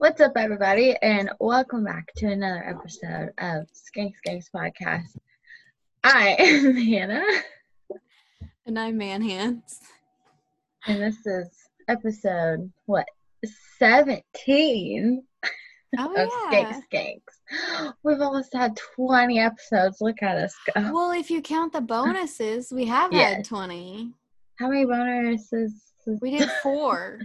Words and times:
What's 0.00 0.20
up, 0.22 0.32
everybody, 0.36 0.96
and 1.02 1.28
welcome 1.40 1.84
back 1.84 2.10
to 2.16 2.26
another 2.26 2.64
episode 2.66 3.32
of 3.38 3.66
Skank 3.74 4.14
Skanks 4.26 4.46
Podcast. 4.54 5.16
I 6.02 6.36
am 6.38 6.74
Hannah, 6.74 7.24
And 8.64 8.78
I'm 8.78 8.98
Manhands. 8.98 9.78
and 10.86 11.02
this 11.02 11.26
is 11.26 11.50
episode 11.88 12.72
what 12.86 13.04
seventeen 13.78 15.22
Oh 15.98 16.14
of 16.14 16.28
yeah. 16.52 16.80
Skank 16.80 16.82
Skanks. 16.90 17.92
We've 18.02 18.20
almost 18.22 18.54
had 18.54 18.78
twenty 18.96 19.38
episodes. 19.38 19.98
Look 20.00 20.22
at 20.22 20.36
us 20.38 20.54
go. 20.74 20.92
Well, 20.94 21.10
if 21.12 21.30
you 21.30 21.42
count 21.42 21.72
the 21.74 21.80
bonuses, 21.82 22.72
we 22.72 22.86
have 22.86 23.12
Yes. 23.12 23.36
had 23.36 23.44
20. 23.44 24.12
How 24.58 24.68
many 24.68 24.86
bonuses? 24.86 25.74
We 26.22 26.38
did 26.38 26.48
four. 26.62 27.18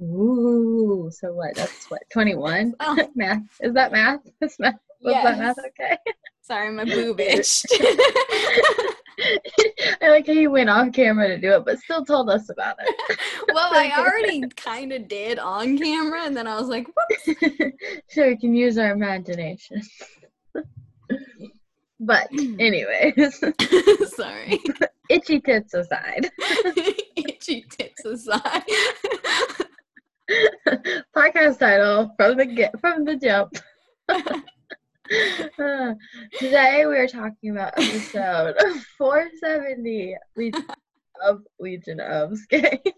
Ooh, 0.00 1.10
so 1.12 1.32
what? 1.32 1.54
That's 1.54 1.90
what 1.90 2.02
twenty-one. 2.12 2.74
Oh. 2.80 3.08
math 3.14 3.42
is 3.60 3.74
that 3.74 3.92
math? 3.92 4.20
Is 4.40 4.56
math? 4.58 4.74
Was 5.02 5.14
that 5.22 5.38
math 5.38 5.58
okay? 5.58 5.96
Sorry, 6.42 6.70
my 6.70 6.84
boob 6.84 7.20
itched. 7.20 7.66
I 10.02 10.08
like 10.08 10.26
how 10.26 10.32
you 10.32 10.50
went 10.50 10.68
off 10.68 10.92
camera 10.92 11.28
to 11.28 11.38
do 11.38 11.52
it, 11.52 11.64
but 11.64 11.78
still 11.78 12.04
told 12.04 12.28
us 12.28 12.50
about 12.50 12.76
it. 12.80 13.18
well, 13.52 13.70
I 13.72 13.92
already 13.96 14.46
kind 14.56 14.92
of 14.92 15.08
did 15.08 15.38
on 15.38 15.78
camera, 15.78 16.24
and 16.24 16.36
then 16.36 16.46
I 16.46 16.58
was 16.58 16.68
like, 16.68 16.86
whoops. 16.88 17.38
so 18.08 18.26
we 18.26 18.36
can 18.36 18.54
use 18.54 18.76
our 18.76 18.90
imagination. 18.92 19.80
But, 22.00 22.28
anyways, 22.32 23.42
Sorry. 24.14 24.60
itchy 25.08 25.40
tits 25.40 25.74
aside, 25.74 26.30
Itchy 27.16 27.64
tits 27.70 28.04
aside. 28.04 28.62
podcast 31.16 31.58
title 31.58 32.12
from 32.16 32.36
the 32.36 32.46
get 32.46 32.78
from 32.80 33.04
the 33.04 33.16
jump. 33.16 33.56
Today 36.38 36.86
we 36.86 36.96
are 36.98 37.06
talking 37.06 37.50
about 37.50 37.74
episode 37.76 38.56
470 38.98 40.16
Legion 40.36 40.66
of 41.24 41.42
Legion 41.60 42.00
of 42.00 42.36
Skates. 42.36 42.90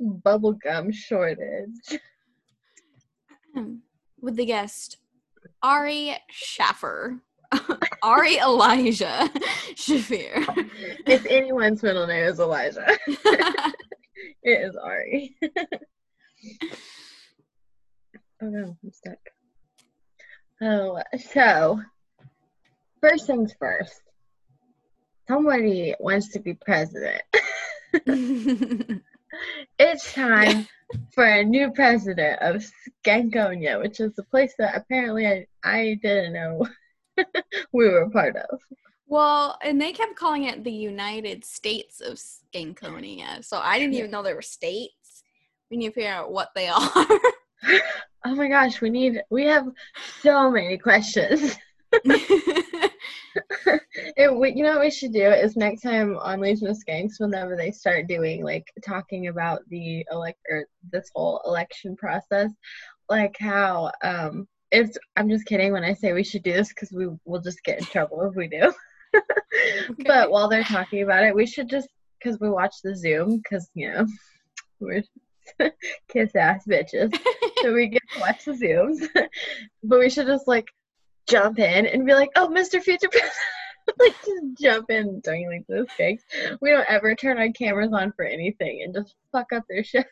Bubblegum 0.00 0.92
shortage. 0.92 1.98
With 4.20 4.36
the 4.36 4.44
guest, 4.44 4.98
Ari 5.62 6.16
Shaffir. 6.32 7.20
Ari 8.02 8.38
Elijah 8.38 9.30
Shaffir. 9.74 10.44
If 11.06 11.26
anyone's 11.26 11.82
middle 11.82 12.06
name 12.06 12.24
is 12.24 12.40
Elijah, 12.40 12.86
it 13.06 13.74
is 14.42 14.76
Ari. 14.76 15.36
oh 18.42 18.46
no, 18.46 18.76
I'm 18.82 18.92
stuck. 18.92 19.18
Oh, 20.62 21.02
so 21.32 21.80
first 23.00 23.26
things 23.26 23.54
first. 23.58 24.00
Somebody 25.28 25.94
wants 26.00 26.28
to 26.30 26.40
be 26.40 26.54
president. 26.54 27.22
It's 29.78 30.12
time 30.12 30.66
for 31.12 31.24
a 31.24 31.44
new 31.44 31.70
president 31.72 32.40
of 32.42 32.64
Skankonia, 33.04 33.80
which 33.80 34.00
is 34.00 34.18
a 34.18 34.22
place 34.24 34.54
that 34.58 34.76
apparently 34.76 35.26
I, 35.26 35.46
I 35.64 35.98
didn't 36.02 36.34
know 36.34 36.66
we 37.72 37.88
were 37.88 38.08
part 38.10 38.36
of. 38.36 38.60
well, 39.06 39.58
and 39.62 39.80
they 39.80 39.92
kept 39.92 40.16
calling 40.16 40.44
it 40.44 40.64
the 40.64 40.72
United 40.72 41.44
States 41.44 42.00
of 42.00 42.18
Skankonia. 42.18 43.44
So 43.44 43.58
I 43.58 43.78
didn't 43.78 43.94
even 43.94 44.10
know 44.10 44.22
there 44.22 44.34
were 44.34 44.42
states. 44.42 45.22
We 45.70 45.76
need 45.76 45.88
to 45.88 45.94
figure 45.94 46.10
out 46.10 46.32
what 46.32 46.50
they 46.54 46.68
are. 46.74 47.06
Oh 48.22 48.34
my 48.34 48.48
gosh, 48.48 48.82
we 48.82 48.90
need 48.90 49.22
we 49.30 49.44
have 49.44 49.66
so 50.20 50.50
many 50.50 50.76
questions. 50.76 51.56
It, 54.16 54.34
we, 54.36 54.52
you 54.52 54.62
know 54.64 54.72
what 54.72 54.80
we 54.80 54.90
should 54.90 55.12
do 55.12 55.22
is 55.30 55.56
next 55.56 55.82
time 55.82 56.16
on 56.18 56.40
Legion 56.40 56.68
of 56.68 56.76
Skanks, 56.76 57.18
whenever 57.20 57.56
they 57.56 57.70
start 57.70 58.08
doing 58.08 58.44
like 58.44 58.66
talking 58.84 59.28
about 59.28 59.60
the 59.68 60.04
elect 60.10 60.38
or 60.50 60.66
this 60.92 61.10
whole 61.14 61.40
election 61.46 61.96
process, 61.96 62.50
like 63.08 63.36
how 63.38 63.90
um 64.02 64.46
it's 64.70 64.98
I'm 65.16 65.28
just 65.28 65.46
kidding 65.46 65.72
when 65.72 65.84
I 65.84 65.94
say 65.94 66.12
we 66.12 66.24
should 66.24 66.42
do 66.42 66.52
this 66.52 66.68
because 66.68 66.92
we 66.92 67.08
will 67.24 67.40
just 67.40 67.62
get 67.64 67.78
in 67.78 67.84
trouble 67.84 68.22
if 68.22 68.34
we 68.34 68.48
do. 68.48 68.72
Okay. 69.52 70.04
But 70.06 70.30
while 70.30 70.48
they're 70.48 70.62
talking 70.62 71.02
about 71.02 71.24
it, 71.24 71.34
we 71.34 71.44
should 71.44 71.68
just 71.68 71.88
because 72.18 72.38
we 72.38 72.48
watch 72.48 72.76
the 72.84 72.94
Zoom 72.94 73.38
because 73.38 73.68
you 73.74 73.90
know 73.90 74.06
we're 74.80 75.02
kiss 76.08 76.36
ass 76.36 76.64
bitches, 76.68 77.12
so 77.60 77.74
we 77.74 77.88
get 77.88 78.02
to 78.14 78.20
watch 78.20 78.44
the 78.44 78.52
Zooms. 78.52 79.08
but 79.82 79.98
we 79.98 80.08
should 80.08 80.28
just 80.28 80.46
like 80.46 80.68
jump 81.28 81.58
in 81.58 81.86
and 81.86 82.06
be 82.06 82.14
like, 82.14 82.30
"Oh, 82.36 82.46
Mr. 82.46 82.80
Future 82.80 83.08
President." 83.08 83.32
like 83.98 84.14
just 84.24 84.60
jump 84.60 84.90
in 84.90 85.20
during 85.20 85.48
like 85.48 85.66
those 85.68 85.88
gigs. 85.98 86.22
We 86.60 86.70
don't 86.70 86.88
ever 86.88 87.14
turn 87.14 87.38
our 87.38 87.50
cameras 87.50 87.92
on 87.92 88.12
for 88.12 88.24
anything 88.24 88.82
and 88.84 88.94
just 88.94 89.14
fuck 89.32 89.52
up 89.52 89.64
their 89.68 89.82
show. 89.82 90.04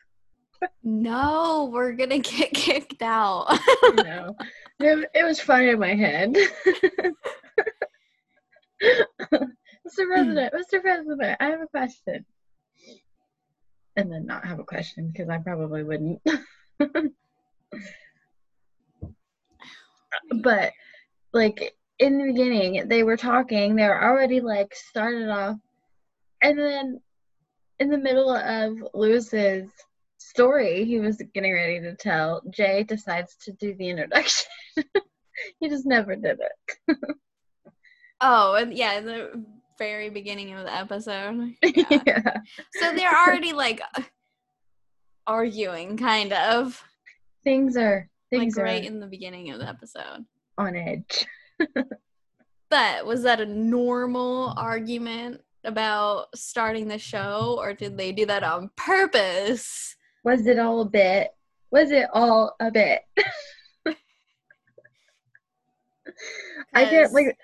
No, 0.83 1.71
we're 1.73 1.93
gonna 1.93 2.19
get 2.21 2.53
kicked 2.53 3.03
out. 3.03 3.59
Know, 3.95 4.37
it, 4.81 5.11
it 5.15 5.25
was 5.25 5.41
fun 5.41 5.65
in 5.65 5.79
my 5.79 5.95
head. 5.95 6.35
Mr. 8.83 10.07
President, 10.07 10.55
Mr. 10.55 10.81
President, 10.81 11.37
I 11.41 11.45
have 11.47 11.61
a 11.61 11.67
question. 11.67 12.25
And 13.97 14.13
then 14.13 14.27
not 14.27 14.47
have 14.47 14.61
a 14.61 14.65
question 14.65 15.09
because 15.09 15.29
I 15.29 15.39
probably 15.39 15.83
wouldn't. 15.83 16.23
but 20.43 20.73
like 21.33 21.75
in 21.99 22.19
the 22.19 22.33
beginning, 22.33 22.87
they 22.89 23.03
were 23.03 23.17
talking, 23.17 23.75
they 23.75 23.89
were 23.89 24.03
already 24.03 24.41
like 24.41 24.73
started 24.75 25.29
off, 25.29 25.57
and 26.43 26.59
then 26.59 27.01
in 27.81 27.91
the 27.91 27.99
middle 27.99 28.31
of 28.31 28.73
Luis's 28.95 29.69
story 30.29 30.85
he 30.85 31.01
was 31.01 31.23
getting 31.35 31.53
ready 31.53 31.81
to 31.81 31.95
tell, 31.95 32.43
Jay 32.51 32.83
decides 32.85 33.37
to 33.43 33.53
do 33.53 33.75
the 33.75 33.89
introduction. 33.89 34.47
he 35.61 35.69
just 35.69 35.87
never 35.87 36.17
did 36.17 36.39
it. 36.41 36.99
oh, 38.21 38.55
and 38.55 38.73
yeah, 38.75 39.01
the 39.01 39.45
very 39.79 40.11
beginning 40.11 40.53
of 40.55 40.65
the 40.65 40.75
episode. 40.75 41.55
Yeah. 41.63 41.85
yeah. 42.07 42.37
So 42.75 42.95
they're 42.95 43.17
already 43.27 43.53
like 43.53 43.81
arguing, 45.27 45.97
kind 45.97 46.33
of. 46.33 46.83
Things 47.45 47.77
are 47.77 48.09
Like 48.33 48.41
things 48.41 48.57
right 48.57 48.83
are 48.83 48.87
in 48.87 49.01
the 49.01 49.07
beginning 49.07 49.51
of 49.51 49.61
the 49.61 49.69
episode. 49.69 50.25
on 50.59 50.77
edge. 50.77 51.27
But 52.71 53.07
was 53.07 53.23
that 53.23 53.41
a 53.41 53.47
normal 53.47 54.53
argument 54.57 55.41
about 55.65 56.27
starting 56.35 56.87
the 56.87 56.99
show, 56.99 57.57
or 57.59 57.73
did 57.73 57.97
they 57.97 58.13
do 58.13 58.27
that 58.27 58.43
on 58.45 58.71
purpose? 58.77 59.97
Was 60.25 60.47
it 60.47 60.59
all 60.59 60.81
a 60.81 60.87
bit? 60.87 61.31
Was 61.71 61.91
it 61.91 62.09
all 62.13 62.55
a 62.61 62.71
bit? 62.71 63.03
I 66.75 66.85
can't 66.85 67.13
like 67.13 67.39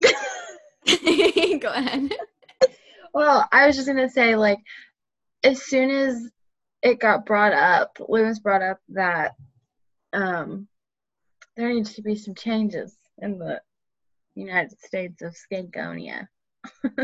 Go 1.60 1.68
ahead. 1.68 2.12
Well, 3.12 3.48
I 3.52 3.66
was 3.66 3.76
just 3.76 3.88
gonna 3.88 4.08
say, 4.08 4.36
like, 4.36 4.60
as 5.42 5.62
soon 5.62 5.90
as 5.90 6.30
it 6.82 7.00
got 7.00 7.26
brought 7.26 7.52
up, 7.52 7.98
Luis 8.08 8.38
brought 8.38 8.62
up 8.62 8.78
that 8.90 9.34
um, 10.12 10.68
there 11.56 11.72
needs 11.72 11.94
to 11.94 12.02
be 12.02 12.14
some 12.14 12.34
changes 12.34 12.96
in 13.18 13.38
the 13.38 13.60
United 14.34 14.80
States 14.80 15.22
of 15.22 15.36
Skankonia. 15.36 16.28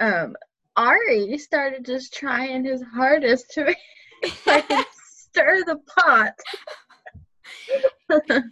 um, 0.00 0.36
Ari 0.78 1.36
started 1.38 1.84
just 1.84 2.14
trying 2.14 2.64
his 2.64 2.82
hardest 2.94 3.50
to 3.52 3.74
stir 4.92 5.64
the 5.64 5.78
pot. 5.98 6.32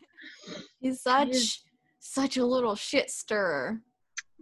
He's 0.81 1.01
such 1.03 1.29
He's- 1.29 1.63
such 2.01 2.37
a 2.37 2.45
little 2.45 2.75
shit 2.75 3.11
stirrer. 3.11 3.81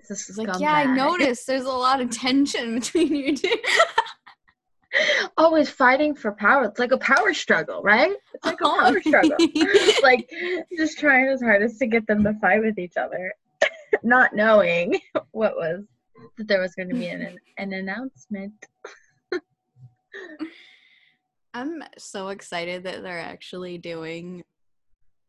He's 0.07 0.37
like, 0.37 0.61
yeah, 0.61 0.73
I 0.75 0.85
noticed 0.85 1.47
there's 1.47 1.65
a 1.65 1.71
lot 1.71 2.01
of 2.01 2.11
tension 2.11 2.79
between 2.79 3.15
you 3.15 3.37
two. 3.37 3.49
Always 5.39 5.71
fighting 5.71 6.15
for 6.15 6.33
power. 6.33 6.65
It's 6.65 6.79
like 6.79 6.93
a 6.93 6.99
power 6.99 7.33
struggle, 7.33 7.83
right? 7.83 8.13
It's 8.35 8.45
like 8.45 8.61
a 8.61 8.65
power 8.65 9.01
struggle. 9.01 9.37
like 10.03 10.29
just 10.77 10.99
trying 10.99 11.29
his 11.31 11.41
hardest 11.43 11.79
to 11.81 11.87
get 11.87 12.07
them 12.07 12.23
to 12.25 12.35
fight 12.35 12.61
with 12.63 12.79
each 12.79 12.97
other, 12.99 13.33
not 14.03 14.35
knowing 14.37 15.01
what 15.33 15.57
was 15.57 15.85
that 16.39 16.49
there 16.49 16.61
was 16.61 16.75
going 16.75 16.89
to 16.89 16.95
be 16.95 17.09
an 17.09 17.39
an 17.59 17.73
announcement. 17.73 18.53
I'm 21.55 21.83
so 21.99 22.29
excited 22.29 22.85
that 22.85 23.03
they're 23.03 23.21
actually 23.21 23.79
doing 23.79 24.43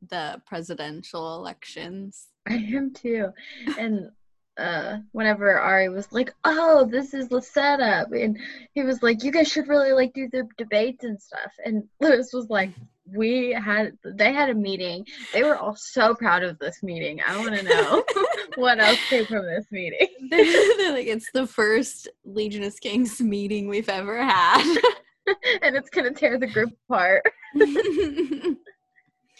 the 0.09 0.41
presidential 0.45 1.35
elections. 1.35 2.27
I 2.47 2.55
am 2.55 2.93
too, 2.93 3.29
and 3.77 4.09
uh 4.57 4.97
whenever 5.11 5.59
Ari 5.59 5.89
was 5.89 6.11
like, 6.11 6.33
"Oh, 6.43 6.87
this 6.89 7.13
is 7.13 7.27
the 7.27 7.41
setup," 7.41 8.11
and 8.11 8.37
he 8.73 8.83
was 8.83 9.03
like, 9.03 9.23
"You 9.23 9.31
guys 9.31 9.51
should 9.51 9.67
really 9.67 9.93
like 9.93 10.13
do 10.13 10.29
the 10.31 10.47
debates 10.57 11.03
and 11.03 11.21
stuff," 11.21 11.51
and 11.63 11.83
Luis 11.99 12.33
was 12.33 12.49
like, 12.49 12.71
"We 13.13 13.51
had 13.51 13.97
they 14.03 14.33
had 14.33 14.49
a 14.49 14.53
meeting. 14.55 15.05
They 15.33 15.43
were 15.43 15.57
all 15.57 15.75
so 15.75 16.15
proud 16.15 16.43
of 16.43 16.57
this 16.59 16.81
meeting. 16.83 17.19
I 17.25 17.37
want 17.37 17.55
to 17.55 17.63
know 17.63 18.03
what 18.55 18.79
else 18.79 18.99
came 19.09 19.25
from 19.25 19.45
this 19.45 19.65
meeting." 19.71 20.07
They're 20.29 20.91
like, 20.93 21.07
it's 21.07 21.31
the 21.33 21.47
first 21.47 22.07
Legion 22.23 22.63
of 22.63 22.73
Skanks 22.73 23.19
meeting 23.21 23.67
we've 23.67 23.89
ever 23.89 24.23
had. 24.23 24.63
and 25.61 25.75
it's 25.75 25.89
gonna 25.89 26.13
tear 26.13 26.37
the 26.39 26.47
group 26.47 26.71
apart. 26.89 27.23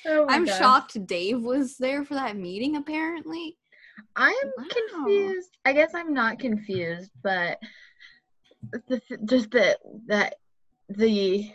Oh 0.08 0.26
I'm 0.30 0.46
God. 0.46 0.58
shocked 0.58 1.08
Dave 1.08 1.42
was 1.42 1.78
there 1.78 2.04
for 2.06 2.14
that 2.14 2.38
meeting, 2.38 2.76
apparently. 2.76 3.58
I'm 4.16 4.34
Wow. 4.58 4.66
confused. 4.70 5.58
I 5.66 5.74
guess 5.74 5.92
I'm 5.96 6.14
not 6.14 6.38
confused, 6.40 7.12
but 7.24 7.58
the, 8.88 9.02
just 9.26 9.52
that 9.52 9.78
that 10.08 10.36
the 10.90 11.50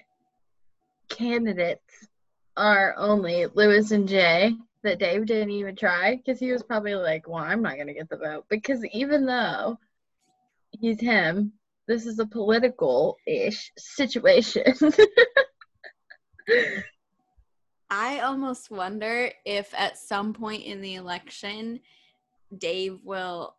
candidates 1.11 2.09
are 2.57 2.95
only 2.97 3.47
Luis 3.55 3.91
and 3.91 4.09
Jay. 4.09 4.55
That 4.83 4.99
Dave 4.99 5.27
didn't 5.27 5.51
even 5.51 5.77
try 5.77 6.17
because 6.17 6.41
he 6.41 6.53
was 6.53 6.62
probably 6.62 6.95
like, 6.95 7.29
"Well, 7.29 7.45
I'm 7.45 7.61
not 7.61 7.77
gonna 7.77 7.93
get 7.93 8.09
the 8.09 8.17
vote." 8.17 8.47
Because 8.49 8.83
even 8.87 9.27
though 9.27 9.79
he's 10.71 10.99
him, 10.99 11.53
this 11.87 12.07
is 12.07 12.19
a 12.19 12.25
political-ish 12.25 13.73
situation. 13.77 14.75
I 17.91 18.21
almost 18.21 18.71
wonder 18.71 19.31
if 19.45 19.75
at 19.77 19.99
some 19.99 20.33
point 20.33 20.63
in 20.63 20.81
the 20.81 20.95
election, 20.95 21.81
Dave 22.56 23.01
will 23.05 23.56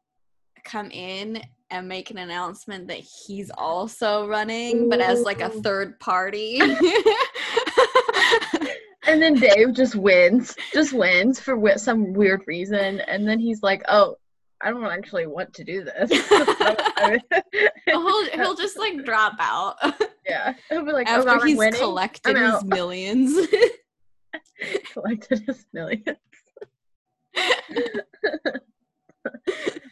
come 0.64 0.90
in 0.92 1.44
and 1.70 1.88
make 1.88 2.12
an 2.12 2.18
announcement 2.18 2.88
that 2.88 3.00
he's 3.00 3.52
also 3.58 4.28
running, 4.28 4.90
but 4.90 5.02
as 5.02 5.22
like 5.24 5.42
a 5.42 5.50
third 5.50 6.00
party. 6.00 6.62
And 9.12 9.22
then 9.22 9.34
Dave 9.34 9.74
just 9.74 9.94
wins, 9.94 10.56
just 10.72 10.94
wins 10.94 11.38
for 11.38 11.78
some 11.78 12.14
weird 12.14 12.44
reason, 12.48 13.02
and 13.02 13.28
then 13.28 13.42
he's 13.42 13.62
like, 13.62 13.84
"Oh, 13.90 14.16
I 14.62 14.70
don't 14.70 14.86
actually 14.86 15.28
want 15.28 15.54
to 15.56 15.66
do 15.66 15.84
this." 15.84 16.10
he'll, 17.86 18.26
he'll 18.32 18.56
just 18.56 18.80
like 18.80 19.04
drop 19.04 19.34
out 19.38 19.76
yeah, 20.26 20.54
he'll 20.70 20.86
be 20.86 20.94
like, 20.94 21.10
"Oh 21.10 21.18
after 21.18 21.26
God, 21.26 21.46
he's 21.46 21.58
winning." 21.58 21.78
collected 21.78 22.38
his 22.38 22.64
millions. 22.64 23.48
collected 24.94 25.44
his 25.46 25.66
millions. 25.74 26.06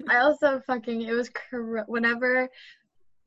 I 0.07 0.19
also 0.19 0.62
fucking 0.66 1.01
it 1.01 1.12
was 1.12 1.30
cor- 1.30 1.83
whenever 1.88 2.48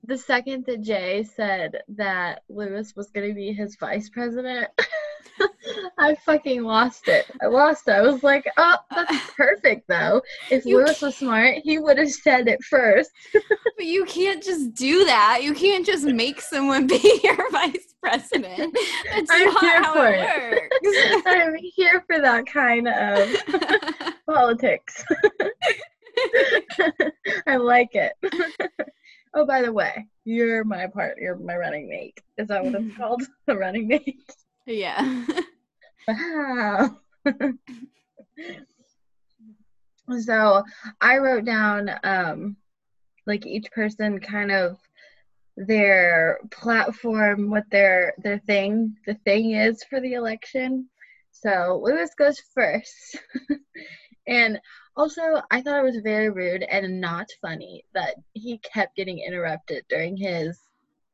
the 0.05 0.19
second 0.19 0.65
that 0.67 0.81
Jay 0.81 1.23
said 1.23 1.81
that 1.97 2.43
Luis 2.49 2.95
was 2.97 3.11
gonna 3.11 3.33
be 3.35 3.53
his 3.53 3.77
vice 3.77 4.09
president, 4.09 4.69
I 5.99 6.15
fucking 6.27 6.65
lost 6.65 7.09
it. 7.09 7.27
I 7.41 7.47
lost 7.47 7.89
it. 7.89 7.93
I 7.93 8.03
was 8.03 8.23
like, 8.23 8.45
oh, 8.57 8.77
that's 8.91 9.31
perfect 9.37 9.87
though. 9.89 10.21
If 10.51 10.65
You 10.65 10.79
Luis 10.79 11.01
was 11.03 11.17
smart, 11.17 11.59
he 11.63 11.79
would 11.79 11.99
have 11.99 12.11
said 12.11 12.49
it 12.49 12.63
first. 12.65 13.11
But 13.77 13.87
you 13.87 14.05
can't 14.05 14.43
just 14.43 14.75
do 14.75 15.05
that. 15.07 15.43
You 15.43 15.55
can't 15.55 15.85
just 15.87 16.05
make 16.05 16.41
someone 16.41 16.87
be 16.87 17.21
your 17.25 17.51
vice 17.51 17.95
president. 18.03 18.77
That's 19.11 19.31
I'm 19.31 19.57
here 19.59 19.85
for 19.85 20.09
it 20.09 20.73
I'm 21.27 21.55
here 21.57 22.05
for 22.07 22.21
that 22.21 22.47
kind 22.47 22.89
of 22.89 23.35
politics. 24.27 25.05
I 27.47 27.57
like 27.57 27.95
it. 27.95 28.13
Oh, 29.35 29.47
by 29.47 29.63
the 29.63 29.73
way, 29.73 30.07
you're 30.25 30.63
my 30.65 30.87
part. 30.87 31.17
You're 31.19 31.37
my 31.37 31.57
running 31.57 31.89
mate. 31.89 32.21
Is 32.37 32.49
that 32.49 32.65
what 32.65 32.75
it's 32.75 32.97
called? 32.97 33.23
The 33.47 33.57
running 33.57 33.89
mate. 33.89 34.35
yeah. 34.67 35.25
Wow. 36.07 36.99
so 40.21 40.63
I 41.01 41.19
wrote 41.19 41.45
down 41.45 41.91
um 42.05 42.57
like 43.27 43.47
each 43.47 43.71
person 43.71 44.19
kind 44.21 44.51
of 44.51 44.77
their 45.57 46.39
platform, 46.51 47.51
what 47.51 47.65
their 47.71 48.15
their 48.19 48.39
thing 48.39 48.97
the 49.07 49.15
thing 49.25 49.53
is 49.53 49.83
for 49.85 50.01
the 50.01 50.15
election. 50.15 50.89
So 51.31 51.81
Luis 51.83 52.11
goes 52.17 52.41
first. 52.55 53.19
and 54.27 54.61
also 54.97 55.43
I 55.51 55.61
thought 55.63 55.79
it 55.81 55.85
was 55.85 55.97
very 56.03 56.31
rude 56.31 56.63
and 56.63 57.01
not 57.01 57.29
funny 57.41 57.85
that 57.95 58.15
he 58.35 58.59
kept 58.59 58.97
getting 58.97 59.19
interrupted 59.19 59.85
during 59.89 60.17
his 60.17 60.59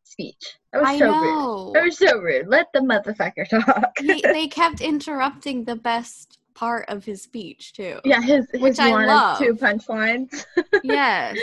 speech. 0.04 0.56
That 0.72 0.80
was 0.82 0.88
I 0.90 0.98
so 0.98 1.04
rude. 1.06 1.12
know. 1.12 1.70
That 1.74 1.84
was 1.84 1.98
so 1.98 2.18
rude. 2.18 2.48
Let 2.48 2.66
the 2.72 2.80
motherfucker 2.80 3.48
talk. 3.64 3.92
He, 3.98 4.20
they 4.22 4.48
kept 4.48 4.80
interrupting 4.80 5.64
the 5.64 5.76
best 5.76 6.38
part 6.54 6.88
of 6.88 7.04
his 7.04 7.22
speech 7.22 7.72
too. 7.74 8.00
Yeah, 8.04 8.20
his 8.20 8.50
his 8.52 8.60
Which 8.60 8.78
I 8.80 8.90
one 8.90 9.06
love. 9.06 9.40
of 9.40 9.46
two 9.46 9.54
punchlines 9.54 10.44
Yes. 10.82 11.36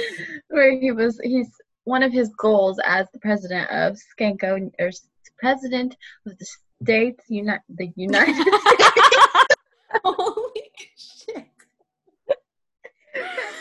where 0.49 0.77
he 0.77 0.91
was 0.91 1.19
he's 1.23 1.49
one 1.85 2.03
of 2.03 2.11
his 2.11 2.29
goals 2.37 2.79
as 2.85 3.07
the 3.13 3.19
president 3.19 3.69
of 3.69 3.95
Skanko 4.19 4.71
or 4.79 4.89
president 5.37 5.95
of 6.25 6.37
the 6.37 6.45
states 6.83 7.23
Uni- 7.29 7.51
the 7.69 7.91
United 7.95 8.35
States 8.35 9.55
Holy 10.03 10.71
shit. 10.97 11.47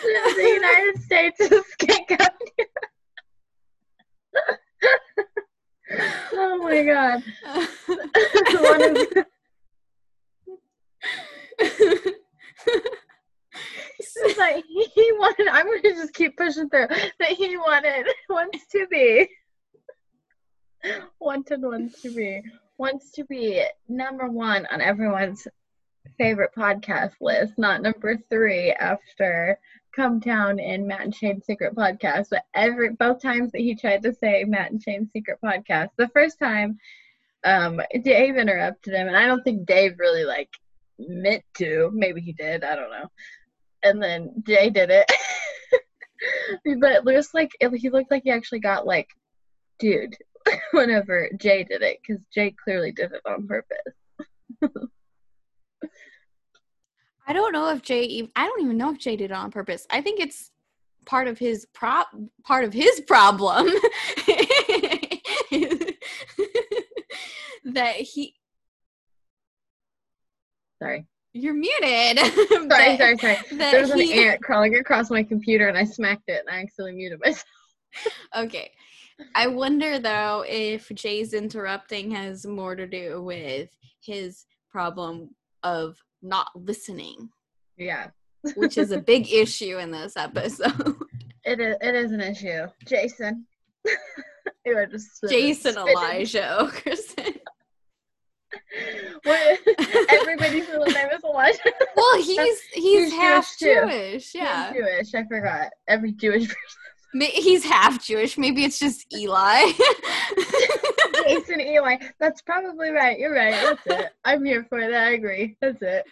The 0.04 0.60
United 0.60 1.02
States 1.02 1.40
of 1.40 1.64
Skanko. 1.80 2.26
oh 6.32 6.58
my 6.62 6.82
god. 6.84 7.22
It's 13.98 14.38
like 14.38 14.64
he 14.66 15.12
wanted. 15.12 15.48
I'm 15.48 15.66
gonna 15.66 15.80
just 15.82 16.14
keep 16.14 16.36
pushing 16.36 16.68
through. 16.68 16.88
That 16.88 17.30
he 17.30 17.56
wanted 17.56 18.06
wants 18.28 18.66
to 18.72 18.86
be 18.88 19.28
wanted 21.20 21.62
wants 21.62 22.02
to 22.02 22.14
be 22.14 22.42
wants 22.78 23.10
to 23.12 23.24
be 23.24 23.64
number 23.88 24.28
one 24.28 24.66
on 24.70 24.80
everyone's 24.80 25.46
favorite 26.18 26.50
podcast 26.56 27.14
list, 27.20 27.54
not 27.58 27.82
number 27.82 28.18
three 28.30 28.72
after 28.72 29.58
Come 29.94 30.20
Town 30.20 30.58
and 30.58 30.87
Matt 30.87 31.02
and 31.02 31.14
Shane's 31.14 31.46
Secret 31.46 31.75
Podcast. 31.75 32.29
But 32.31 32.44
every 32.55 32.91
both 32.91 33.23
times 33.23 33.52
that 33.52 33.61
he 33.61 33.75
tried 33.75 34.02
to 34.02 34.12
say 34.12 34.44
Matt 34.44 34.70
and 34.70 34.82
Shane's 34.82 35.11
Secret 35.12 35.38
Podcast, 35.44 35.91
the 35.96 36.08
first 36.08 36.38
time 36.38 36.79
um 37.44 37.81
Dave 38.03 38.36
interrupted 38.36 38.94
him, 38.94 39.08
and 39.08 39.17
I 39.17 39.27
don't 39.27 39.43
think 39.43 39.67
Dave 39.67 39.98
really 39.98 40.24
like 40.24 40.51
meant 40.98 41.44
to. 41.58 41.91
Maybe 41.93 42.20
he 42.20 42.32
did. 42.32 42.65
I 42.65 42.77
don't 42.77 42.91
know. 42.91 43.08
And 43.82 44.03
then 44.03 44.43
Jay 44.46 44.70
did 44.70 44.91
it. 44.91 45.10
but 46.81 47.05
Luis, 47.05 47.34
like, 47.34 47.53
it, 47.60 47.70
he 47.74 47.91
looked 47.91 48.10
like 48.10 48.22
he 48.24 48.31
actually 48.31 48.60
got 48.60 48.86
like, 48.86 49.08
dude, 49.79 50.17
whenever 50.72 51.31
Jay 51.36 51.65
did 51.65 51.82
it, 51.82 51.98
because 52.01 52.24
Jay 52.32 52.55
clearly 52.63 52.93
did 52.93 53.13
it 53.13 53.20
on 53.27 53.46
purpose. 53.46 53.79
I 57.26 57.32
don't 57.32 57.52
know 57.52 57.70
if 57.70 57.82
Jay. 57.82 58.28
I 58.36 58.46
don't 58.46 58.62
even 58.62 58.76
know 58.76 58.90
if 58.93 58.98
Jay 58.98 59.16
did 59.16 59.31
it 59.31 59.34
on 59.34 59.50
purpose. 59.50 59.86
I 59.90 60.00
think 60.00 60.20
it's 60.20 60.50
part 61.06 61.26
of 61.28 61.38
his 61.38 61.66
prop. 61.72 62.08
Part 62.44 62.64
of 62.64 62.72
his 62.72 63.00
problem 63.06 63.66
that 67.64 67.96
he. 67.96 68.34
Sorry. 70.82 71.06
You're 71.36 71.54
muted. 71.54 72.19
Sorry, 72.38 72.69
That- 72.69 72.96
sorry, 72.98 73.19
sorry. 73.19 73.38
There 73.52 73.81
was 73.81 73.90
an 73.90 74.00
ant 74.02 74.40
crawling 74.43 74.76
across 74.76 75.10
my 75.10 75.22
computer 75.24 75.66
and 75.66 75.76
I 75.76 75.84
smacked 75.84 76.28
it 76.28 76.44
and 76.46 76.54
I 76.54 76.60
accidentally 76.62 76.93
muted 76.96 77.20
myself. 77.20 77.44
Okay. 78.36 78.72
I 79.36 79.46
wonder 79.46 80.00
though 80.00 80.44
if 80.48 80.88
Jay's 80.94 81.32
interrupting 81.32 82.10
has 82.10 82.44
more 82.44 82.74
to 82.74 82.86
do 82.88 83.22
with 83.22 83.70
his 84.00 84.46
problem 84.69 85.31
of 85.62 85.96
not 86.24 86.48
listening, 86.54 87.28
Yeah. 87.76 88.08
which 88.56 88.76
is 88.78 88.90
a 88.90 88.98
big 89.12 89.31
issue 89.32 89.78
in 89.78 89.90
this 89.90 90.16
episode. 90.16 90.96
It 91.44 91.60
is, 91.60 91.76
it 91.81 91.94
is 91.94 92.10
an 92.12 92.20
issue. 92.20 92.66
Jason. 92.86 93.46
just 94.90 95.24
Jason. 95.28 95.76
Elijah. 95.76 96.70
What- 99.24 99.58
Everybody's 100.10 100.69
middle 100.69 100.86
name 100.86 101.08
is 101.12 101.22
Elijah. 101.24 101.58
Well, 101.96 102.16
he's 102.22 102.60
he's 102.72 102.82
He's 102.82 103.12
half 103.12 103.58
Jewish. 103.58 103.82
Jewish. 103.90 104.34
Yeah. 104.34 104.72
He's 104.72 104.82
Jewish. 104.82 105.14
I 105.14 105.24
forgot. 105.26 105.70
Every 105.88 106.12
Jewish 106.12 106.48
person. 106.48 107.31
He's 107.32 107.64
half 107.64 108.04
Jewish. 108.04 108.36
Maybe 108.38 108.64
it's 108.64 108.78
just 108.78 109.12
Eli. 109.14 109.70
Jason 111.26 111.60
Eli. 111.60 111.96
That's 112.19 112.43
probably 112.43 112.90
right. 112.90 113.19
You're 113.19 113.34
right. 113.34 113.52
That's 113.52 113.86
it. 113.86 114.12
I'm 114.24 114.44
here 114.44 114.64
for 114.69 114.78
it. 114.81 114.94
I 114.94 115.12
agree. 115.12 115.56
That's 115.60 115.82
it. 115.82 116.04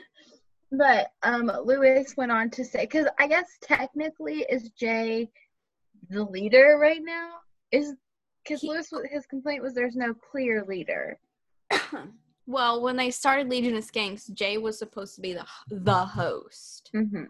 But 0.72 1.12
um, 1.24 1.50
Luis 1.64 2.16
went 2.16 2.30
on 2.30 2.48
to 2.50 2.64
say, 2.64 2.82
because 2.82 3.06
I 3.18 3.26
guess 3.26 3.58
technically 3.60 4.46
is 4.48 4.70
Jay 4.70 5.28
the 6.10 6.22
leader 6.22 6.78
right 6.80 7.02
now? 7.02 7.38
Is 7.72 7.94
because 8.44 8.62
Luis 8.62 8.92
his 9.10 9.26
complaint 9.26 9.62
was 9.62 9.74
there's 9.74 9.96
no 9.96 10.14
clear 10.14 10.64
leader. 10.68 11.18
well, 12.46 12.82
when 12.82 12.96
they 12.96 13.10
started 13.10 13.48
Legion 13.48 13.76
of 13.76 13.84
Skanks, 13.84 14.32
Jay 14.32 14.58
was 14.58 14.78
supposed 14.78 15.16
to 15.16 15.20
be 15.20 15.32
the 15.32 15.44
the 15.70 16.04
host, 16.04 16.90
Mm-hmm. 16.94 17.24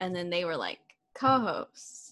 and 0.00 0.14
then 0.14 0.28
they 0.28 0.44
were 0.44 0.56
like 0.56 0.80
co-hosts. 1.14 2.03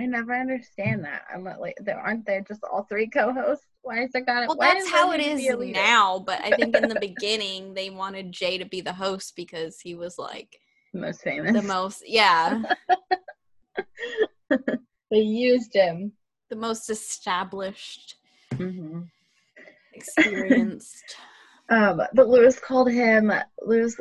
I 0.00 0.06
never 0.06 0.34
understand 0.34 1.04
that. 1.04 1.24
I'm 1.32 1.44
not 1.44 1.60
like 1.60 1.76
there 1.82 1.98
aren't 1.98 2.24
there 2.24 2.40
just 2.40 2.64
all 2.64 2.84
three 2.84 3.06
co-hosts? 3.06 3.66
Why 3.82 4.04
is 4.04 4.10
there 4.12 4.24
got 4.24 4.48
Well, 4.48 4.56
that's 4.58 4.88
how 4.88 5.12
it 5.12 5.20
is 5.20 5.40
be 5.40 5.48
a 5.48 5.56
leader? 5.56 5.78
now, 5.78 6.20
but 6.20 6.40
I 6.42 6.52
think 6.52 6.74
in 6.74 6.88
the 6.88 6.94
beginning 7.00 7.74
they 7.74 7.90
wanted 7.90 8.32
Jay 8.32 8.56
to 8.56 8.64
be 8.64 8.80
the 8.80 8.94
host 8.94 9.34
because 9.36 9.78
he 9.78 9.94
was 9.94 10.18
like 10.18 10.58
The 10.94 11.00
most 11.00 11.20
famous. 11.22 11.52
the 11.52 11.62
most, 11.62 12.02
yeah, 12.06 12.62
they 15.10 15.18
used 15.18 15.74
him. 15.74 16.12
the 16.48 16.56
most 16.56 16.88
established, 16.88 18.16
Mm-hmm. 18.54 19.00
experienced. 19.92 21.04
Um, 21.72 22.02
but 22.14 22.28
Luis 22.28 22.58
called 22.58 22.90
him. 22.90 23.30
Luis 23.64 23.96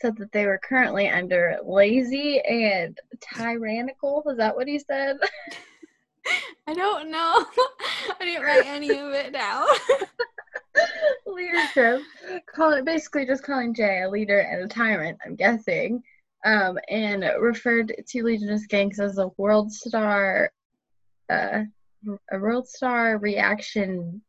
said 0.00 0.16
that 0.18 0.32
they 0.32 0.46
were 0.46 0.60
currently 0.62 1.08
under 1.08 1.58
lazy 1.64 2.40
and 2.40 2.98
tyrannical. 3.20 4.22
Was 4.24 4.36
that 4.38 4.56
what 4.56 4.68
he 4.68 4.78
said? 4.78 5.18
I 6.66 6.74
don't 6.74 7.10
know. 7.10 7.44
I 8.20 8.24
didn't 8.24 8.42
write 8.42 8.66
any 8.66 8.90
of 8.90 9.12
it 9.12 9.32
down. 9.32 9.66
leadership. 11.26 12.02
Call 12.54 12.72
it 12.72 12.84
basically 12.84 13.26
just 13.26 13.44
calling 13.44 13.74
Jay 13.74 14.02
a 14.02 14.10
leader 14.10 14.40
and 14.40 14.62
a 14.62 14.68
tyrant. 14.68 15.18
I'm 15.24 15.36
guessing. 15.36 16.02
Um, 16.44 16.78
and 16.88 17.24
referred 17.40 17.94
to 18.06 18.22
Legion 18.22 18.50
of 18.50 18.60
Skanks 18.60 18.98
as 18.98 19.18
a 19.18 19.30
world 19.38 19.72
star, 19.72 20.52
uh, 21.30 21.62
a 22.30 22.38
world 22.38 22.68
star 22.68 23.18
reaction 23.18 24.22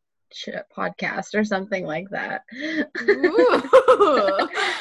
podcast 0.75 1.35
or 1.35 1.43
something 1.43 1.85
like 1.85 2.09
that. 2.09 2.43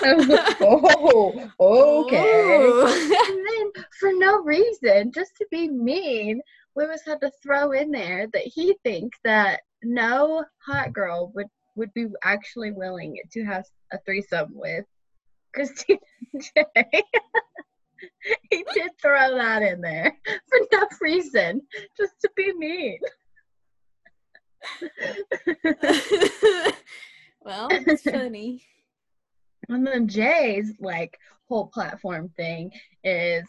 Like, 0.04 0.56
oh, 0.60 1.50
okay. 1.60 2.62
Ooh. 2.62 2.86
And 2.86 3.46
then, 3.46 3.84
for 3.98 4.12
no 4.12 4.42
reason, 4.42 5.12
just 5.12 5.34
to 5.36 5.46
be 5.50 5.68
mean, 5.68 6.42
Luis 6.76 7.02
had 7.06 7.20
to 7.22 7.30
throw 7.42 7.72
in 7.72 7.90
there 7.90 8.26
that 8.32 8.42
he 8.42 8.76
thinks 8.84 9.18
that 9.24 9.60
no 9.82 10.44
hot 10.58 10.92
girl 10.92 11.32
would 11.34 11.46
would 11.76 11.92
be 11.94 12.06
actually 12.22 12.70
willing 12.70 13.16
to 13.32 13.44
have 13.44 13.64
a 13.92 13.98
threesome 14.04 14.50
with 14.54 14.84
Christina 15.54 16.00
J. 16.38 16.64
he 18.50 18.64
did 18.74 18.90
throw 19.00 19.36
that 19.36 19.62
in 19.62 19.80
there 19.80 20.16
for 20.24 20.58
no 20.72 20.86
reason, 21.00 21.62
just 21.96 22.14
to 22.20 22.30
be 22.36 22.52
mean. 22.54 22.98
well, 27.42 27.68
it's 27.70 28.02
funny. 28.10 28.64
And 29.68 29.86
then 29.86 30.08
Jay's 30.08 30.72
like 30.80 31.18
whole 31.48 31.66
platform 31.66 32.30
thing 32.36 32.72
is 33.02 33.44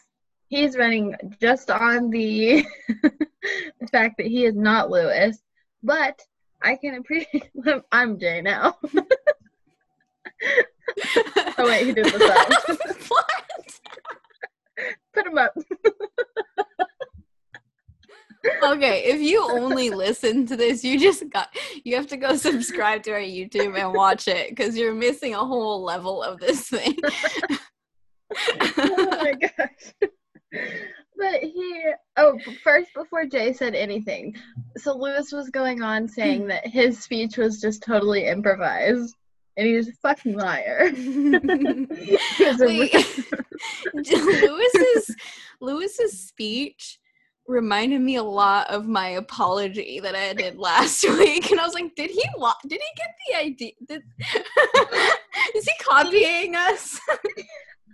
he's 0.48 0.78
running 0.78 1.16
just 1.42 1.72
on 1.72 2.10
the 2.10 2.66
the 3.02 3.88
fact 3.92 4.18
that 4.18 4.28
he 4.28 4.46
is 4.46 4.56
not 4.56 4.90
Luis, 4.90 5.38
but 5.84 6.22
I 6.62 6.76
can 6.76 6.96
appreciate 6.96 7.52
I'm 7.92 8.18
Jay 8.20 8.42
now. 8.42 8.78
Oh 11.58 11.66
wait, 11.68 11.88
he 11.88 11.94
did 11.94 12.06
the 12.06 12.20
sound. 12.20 12.80
what? 13.10 13.26
Put 15.14 15.28
him 15.28 15.38
up. 15.38 15.54
Okay, 18.64 19.04
if 19.06 19.22
you 19.22 19.42
only 19.44 19.90
listen 19.90 20.46
to 20.48 20.56
this, 20.56 20.84
you 20.84 21.00
just 21.00 21.30
got 21.30 21.56
you 21.84 21.96
have 21.96 22.08
to 22.08 22.18
go 22.18 22.36
subscribe 22.36 23.04
to 23.04 23.12
our 23.12 23.20
YouTube 23.20 23.80
and 23.80 23.94
watch 23.94 24.28
it 24.28 24.50
because 24.50 24.78
you're 24.78 24.94
missing 24.94 25.34
a 25.34 25.40
whole 25.40 25.84
level 25.84 26.22
of 26.22 26.40
this 26.40 26.70
thing. 26.70 26.98
oh 28.78 29.08
my 29.22 29.34
gosh. 29.34 30.10
But 31.18 31.42
he, 31.42 31.82
oh, 32.18 32.38
first, 32.64 32.90
before 32.94 33.26
Jay 33.26 33.54
said 33.54 33.74
anything, 33.74 34.36
so 34.78 34.98
Luis 34.98 35.32
was 35.32 35.50
going 35.50 35.82
on 35.82 36.08
saying 36.08 36.48
that 36.48 36.68
his 36.68 37.00
speech 37.00 37.38
was 37.38 37.62
just 37.62 37.84
totally 37.84 38.26
improvised. 38.26 39.16
And 39.58 39.66
he's 39.66 39.88
a 39.88 39.94
fucking 40.02 40.36
liar. 40.36 40.90
He 40.94 42.46
was 42.46 42.62
a 42.62 42.66
Wait, 42.66 42.94
Luis's 43.94 45.16
Luis's 45.62 46.28
speech 46.28 47.00
reminded 47.48 48.02
me 48.02 48.16
a 48.16 48.24
lot 48.24 48.70
of 48.70 48.88
my 48.88 49.10
apology 49.10 50.00
that 50.00 50.16
I 50.16 50.34
did 50.34 50.58
last 50.60 51.04
week, 51.04 51.52
and 51.52 51.60
I 51.60 51.66
was 51.66 51.74
like, 51.74 51.96
did 51.96 52.10
he 52.12 52.24
did 52.68 52.82
he 52.82 52.92
get 52.98 53.16
the 53.28 53.38
idea? 53.38 53.72
Did- 53.88 54.04
is 55.56 55.66
he 55.66 55.72
copying 55.84 56.56
us? 56.56 57.00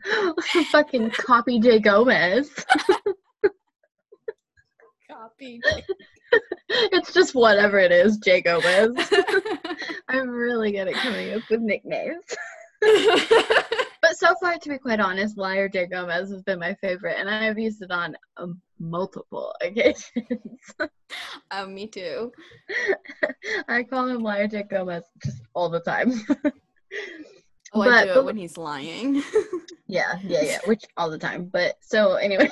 fucking 0.72 1.12
copy 1.12 1.60
Jay 1.60 1.80
Gomez. 1.80 2.50
Copy. 5.10 5.62
It's 6.70 7.14
just 7.14 7.36
whatever 7.36 7.78
it 7.78 7.92
is, 7.92 8.18
Jay 8.18 8.42
Gomez. 8.42 8.96
I'm 10.08 10.30
really 10.30 10.72
good 10.72 10.88
at 10.88 10.94
coming 10.96 11.34
up 11.34 11.42
with 11.50 11.62
nicknames. 11.62 12.24
But 14.02 14.18
so 14.18 14.34
far, 14.42 14.58
to 14.58 14.70
be 14.70 14.80
quite 14.80 15.00
honest, 15.00 15.38
Liar 15.38 15.70
Jay 15.70 15.86
Gomez 15.86 16.32
has 16.32 16.42
been 16.42 16.60
my 16.60 16.74
favorite, 16.76 17.18
and 17.20 17.30
I 17.30 17.46
have 17.46 17.60
used 17.60 17.84
it 17.84 17.92
on 17.92 18.16
um, 18.38 18.60
multiple 18.80 19.54
occasions. 19.62 20.74
oh, 21.52 21.66
me 21.68 21.88
too. 21.88 22.32
I 23.68 23.84
call 23.84 24.08
him 24.08 24.24
Liar 24.24 24.48
Jay 24.48 24.64
Gomez 24.64 25.04
just 25.24 25.44
all 25.54 25.70
the 25.70 25.82
time. 25.82 26.14
Oh, 27.74 27.82
I 27.82 28.06
do 28.06 28.20
it 28.20 28.26
when 28.26 28.38
he's 28.38 28.58
lying. 28.58 29.24
yeah, 29.88 30.18
yeah, 30.24 30.42
yeah, 30.42 30.60
which 30.66 30.84
all 30.98 31.10
the 31.10 31.18
time. 31.18 31.46
But 31.46 31.76
so 31.80 32.16
anyway, 32.16 32.50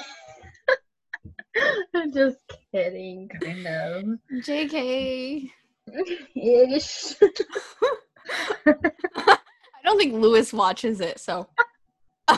I'm 1.95 2.13
just 2.13 2.37
kidding, 2.71 3.27
kind 3.41 3.67
of. 3.67 4.03
JK. 4.45 5.49
Ish. 6.35 7.15
I 9.79 9.87
don't 9.87 9.97
think 9.97 10.13
Luis 10.13 10.53
watches 10.53 11.01
it, 11.01 11.19
so. 11.19 11.47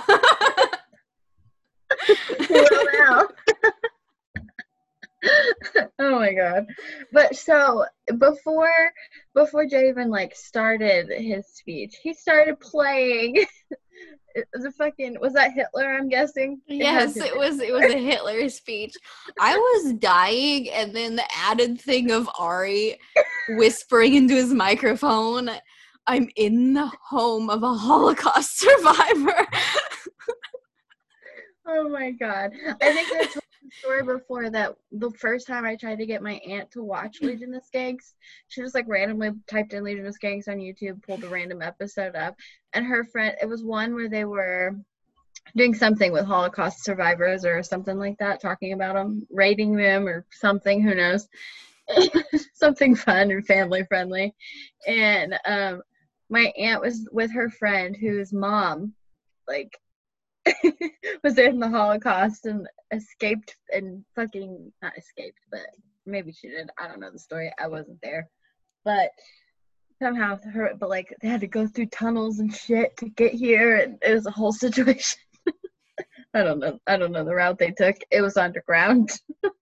Oh 6.00 6.20
my 6.20 6.34
god 6.34 6.66
but 7.12 7.36
so 7.36 7.86
before 8.18 8.92
before 9.36 9.68
jay 9.68 9.90
even 9.90 10.10
like 10.10 10.36
started 10.36 11.10
his 11.10 11.46
speech 11.48 11.96
he 12.02 12.14
started 12.14 12.60
playing 12.60 13.46
the 14.54 14.72
fucking 14.72 15.18
was 15.22 15.34
that 15.34 15.52
hitler 15.52 15.94
i'm 15.94 16.10
guessing 16.10 16.60
Yes, 16.68 17.16
had 17.16 17.28
it 17.28 17.38
was 17.38 17.60
it 17.60 17.72
was 17.72 17.94
a 17.94 17.98
Hitler 17.98 18.50
speech. 18.50 18.96
I 19.40 19.56
was 19.56 19.94
dying 19.94 20.70
and 20.70 20.96
then 20.96 21.16
the 21.16 21.26
added 21.36 21.80
thing 21.80 22.12
of 22.12 22.30
Ari 22.40 22.98
whispering 23.50 24.16
into 24.16 24.34
his 24.34 24.54
microphone, 24.54 25.50
I'm 26.12 26.28
in 26.36 26.74
the 26.74 26.92
home 27.02 27.50
of 27.50 27.64
a 27.64 27.74
Holocaust 27.74 28.60
survivor. 28.60 29.48
oh 31.66 31.88
my 31.88 32.12
god. 32.12 32.52
I 32.82 32.94
think 32.94 33.08
i 33.14 33.26
told 33.28 33.36
the 33.64 33.70
story 33.80 34.04
before 34.04 34.50
that 34.50 34.76
the 34.92 35.12
first 35.12 35.48
time 35.48 35.64
i 35.64 35.74
tried 35.78 36.00
to 36.00 36.06
get 36.06 36.22
my 36.22 36.34
aunt 36.46 36.70
to 36.72 36.84
watch 36.84 37.22
legion 37.22 37.54
of 37.54 37.64
skanks 37.64 38.12
she 38.50 38.60
just 38.60 38.76
like 38.76 38.90
randomly 38.90 39.32
typed 39.50 39.72
in 39.72 39.86
legion 39.86 40.06
of 40.06 40.14
skanks 40.14 40.50
on 40.50 40.58
youtube 40.58 41.02
pulled 41.04 41.24
a 41.24 41.30
random 41.30 41.62
episode 41.62 42.14
up 42.18 42.36
and 42.74 42.86
her 42.86 43.06
friend 43.06 43.38
it 43.42 43.46
was 43.46 43.64
one 43.64 43.96
where 43.96 44.10
they 44.10 44.26
were 44.26 44.76
doing 45.56 45.74
something 45.74 46.12
with 46.12 46.26
holocaust 46.26 46.84
survivors 46.84 47.46
or 47.46 47.64
something 47.64 47.98
like 47.98 48.18
that 48.18 48.42
talking 48.42 48.74
about 48.74 48.96
them 48.96 49.26
rating 49.32 49.78
them 49.78 50.06
or 50.06 50.26
something 50.32 50.84
who 50.84 50.94
knows? 50.94 51.30
Something 52.54 52.96
fun 52.96 53.32
and 53.32 53.46
family 53.46 53.84
friendly. 53.86 54.34
And 54.88 55.34
um 55.46 55.82
my 56.32 56.52
aunt 56.58 56.82
was 56.82 57.08
with 57.12 57.32
her 57.32 57.50
friend 57.50 57.96
whose 57.96 58.34
mom 58.34 58.94
like 59.48 59.78
was 61.24 61.38
in 61.38 61.60
the 61.60 61.70
holocaust 61.70 62.48
and 62.48 62.68
escaped 62.92 63.56
and 63.72 64.04
fucking 64.16 64.72
not 64.82 64.98
escaped 64.98 65.38
but 65.52 65.68
maybe 66.06 66.32
she 66.32 66.50
did. 66.50 66.70
I 66.80 66.88
don't 66.88 67.00
know 67.00 67.12
the 67.12 67.20
story. 67.20 67.52
I 67.60 67.68
wasn't 67.68 68.00
there. 68.02 68.30
But 68.84 69.12
somehow 70.02 70.40
her 70.52 70.74
but 70.80 70.90
like 70.90 71.16
they 71.22 71.28
had 71.28 71.42
to 71.42 71.48
go 71.48 71.68
through 71.68 71.86
tunnels 71.88 72.40
and 72.40 72.54
shit 72.54 72.98
to 72.98 73.10
get 73.10 73.34
here 73.34 73.76
and 73.76 74.00
it 74.02 74.14
was 74.14 74.26
a 74.26 74.32
whole 74.32 74.52
situation. 74.68 75.20
I 76.34 76.44
don't 76.44 76.60
know 76.60 76.80
i 76.88 76.96
don't 76.96 77.12
know 77.12 77.26
the 77.26 77.36
route 77.36 77.60
they 77.60 77.72
took. 77.72 77.98
It 78.10 78.22
was 78.22 78.38
underground 78.38 79.12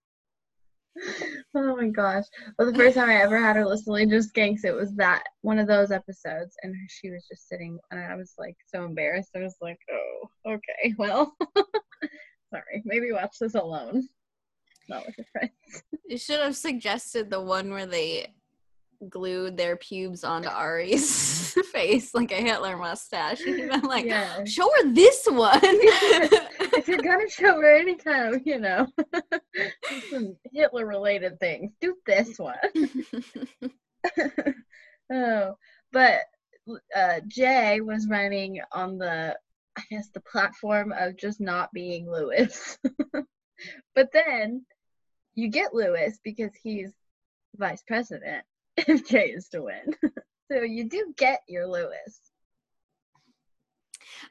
Oh 1.54 1.76
my 1.76 1.88
gosh. 1.88 2.24
Well, 2.58 2.70
the 2.70 2.78
first 2.78 2.96
time 2.96 3.10
I 3.10 3.16
ever 3.22 3.36
had 3.36 3.56
her 3.56 3.66
listen 3.66 3.92
to 3.94 4.06
Just 4.06 4.32
Skanks, 4.32 4.64
it 4.64 4.72
was 4.72 4.94
that 4.94 5.24
one 5.42 5.58
of 5.58 5.66
those 5.66 5.90
episodes, 5.90 6.54
and 6.62 6.74
she 6.88 7.10
was 7.10 7.26
just 7.28 7.48
sitting, 7.48 7.78
and 7.90 7.98
I 7.98 8.14
was 8.14 8.34
like 8.38 8.56
so 8.66 8.84
embarrassed. 8.84 9.30
I 9.34 9.40
was 9.40 9.56
like, 9.60 9.78
oh, 9.90 10.30
okay, 10.46 10.94
well, 10.98 11.34
sorry. 12.50 12.82
Maybe 12.84 13.10
watch 13.12 13.36
this 13.40 13.56
alone, 13.56 14.08
not 14.88 15.06
with 15.06 15.18
your 15.18 15.26
friends. 15.32 15.82
You 16.06 16.18
should 16.18 16.40
have 16.40 16.56
suggested 16.56 17.30
the 17.30 17.40
one 17.40 17.70
where 17.70 17.86
they 17.86 18.32
glued 19.08 19.56
their 19.56 19.76
pubes 19.76 20.24
onto 20.24 20.48
Ari's 20.48 21.52
face 21.72 22.14
like 22.14 22.32
a 22.32 22.36
Hitler 22.36 22.76
mustache. 22.76 23.40
And 23.46 23.82
like, 23.84 24.04
Yeah. 24.06 24.44
show 24.44 24.68
her 24.82 24.92
this 24.92 25.26
one. 25.30 25.58
if 25.62 26.86
you're 26.88 26.98
gonna 26.98 27.28
show 27.28 27.60
her 27.60 27.74
any 27.74 27.94
kind 27.96 28.34
of, 28.34 28.42
you 28.46 28.58
know, 28.58 28.86
some 30.10 30.36
Hitler 30.52 30.86
related 30.86 31.38
things, 31.40 31.72
do 31.80 31.96
this 32.06 32.38
one. 32.38 32.56
oh, 35.12 35.56
but 35.92 36.20
uh, 36.94 37.20
Jay 37.26 37.80
was 37.80 38.06
running 38.08 38.60
on 38.72 38.98
the, 38.98 39.36
I 39.76 39.82
guess, 39.90 40.08
the 40.12 40.20
platform 40.20 40.92
of 40.92 41.16
just 41.16 41.40
not 41.40 41.72
being 41.72 42.10
Luis. 42.10 42.78
but 43.94 44.08
then 44.12 44.64
you 45.34 45.48
get 45.48 45.74
Luis 45.74 46.18
because 46.22 46.50
he's 46.62 46.92
vice 47.56 47.82
president 47.86 48.44
if 48.88 49.08
Jay 49.08 49.26
is 49.30 49.48
to 49.48 49.62
win. 49.62 49.94
so 50.52 50.62
you 50.62 50.84
do 50.88 51.12
get 51.16 51.40
your 51.48 51.66
Luis. 51.66 52.20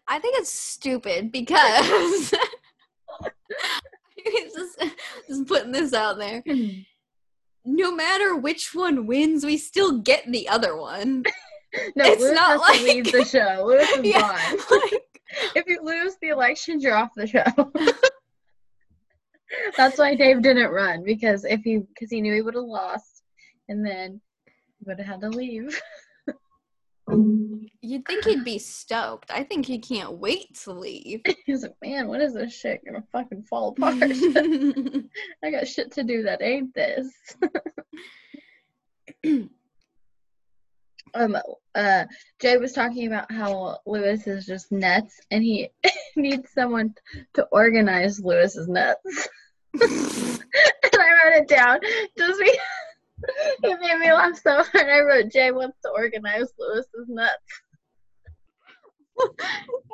I 0.08 0.20
think 0.20 0.38
it's 0.38 0.54
stupid 0.54 1.32
because 1.32 2.32
just 4.56 4.84
just 5.28 5.48
putting 5.48 5.72
this 5.72 5.94
out 5.94 6.18
there. 6.18 6.42
Hmm. 6.48 6.68
No 7.66 7.94
matter 7.94 8.36
which 8.36 8.74
one 8.74 9.06
wins, 9.08 9.46
we 9.46 9.58
still 9.58 10.00
get 10.00 10.24
the 10.32 10.48
other 10.50 10.76
one. 10.78 11.24
No, 11.96 12.04
It's 12.04 12.20
Luis 12.20 12.34
not 12.34 12.60
like- 12.62 12.82
leave 12.82 13.12
the 13.12 13.24
show. 13.24 13.64
Luis 13.68 13.88
is 13.92 14.04
Yeah, 14.04 14.22
gone. 14.22 14.58
like, 14.72 15.22
If 15.56 15.68
you 15.68 15.80
lose 15.84 16.16
the 16.20 16.30
elections, 16.30 16.84
you're 16.84 16.96
off 16.98 17.12
the 17.16 17.28
show. 17.28 17.44
That's 19.78 20.00
why 20.00 20.16
Dave 20.16 20.42
didn't 20.42 20.72
run 20.72 21.04
because 21.04 21.46
if 21.46 21.62
he 21.62 21.78
because 21.78 22.10
he 22.10 22.22
knew 22.22 22.34
he 22.34 22.42
would 22.42 22.56
have 22.56 22.64
lost, 22.64 23.22
and 23.68 23.86
then 23.86 24.14
he 24.14 24.20
would 24.86 25.00
have 25.00 25.08
had 25.08 25.22
to 25.22 25.30
leave. 25.30 25.80
you'd 27.82 28.06
think 28.06 28.26
he'd 28.26 28.44
be 28.44 28.60
stoked. 28.60 29.32
I 29.32 29.44
think 29.44 29.66
he 29.66 29.80
can't 29.80 30.14
wait 30.14 30.56
to 30.64 30.74
leave. 30.74 31.22
He 31.46 31.52
was 31.52 31.64
like, 31.64 31.76
"Man, 31.82 32.08
when 32.08 32.22
is 32.22 32.34
this 32.34 32.54
shit 32.54 32.86
gonna 32.86 33.04
fucking 33.12 33.44
fall 33.44 33.70
apart? 33.78 33.96
I 34.02 35.52
got 35.52 35.68
shit 35.68 35.92
to 35.94 36.04
do 36.04 36.24
that 36.24 36.42
ain't 36.42 36.74
this." 36.74 37.08
um, 41.14 41.38
uh, 41.76 42.06
Jay 42.40 42.58
was 42.58 42.74
talking 42.74 43.08
about 43.08 43.32
how 43.32 43.80
Luis 43.86 44.28
is 44.28 44.46
just 44.46 44.72
nuts, 44.72 45.20
and 45.32 45.44
he 45.44 45.70
needs 46.16 46.52
someone 46.52 46.94
to 47.34 47.48
organize 47.52 48.20
Lewis's 48.20 48.68
nuts. 48.68 49.28
and 49.74 49.82
I 50.94 51.10
wrote 51.26 51.42
it 51.42 51.48
down 51.48 51.80
Does 52.18 52.38
because 52.38 52.58
it 53.64 53.80
made 53.82 54.00
me 54.00 54.14
laugh 54.14 54.40
so 54.42 54.64
hard. 54.64 54.90
I 54.90 55.00
wrote 55.02 55.32
Jay 55.32 55.52
wants 55.52 55.78
to 55.84 55.90
organize 55.90 56.48
Luis's 56.58 57.08
nuts. 57.08 57.34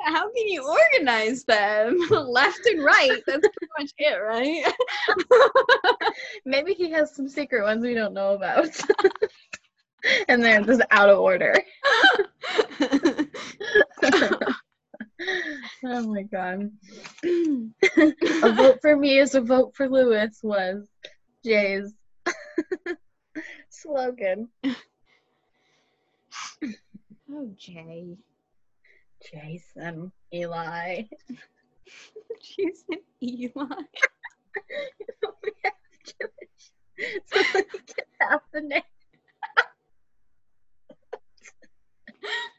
How 0.04 0.30
can 0.30 0.46
you 0.46 0.62
organize 0.64 1.44
them 1.44 1.98
left 2.10 2.64
and 2.66 2.84
right? 2.84 3.22
That's 3.26 3.48
pretty 3.48 3.72
much 3.78 3.90
it, 3.98 4.14
right? 4.14 4.72
Maybe 6.44 6.74
he 6.74 6.90
has 6.90 7.14
some 7.14 7.28
secret 7.28 7.64
ones 7.64 7.82
we 7.82 7.94
don't 7.94 8.14
know 8.14 8.34
about. 8.34 8.68
and 10.28 10.44
they're 10.44 10.62
just 10.62 10.82
out 10.92 11.08
of 11.08 11.18
order. 11.18 11.54
oh 15.84 16.06
my 16.06 16.22
god. 16.22 16.70
a 17.24 18.52
vote 18.52 18.78
for 18.80 18.96
me 18.96 19.18
is 19.18 19.34
a 19.34 19.40
vote 19.40 19.74
for 19.74 19.88
Luis 19.88 20.38
was 20.42 20.86
Jay's 21.44 21.92
slogan. 23.68 24.48
oh, 27.32 27.50
Jay. 27.56 28.16
Jason, 29.22 30.12
Eli. 30.32 31.02
Jason, 32.42 33.00
Eli. 33.22 33.64
have 35.64 35.74
Jewish. 36.04 36.72
So 37.26 37.42
we 37.54 37.62
get 37.86 38.06
half 38.20 38.40
the 38.52 38.60
name. 38.60 38.82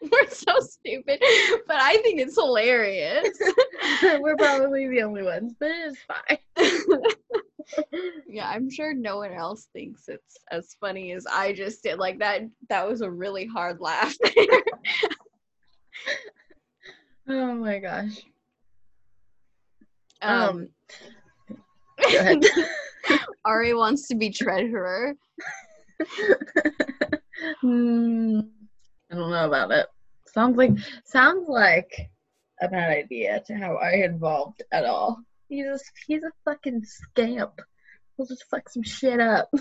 We're 0.02 0.30
so 0.30 0.60
stupid, 0.60 1.22
but 1.68 1.76
I 1.78 1.98
think 1.98 2.22
it's 2.22 2.36
hilarious. 2.36 3.28
We're 4.20 4.38
probably 4.38 4.88
the 4.88 5.02
only 5.02 5.24
ones, 5.24 5.54
but 5.60 5.72
it's 5.72 5.98
fine. 6.08 6.38
yeah, 8.28 8.50
I'm 8.50 8.70
sure 8.70 8.94
no 8.94 9.18
one 9.18 9.34
else 9.34 9.68
thinks 9.74 10.08
it's 10.08 10.38
as 10.52 10.76
funny 10.80 11.12
as 11.12 11.26
I 11.26 11.54
just 11.54 11.84
did. 11.84 12.00
Like 12.00 12.20
that 12.20 12.42
that 12.70 12.88
was 12.88 13.02
a 13.02 13.10
really 13.10 13.46
hard 13.46 13.80
laugh. 13.82 14.16
Oh 17.30 17.56
my 17.56 17.80
gosh. 17.80 18.22
um 20.22 20.70
ahead. 22.08 22.42
Ari 23.44 23.74
wants 23.74 24.08
to 24.08 24.16
be 24.16 24.30
treasurer. 24.30 25.14
Hmm, 27.62 28.40
I 29.12 29.16
don't 29.16 29.32
know 29.32 29.46
about 29.46 29.72
it. 29.72 29.88
Sounds 30.28 30.58
like 30.58 30.72
sounds 31.06 31.50
like 31.50 32.10
a 32.62 32.68
bad 32.70 32.92
idea 32.98 33.42
to 33.48 33.54
have 33.56 33.76
I 33.76 33.96
involved 33.96 34.64
at 34.72 34.86
all. 34.86 35.22
He's 35.50 35.66
a, 35.66 35.78
he's 36.06 36.24
a 36.24 36.32
fucking 36.46 36.84
scamp. 36.84 37.54
He'll 38.18 38.26
just 38.26 38.46
fuck 38.50 38.68
some 38.70 38.84
shit 38.84 39.20
up. 39.20 39.50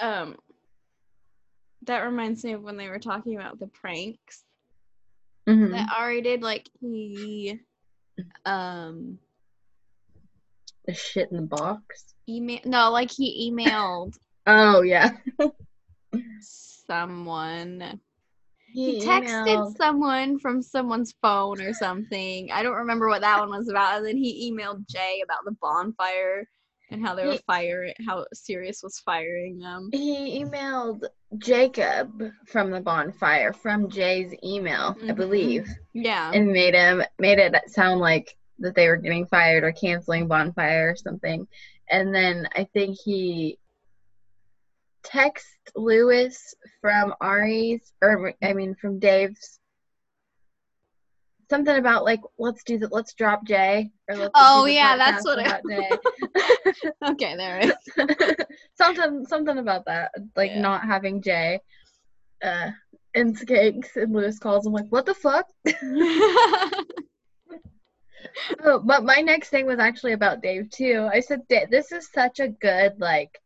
Um 0.00 0.36
that 1.86 2.00
reminds 2.00 2.42
me 2.44 2.52
of 2.54 2.62
when 2.62 2.76
they 2.76 2.88
were 2.88 2.98
talking 2.98 3.36
about 3.36 3.58
the 3.60 3.68
pranks 3.68 4.42
Mhm. 5.48 5.70
that 5.70 5.88
Ari 5.96 6.22
did. 6.22 6.42
Like 6.42 6.68
he 6.80 7.60
um 8.44 9.18
The 10.86 10.94
shit 10.94 11.30
in 11.30 11.36
the 11.36 11.42
box. 11.42 12.14
email 12.28 12.58
no, 12.64 12.90
like 12.90 13.10
he 13.10 13.50
emailed 13.52 14.16
Oh 14.46 14.82
yeah. 14.82 15.16
someone. 16.40 18.00
He, 18.74 18.98
He 18.98 19.06
texted 19.06 19.46
emailed- 19.46 19.76
someone 19.76 20.38
from 20.40 20.60
someone's 20.60 21.14
phone 21.22 21.60
or 21.60 21.72
something. 21.72 22.50
I 22.50 22.64
don't 22.64 22.74
remember 22.74 23.08
what 23.08 23.20
that 23.20 23.38
one 23.38 23.50
was 23.50 23.68
about. 23.68 23.98
And 23.98 24.06
then 24.06 24.16
he 24.16 24.50
emailed 24.50 24.88
Jay 24.88 25.22
about 25.24 25.44
the 25.44 25.52
bonfire 25.62 26.48
and 26.90 27.00
how 27.00 27.14
they 27.14 27.24
were 27.24 27.38
firing, 27.46 27.94
how 28.06 28.26
Sirius 28.34 28.82
was 28.82 28.98
firing 28.98 29.58
them. 29.60 29.90
He 29.92 30.42
emailed 30.44 31.04
Jacob 31.38 32.20
from 32.46 32.72
the 32.72 32.80
bonfire 32.80 33.52
from 33.52 33.88
Jay's 33.88 34.34
email, 34.42 34.96
I 35.02 35.12
Mhm. 35.12 35.16
believe. 35.16 35.68
Yeah. 35.92 36.32
and 36.34 36.48
made 36.52 36.74
him 36.74 37.02
made 37.20 37.38
it 37.38 37.54
sound 37.70 38.00
like 38.00 38.36
that 38.58 38.74
they 38.74 38.88
were 38.88 38.96
getting 38.96 39.26
fired 39.26 39.62
or 39.62 39.70
canceling 39.70 40.26
bonfire 40.26 40.90
or 40.90 40.96
something 40.96 41.46
and 41.88 42.12
then 42.14 42.48
i 42.56 42.64
think 42.64 42.96
he 43.04 43.58
text 45.04 45.46
luis 45.76 46.54
from 46.80 47.14
ari's 47.20 47.92
or 48.02 48.32
i 48.42 48.52
mean 48.52 48.74
from 48.74 48.98
dave's 48.98 49.60
something 51.50 51.76
about 51.76 52.04
like 52.04 52.20
let's 52.38 52.64
do 52.64 52.78
that 52.78 52.92
let's 52.92 53.12
drop 53.14 53.44
jay 53.44 53.90
or 54.08 54.16
let's 54.16 54.32
Oh, 54.34 54.66
yeah, 54.66 54.96
that's 54.96 55.24
what 55.24 55.38
jay 55.68 55.90
okay, 57.04 57.36
there 57.36 57.58
it 57.60 57.66
is. 57.98 58.36
something 58.78 59.24
something 59.26 59.58
about 59.58 59.84
that 59.86 60.10
like 60.36 60.50
Yeah. 60.52 60.60
not 60.62 60.84
having 60.84 61.22
jay 61.22 61.60
uh 62.42 62.70
in 63.14 63.34
skanks 63.34 63.96
and 63.96 64.12
luis 64.12 64.38
calls 64.38 64.66
him 64.66 64.72
like 64.72 64.86
what 64.88 65.06
the 65.06 65.14
fuck 65.14 65.46
Oh, 68.64 68.80
but 68.80 69.04
my 69.04 69.16
next 69.16 69.50
thing 69.50 69.66
was 69.66 69.78
actually 69.78 70.12
about 70.12 70.42
Dave 70.42 70.70
too. 70.70 71.08
I 71.12 71.20
said 71.20 71.46
"Da- 71.48 71.66
this 71.70 71.92
is 71.92 72.10
such 72.10 72.40
a 72.40 72.48
good 72.48 72.94
like. 72.98 73.38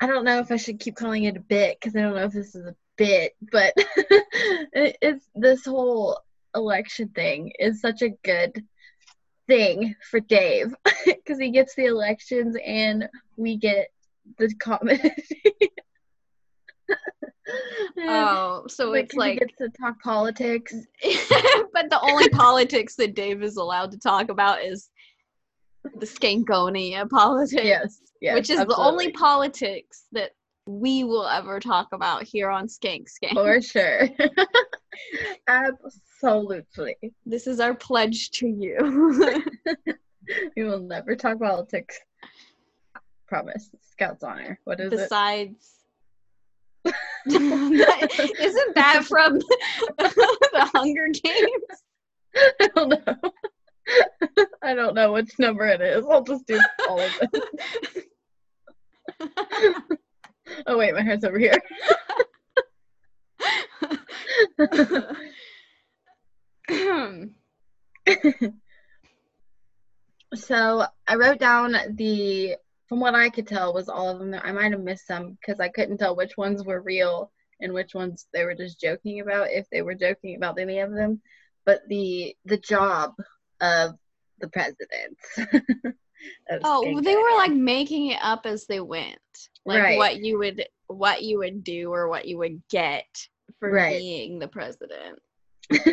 I 0.00 0.06
don't 0.06 0.24
know 0.24 0.38
if 0.38 0.52
I 0.52 0.56
should 0.56 0.80
keep 0.80 0.96
calling 0.96 1.24
it 1.24 1.36
a 1.36 1.40
bit 1.40 1.78
because 1.80 1.96
I 1.96 2.02
don't 2.02 2.14
know 2.14 2.24
if 2.24 2.32
this 2.32 2.54
is 2.54 2.66
a 2.66 2.76
bit, 2.96 3.34
but 3.50 3.72
it, 3.76 4.96
it's 5.02 5.26
this 5.34 5.64
whole 5.64 6.20
election 6.54 7.08
thing 7.08 7.52
is 7.58 7.80
such 7.80 8.02
a 8.02 8.10
good 8.24 8.64
thing 9.46 9.94
for 10.10 10.20
Dave 10.20 10.74
because 11.06 11.38
he 11.38 11.50
gets 11.50 11.74
the 11.74 11.86
elections 11.86 12.56
and 12.64 13.08
we 13.36 13.56
get 13.56 13.88
the 14.38 14.54
comedy. 14.60 15.10
oh, 17.98 18.64
so 18.68 18.92
it's 18.92 19.14
Like, 19.14 19.40
it's 19.40 19.50
like, 19.50 19.58
gets 19.58 19.58
to 19.58 19.68
talk 19.80 20.00
politics. 20.00 20.74
but 21.72 21.90
the 21.90 22.00
only 22.02 22.28
politics 22.28 22.94
that 22.96 23.14
Dave 23.14 23.42
is 23.42 23.56
allowed 23.56 23.90
to 23.92 23.98
talk 23.98 24.28
about 24.28 24.62
is 24.62 24.90
the 25.96 26.06
Skankonia 26.06 27.08
politics. 27.10 27.62
yes, 27.64 28.00
yes, 28.20 28.34
which 28.34 28.50
is 28.50 28.58
the 28.58 28.76
only 28.76 29.12
politics 29.12 30.04
that 30.12 30.32
we 30.66 31.02
will 31.02 31.26
ever 31.26 31.60
talk 31.60 31.88
about 31.92 32.24
here 32.24 32.50
on 32.50 32.66
Skank 32.66 33.06
Skank. 33.08 33.32
for 33.32 33.60
sure. 33.62 34.08
Absolutely. 35.48 36.96
This 37.24 37.46
is 37.46 37.60
our 37.60 37.74
pledge 37.74 38.30
to 38.32 38.46
you. 38.46 39.42
We 40.56 40.64
will 40.64 40.80
never 40.80 41.16
talk 41.16 41.38
politics. 41.38 41.98
Promise. 43.26 43.70
Scouts 43.92 44.22
honor. 44.22 44.58
What 44.64 44.80
is 44.80 44.92
it? 44.92 44.98
Besides, 44.98 45.78
isn't 47.26 48.74
that 48.74 49.04
from 49.06 49.38
the 49.38 50.70
Hunger 50.74 51.08
Games? 51.08 51.82
I 52.60 52.68
don't 52.74 52.88
know. 52.90 53.32
I 54.62 54.74
don't 54.74 54.94
know 54.94 55.12
which 55.12 55.38
number 55.38 55.66
it 55.66 55.80
is. 55.80 56.04
I'll 56.04 56.22
just 56.22 56.46
do 56.46 56.60
all 56.88 57.00
of 57.00 57.12
it. 57.20 58.04
Oh 60.66 60.78
wait, 60.78 60.94
my 60.94 61.02
heart's 61.02 61.24
over 61.24 61.38
here. 61.38 61.60
so 70.34 70.86
I 71.06 71.14
wrote 71.16 71.38
down 71.38 71.76
the 71.94 72.56
from 72.88 73.00
what 73.00 73.14
I 73.14 73.28
could 73.28 73.46
tell 73.46 73.74
was 73.74 73.88
all 73.88 74.08
of 74.08 74.18
them. 74.18 74.34
I 74.42 74.52
might 74.52 74.72
have 74.72 74.80
missed 74.80 75.06
some 75.06 75.36
because 75.40 75.60
I 75.60 75.68
couldn't 75.68 75.98
tell 75.98 76.16
which 76.16 76.36
ones 76.36 76.64
were 76.64 76.80
real 76.80 77.30
and 77.60 77.74
which 77.74 77.94
ones 77.94 78.26
they 78.32 78.44
were 78.44 78.54
just 78.54 78.80
joking 78.80 79.20
about 79.20 79.48
if 79.50 79.68
they 79.70 79.82
were 79.82 79.94
joking 79.94 80.36
about 80.36 80.58
any 80.58 80.78
of 80.78 80.92
them. 80.92 81.20
But 81.66 81.82
the 81.88 82.34
the 82.46 82.56
job 82.56 83.14
of 83.60 83.94
the 84.40 84.48
president. 84.48 85.16
of 86.50 86.62
oh, 86.62 86.82
Skank 86.84 87.04
they 87.04 87.16
were 87.16 87.36
like 87.36 87.52
making 87.52 88.08
it 88.08 88.18
up 88.22 88.46
as 88.46 88.66
they 88.66 88.80
went, 88.80 89.18
like 89.64 89.82
Right. 89.82 89.98
what 89.98 90.18
you 90.18 90.38
would 90.38 90.64
what 90.88 91.22
you 91.22 91.38
would 91.38 91.64
do 91.64 91.92
or 91.92 92.08
what 92.08 92.26
you 92.26 92.38
would 92.38 92.62
get 92.68 93.06
for 93.60 93.70
Right. 93.70 93.98
being 93.98 94.38
the 94.38 94.48
president. 94.48 95.18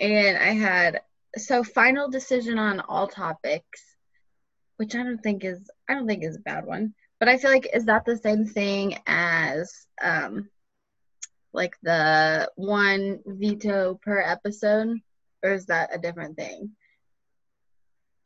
and 0.00 0.38
I 0.38 0.52
had 0.52 1.00
so 1.36 1.62
final 1.64 2.08
decision 2.08 2.58
on 2.58 2.80
all 2.80 3.08
topics, 3.08 3.96
which 4.76 4.94
I 4.94 5.02
don't 5.02 5.22
think 5.22 5.44
is 5.44 5.70
I 5.88 5.94
don't 5.94 6.06
think 6.06 6.24
is 6.24 6.36
a 6.36 6.40
bad 6.40 6.66
one. 6.66 6.94
But 7.20 7.28
I 7.28 7.36
feel 7.36 7.50
like 7.50 7.68
is 7.74 7.86
that 7.86 8.04
the 8.04 8.16
same 8.16 8.46
thing 8.46 8.96
as 9.06 9.86
um 10.02 10.48
like 11.52 11.74
the 11.82 12.50
one 12.56 13.20
veto 13.26 13.98
per 14.02 14.20
episode, 14.20 14.98
or 15.42 15.52
is 15.52 15.66
that 15.66 15.94
a 15.94 15.98
different 15.98 16.36
thing? 16.36 16.70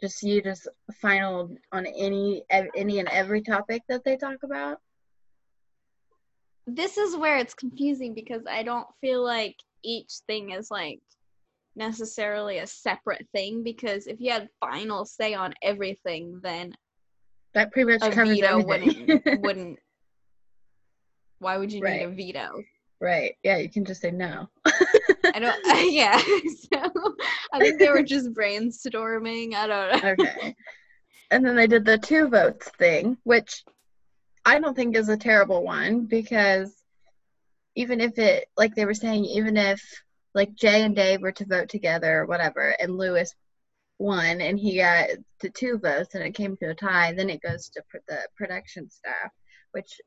Just 0.03 0.23
you 0.23 0.43
just 0.43 0.67
final 1.01 1.55
on 1.71 1.87
any 1.87 2.43
any 2.77 2.99
and 2.99 3.09
every 3.09 3.41
topic 3.41 3.83
that 3.89 4.03
they 4.05 4.17
talk 4.17 4.39
about. 4.43 4.79
this 6.67 6.97
is 6.97 7.17
where 7.17 7.39
it's 7.39 7.55
confusing 7.55 8.15
because 8.15 8.43
I 8.49 8.63
don't 8.63 8.87
feel 9.01 9.23
like 9.25 9.57
each 9.83 10.13
thing 10.27 10.51
is 10.51 10.71
like 10.71 11.01
necessarily 11.75 12.59
a 12.59 12.67
separate 12.67 13.27
thing 13.33 13.63
because 13.63 14.07
if 14.07 14.21
you 14.21 14.31
had 14.31 14.49
final 14.61 15.05
say 15.05 15.35
on 15.35 15.55
everything 15.63 16.41
then 16.43 16.73
That 17.55 17.73
pretty 17.73 17.93
much 17.93 18.03
a 18.03 18.11
covers 18.11 18.39
veto 18.39 18.61
everything. 18.61 19.07
wouldn't 19.07 19.23
wouldn't 19.43 19.79
why 21.39 21.57
would 21.57 21.73
you 21.73 21.81
need 21.81 22.03
a 22.03 22.09
veto? 22.09 22.63
right? 23.01 23.35
Yeah, 23.43 23.57
you 23.57 23.69
can 23.69 23.85
just 23.85 24.01
say 24.01 24.11
no. 24.13 24.49
I 25.35 25.39
don't 25.39 25.57
yeah. 25.93 26.21
So 26.73 27.17
I 27.53 27.59
think 27.59 27.79
they 27.79 27.89
were 27.89 28.03
just 28.15 28.33
brainstorming. 28.33 29.55
I 29.55 29.67
don't 29.67 30.03
know. 30.03 30.11
okay. 30.11 30.55
And 31.31 31.45
then 31.45 31.57
they 31.57 31.67
did 31.67 31.85
the 31.85 31.99
two 31.99 32.29
votes 32.29 32.69
thing, 32.79 33.17
which 33.25 33.65
I 34.45 34.59
don't 34.59 34.75
think 34.75 34.97
is 34.97 35.09
a 35.09 35.17
terrible 35.17 35.63
one 35.63 36.07
because 36.07 36.75
even 37.75 38.01
if 38.01 38.19
it, 38.19 38.49
like 38.57 38.75
they 38.75 38.85
were 38.85 38.95
saying, 38.95 39.25
even 39.25 39.57
if 39.57 39.83
like 40.35 40.55
Jay 40.55 40.83
and 40.83 40.95
Dave 40.95 41.23
were 41.23 41.33
to 41.33 41.47
vote 41.47 41.69
together 41.69 42.21
or 42.21 42.27
whatever, 42.27 42.75
and 42.79 42.97
Luis 42.99 43.35
won 43.99 44.41
and 44.41 44.59
he 44.59 44.77
got 44.77 45.09
to 45.41 45.51
two 45.51 45.79
votes 45.79 46.15
and 46.15 46.25
it 46.25 46.35
came 46.35 46.57
to 46.57 46.71
a 46.71 46.75
tie, 46.75 47.13
then 47.13 47.31
it 47.31 47.41
goes 47.41 47.69
to 47.71 47.83
pr- 47.89 47.99
the 48.09 48.19
production 48.37 48.91
staff, 48.91 49.31
which 49.73 50.01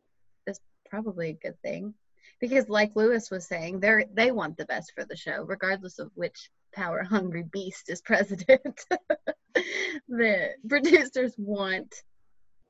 is 0.47 0.59
probably 0.89 1.29
a 1.29 1.47
good 1.47 1.59
thing. 1.63 1.93
Because 2.39 2.69
like 2.69 2.91
Luis 2.95 3.31
was 3.31 3.47
saying, 3.47 3.79
they 3.79 4.05
they 4.13 4.31
want 4.31 4.57
the 4.57 4.65
best 4.65 4.91
for 4.93 5.05
the 5.05 5.15
show, 5.15 5.43
regardless 5.43 5.99
of 5.99 6.11
which 6.15 6.49
power 6.73 7.03
hungry 7.03 7.43
beast 7.51 7.89
is 7.89 8.01
president. 8.05 8.85
the 10.07 10.49
producers 10.67 11.33
want 11.37 11.93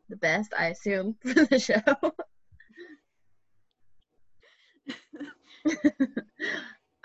the 0.10 0.17
best, 0.17 0.54
I 0.58 0.67
assume, 0.67 1.15
for 1.25 1.45
the 1.45 1.60
show. 1.60 1.82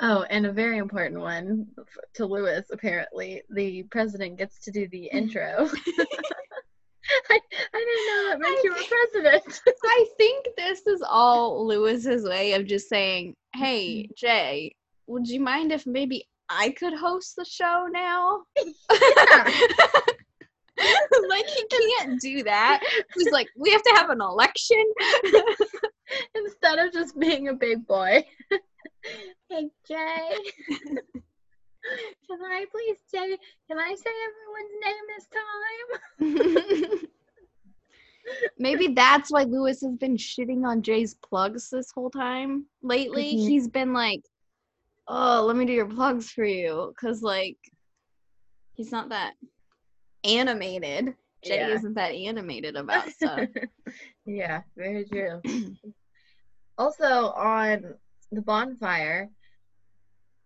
oh, 0.00 0.22
and 0.28 0.44
a 0.46 0.52
very 0.52 0.78
important 0.78 1.20
one 1.20 1.66
to 2.14 2.26
Luis, 2.26 2.66
apparently. 2.70 3.42
The 3.50 3.84
president 3.84 4.36
gets 4.36 4.60
to 4.64 4.70
do 4.70 4.86
the 4.88 5.06
intro. 5.06 5.70
I, 7.30 7.38
I 7.74 7.78
didn't 7.78 8.06
know 8.06 8.30
that 8.30 8.40
meant 8.40 8.64
you 8.64 8.70
were 8.70 8.76
president. 9.22 9.60
I 9.84 10.06
think 10.16 10.48
this 10.56 10.86
is 10.86 11.02
all 11.06 11.66
Luis's 11.66 12.24
way 12.24 12.52
of 12.54 12.66
just 12.66 12.88
saying, 12.88 13.34
"Hey, 13.54 14.02
mm-hmm. 14.02 14.12
Jay, 14.16 14.74
would 15.06 15.28
you 15.28 15.40
mind 15.40 15.72
if 15.72 15.86
maybe 15.86 16.28
I 16.48 16.70
could 16.70 16.94
host 16.94 17.36
the 17.36 17.44
show 17.44 17.86
now?" 17.90 18.42
like 21.28 21.46
he 21.46 21.64
can't 21.68 22.20
do 22.20 22.42
that. 22.44 22.82
He's 23.14 23.30
like, 23.30 23.48
"We 23.56 23.70
have 23.70 23.82
to 23.82 23.94
have 23.96 24.10
an 24.10 24.20
election." 24.20 24.84
Instead 26.34 26.78
of 26.78 26.92
just 26.92 27.18
being 27.18 27.48
a 27.48 27.54
big 27.54 27.86
boy. 27.86 28.24
hey, 29.48 29.70
Jay. 29.86 30.36
Can 32.26 32.38
I 32.42 32.66
please 32.70 32.98
say, 33.08 33.36
can 33.68 33.78
I 33.78 33.94
say 33.94 34.10
everyone's 34.28 34.76
name 34.84 35.04
this 35.16 35.26
time? 36.92 37.08
Maybe 38.58 38.88
that's 38.88 39.30
why 39.30 39.44
Luis 39.44 39.80
has 39.80 39.96
been 39.96 40.16
shitting 40.16 40.66
on 40.66 40.82
Jay's 40.82 41.14
plugs 41.14 41.70
this 41.70 41.90
whole 41.90 42.10
time 42.10 42.66
lately. 42.82 43.34
Mhm. 43.36 43.46
He's 43.46 43.68
been 43.68 43.92
like, 43.92 44.22
"Oh, 45.08 45.44
let 45.46 45.56
me 45.56 45.64
do 45.64 45.72
your 45.72 45.86
plugs 45.86 46.30
for 46.30 46.44
you," 46.44 46.94
because 46.94 47.22
like 47.22 47.56
he's 48.74 48.92
not 48.92 49.08
that 49.08 49.34
animated. 50.24 51.14
Jay 51.42 51.56
Yeah. 51.60 51.74
isn't 51.74 51.94
that 51.94 52.12
animated 52.12 52.76
about 52.76 53.08
stuff. 53.10 53.48
yeah, 54.26 54.62
very 54.76 55.04
true. 55.06 55.40
also, 56.78 57.30
on 57.30 57.94
the 58.30 58.42
bonfire, 58.42 59.30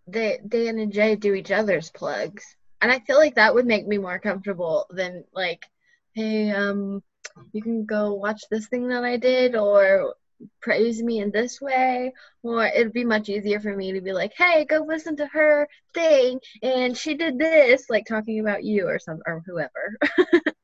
they 0.07 0.41
Dan 0.47 0.79
and 0.79 0.93
Jay 0.93 1.17
do 1.17 1.35
each 1.35 1.51
other's 1.51 1.91
plugs, 1.91 2.45
and 2.81 2.91
I 2.93 3.01
feel 3.01 3.17
like 3.17 3.37
that 3.37 3.55
would 3.55 3.67
make 3.67 3.87
me 3.87 3.99
more 3.99 4.19
comfortable 4.19 4.87
than 4.91 5.25
like, 5.33 5.65
hey, 6.15 6.51
um, 6.51 7.03
you 7.53 7.63
can 7.63 7.85
go 7.85 8.15
watch 8.15 8.43
this 8.51 8.67
thing 8.69 8.89
that 8.89 9.05
I 9.05 9.17
did, 9.17 9.57
or 9.57 10.15
praise 10.61 11.03
me 11.03 11.21
in 11.21 11.31
this 11.31 11.61
way, 11.61 12.13
or 12.43 12.67
it'd 12.67 12.93
be 12.93 13.05
much 13.05 13.29
easier 13.29 13.61
for 13.61 13.75
me 13.75 13.93
to 13.93 14.01
be 14.01 14.13
like, 14.13 14.33
hey, 14.37 14.65
go 14.65 14.85
listen 14.87 15.17
to 15.17 15.27
her 15.29 15.69
thing, 15.95 16.41
and 16.63 16.97
she 16.97 17.15
did 17.15 17.39
this, 17.39 17.87
like 17.89 18.05
talking 18.07 18.41
about 18.41 18.65
you 18.65 18.87
or 18.87 18.99
some 18.99 19.21
or 19.27 19.43
whoever. 19.47 19.97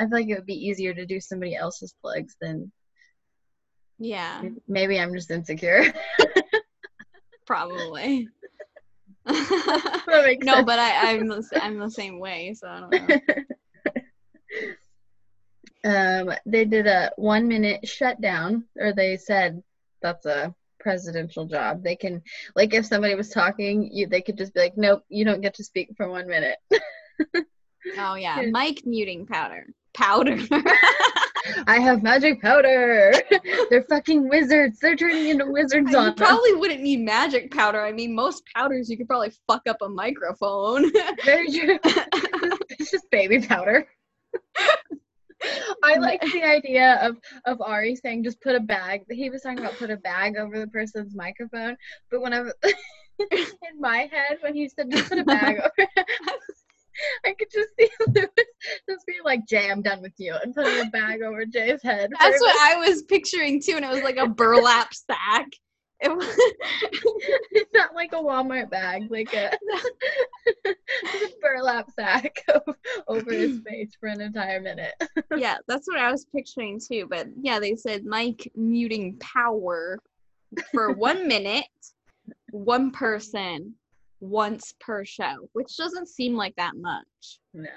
I 0.00 0.04
feel 0.04 0.12
like 0.12 0.28
it 0.28 0.36
would 0.36 0.46
be 0.46 0.66
easier 0.66 0.94
to 0.94 1.06
do 1.06 1.20
somebody 1.20 1.56
else's 1.56 1.94
plugs 2.00 2.36
than 2.40 2.70
yeah, 3.98 4.42
maybe 4.68 4.98
I'm 4.98 5.12
just 5.12 5.30
insecure. 5.30 5.92
probably. 7.46 8.28
No, 9.26 10.64
but 10.64 10.78
I, 10.78 11.12
I'm 11.12 11.28
the, 11.28 11.44
I'm 11.60 11.78
the 11.78 11.90
same 11.90 12.18
way, 12.18 12.54
so 12.54 12.68
I 12.68 12.80
don't 12.80 12.90
know. 15.84 16.30
um, 16.30 16.36
they 16.46 16.64
did 16.64 16.86
a 16.86 17.10
one 17.16 17.48
minute 17.48 17.86
shutdown, 17.86 18.64
or 18.78 18.92
they 18.92 19.16
said 19.16 19.62
that's 20.02 20.26
a 20.26 20.54
presidential 20.80 21.46
job. 21.46 21.82
They 21.82 21.96
can, 21.96 22.22
like, 22.54 22.74
if 22.74 22.86
somebody 22.86 23.14
was 23.14 23.30
talking, 23.30 23.90
you 23.92 24.06
they 24.06 24.22
could 24.22 24.38
just 24.38 24.54
be 24.54 24.60
like, 24.60 24.76
nope, 24.76 25.02
you 25.08 25.24
don't 25.24 25.40
get 25.40 25.54
to 25.54 25.64
speak 25.64 25.90
for 25.96 26.08
one 26.08 26.26
minute. 26.26 26.58
Oh 27.96 28.14
Yeah. 28.14 28.42
mic 28.50 28.86
muting 28.86 29.26
powder. 29.26 29.66
Powder. 29.94 30.38
I 31.66 31.78
have 31.78 32.02
magic 32.02 32.40
powder. 32.40 33.12
They're 33.70 33.84
fucking 33.84 34.28
wizards. 34.28 34.78
They're 34.80 34.96
turning 34.96 35.28
into 35.28 35.46
wizards 35.46 35.94
on 35.94 36.10
us. 36.10 36.14
probably 36.16 36.54
wouldn't 36.54 36.80
need 36.80 37.00
magic 37.00 37.50
powder. 37.50 37.80
I 37.80 37.92
mean, 37.92 38.14
most 38.14 38.42
powders 38.54 38.88
you 38.88 38.96
could 38.96 39.08
probably 39.08 39.32
fuck 39.46 39.62
up 39.68 39.78
a 39.82 39.88
microphone. 39.88 40.90
Very 41.24 41.50
true. 41.50 41.78
it's 41.84 42.90
just 42.90 43.10
baby 43.10 43.40
powder. 43.40 43.86
I 45.84 45.96
like 45.98 46.20
the 46.20 46.42
idea 46.42 46.98
of 47.00 47.16
of 47.46 47.60
Ari 47.60 47.94
saying 47.96 48.24
just 48.24 48.40
put 48.40 48.56
a 48.56 48.60
bag. 48.60 49.02
He 49.08 49.30
was 49.30 49.42
talking 49.42 49.60
about 49.60 49.76
put 49.76 49.90
a 49.90 49.96
bag 49.96 50.36
over 50.36 50.58
the 50.58 50.66
person's 50.66 51.14
microphone, 51.14 51.76
but 52.10 52.20
whenever 52.20 52.52
in 53.18 53.80
my 53.80 54.08
head 54.10 54.38
when 54.40 54.54
he 54.54 54.68
said 54.68 54.90
just 54.90 55.08
put 55.08 55.18
a 55.18 55.24
bag 55.24 55.58
over, 55.58 55.88
I 55.96 56.38
could 57.38 57.48
just 57.52 57.70
see 57.78 57.88
Luis 58.06 58.28
just 58.88 59.06
being 59.06 59.20
like, 59.24 59.46
Jay, 59.46 59.70
I'm 59.70 59.82
done 59.82 60.02
with 60.02 60.14
you, 60.18 60.34
and 60.42 60.54
putting 60.54 60.86
a 60.86 60.90
bag 60.90 61.22
over 61.22 61.44
Jay's 61.44 61.82
head. 61.82 62.10
That's 62.18 62.40
what 62.40 62.56
I 62.60 62.76
was 62.76 63.02
picturing 63.02 63.60
too, 63.60 63.74
and 63.76 63.84
it 63.84 63.90
was 63.90 64.02
like 64.02 64.16
a 64.16 64.28
burlap 64.28 64.92
sack. 64.94 65.48
It 66.00 66.16
was, 66.16 66.28
it's 67.50 67.70
not 67.74 67.92
like 67.94 68.12
a 68.12 68.16
Walmart 68.16 68.70
bag, 68.70 69.10
like 69.10 69.34
a, 69.34 69.50
a 70.66 70.74
burlap 71.42 71.90
sack 71.90 72.36
over 73.08 73.32
his 73.32 73.60
face 73.66 73.96
for 73.98 74.08
an 74.08 74.20
entire 74.20 74.60
minute. 74.60 74.94
yeah, 75.36 75.56
that's 75.66 75.88
what 75.88 75.98
I 75.98 76.12
was 76.12 76.24
picturing 76.26 76.80
too. 76.80 77.08
But 77.10 77.26
yeah, 77.40 77.58
they 77.58 77.74
said 77.74 78.04
mic 78.04 78.50
muting 78.54 79.16
power 79.18 79.98
for 80.72 80.92
one 80.92 81.26
minute, 81.26 81.66
one 82.52 82.92
person, 82.92 83.74
once 84.20 84.74
per 84.80 85.04
show, 85.04 85.48
which 85.52 85.76
doesn't 85.76 86.08
seem 86.08 86.34
like 86.34 86.54
that 86.56 86.76
much. 86.76 87.40
No, 87.54 87.68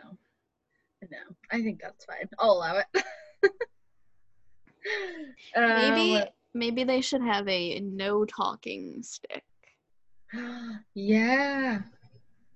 no, 1.09 1.17
I 1.51 1.61
think 1.61 1.81
that's 1.81 2.05
fine. 2.05 2.27
I'll 2.39 2.51
allow 2.51 2.77
it. 2.77 2.85
Maybe 5.55 6.15
Um, 6.17 6.23
maybe 6.53 6.83
they 6.83 7.01
should 7.01 7.21
have 7.21 7.47
a 7.47 7.79
no 7.79 8.25
talking 8.25 9.03
stick. 9.03 9.43
yeah. 10.95 11.79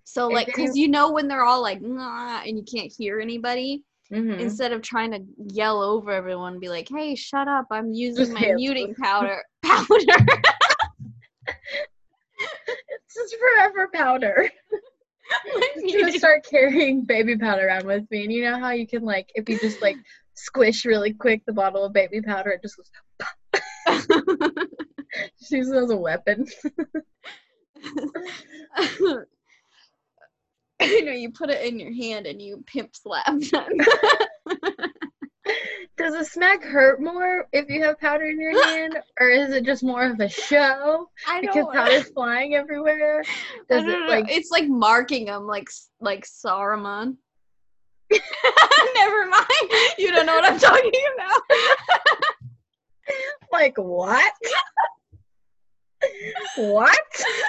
So 0.06 0.28
like, 0.28 0.52
cause 0.54 0.76
you 0.76 0.88
know 0.88 1.12
when 1.12 1.28
they're 1.28 1.44
all 1.44 1.62
like 1.62 1.82
nah, 1.82 2.42
and 2.42 2.58
you 2.58 2.64
can't 2.64 2.92
hear 2.92 3.20
anybody, 3.20 3.84
Mhm. 4.12 4.40
instead 4.40 4.72
of 4.72 4.82
trying 4.82 5.12
to 5.12 5.20
yell 5.54 5.82
over 5.82 6.12
everyone, 6.12 6.60
be 6.60 6.70
like, 6.70 6.88
"Hey, 6.88 7.16
shut 7.16 7.48
up! 7.48 7.66
I'm 7.72 7.92
using 7.92 8.32
my 8.34 8.52
muting 8.54 8.94
powder 8.96 9.44
powder." 9.64 9.88
It's 13.18 13.34
is 13.34 13.40
forever 13.40 13.90
powder. 13.94 14.50
I'm 15.78 15.92
gonna 16.00 16.12
start 16.12 16.46
carrying 16.46 17.04
baby 17.04 17.38
powder 17.38 17.68
around 17.68 17.86
with 17.86 18.10
me. 18.12 18.24
And 18.24 18.34
you 18.34 18.44
know 18.44 18.60
how 18.60 18.72
you 18.72 18.88
can 18.88 19.04
like 19.04 19.32
if 19.36 19.50
you 19.50 19.58
just 19.60 19.82
like 19.82 19.98
squish 20.34 20.86
really 20.86 21.14
quick 21.14 21.42
the 21.46 21.54
bottle 21.54 21.86
of 21.86 21.94
baby 21.94 22.22
powder, 22.22 22.52
it 22.52 22.62
just 22.62 22.78
goes 22.78 22.90
just 25.40 25.52
use 25.52 25.70
it 25.70 25.78
as 25.78 25.90
a 25.92 25.98
weapon. 25.98 26.46
you 30.82 31.06
know, 31.06 31.12
you 31.12 31.32
put 31.32 31.50
it 31.50 31.66
in 31.66 31.80
your 31.80 31.94
hand 31.94 32.28
and 32.28 32.42
you 32.42 32.64
pimp 32.68 32.96
slap 32.96 33.26
them. 33.26 33.78
Does 36.06 36.14
a 36.14 36.24
smack 36.24 36.64
hurt 36.64 37.02
more 37.02 37.48
if 37.52 37.68
you 37.68 37.82
have 37.84 38.00
powder 38.00 38.26
in 38.26 38.40
your 38.40 38.64
hand, 38.68 38.96
or 39.20 39.28
is 39.28 39.50
it 39.50 39.66
just 39.66 39.84
more 39.84 40.06
of 40.06 40.20
a 40.20 40.30
show 40.30 41.10
I 41.28 41.42
because 41.42 41.66
powder's 41.74 42.10
flying 42.14 42.54
everywhere? 42.54 43.24
Does 43.68 43.86
it 43.86 43.88
know. 43.88 44.06
like 44.08 44.26
it's 44.30 44.52
like 44.52 44.68
marking 44.68 45.26
them, 45.26 45.48
like 45.48 45.68
like 46.00 46.24
Saruman. 46.28 47.16
Never 48.12 49.26
mind. 49.26 49.48
You 49.98 50.12
don't 50.12 50.28
know 50.28 50.36
what 50.36 50.46
I'm 50.46 50.60
talking 50.60 50.92
about. 51.16 51.42
like 53.52 53.76
what? 53.80 54.34
what 56.58 57.00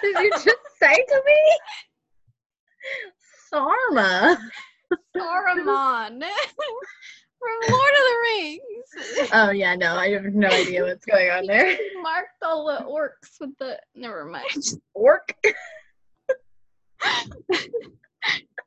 did 0.00 0.18
you 0.18 0.30
just 0.30 0.56
say 0.80 0.94
to 0.94 1.22
me? 1.26 1.58
Sarma. 3.50 4.38
Saruman 5.14 6.22
from 7.38 7.72
Lord 7.72 7.90
of 7.90 8.04
the 8.04 8.16
Rings. 8.22 8.62
Oh 9.32 9.50
yeah, 9.50 9.74
no, 9.74 9.94
I 9.96 10.10
have 10.10 10.24
no 10.24 10.48
idea 10.48 10.84
what's 10.84 11.04
going 11.04 11.28
on 11.30 11.46
there. 11.46 11.76
Marked 12.02 12.42
all 12.42 12.66
the 12.66 12.84
orcs 12.84 13.40
with 13.40 13.56
the. 13.58 13.78
Never 13.94 14.24
mind. 14.24 14.64
Orc. 14.94 15.34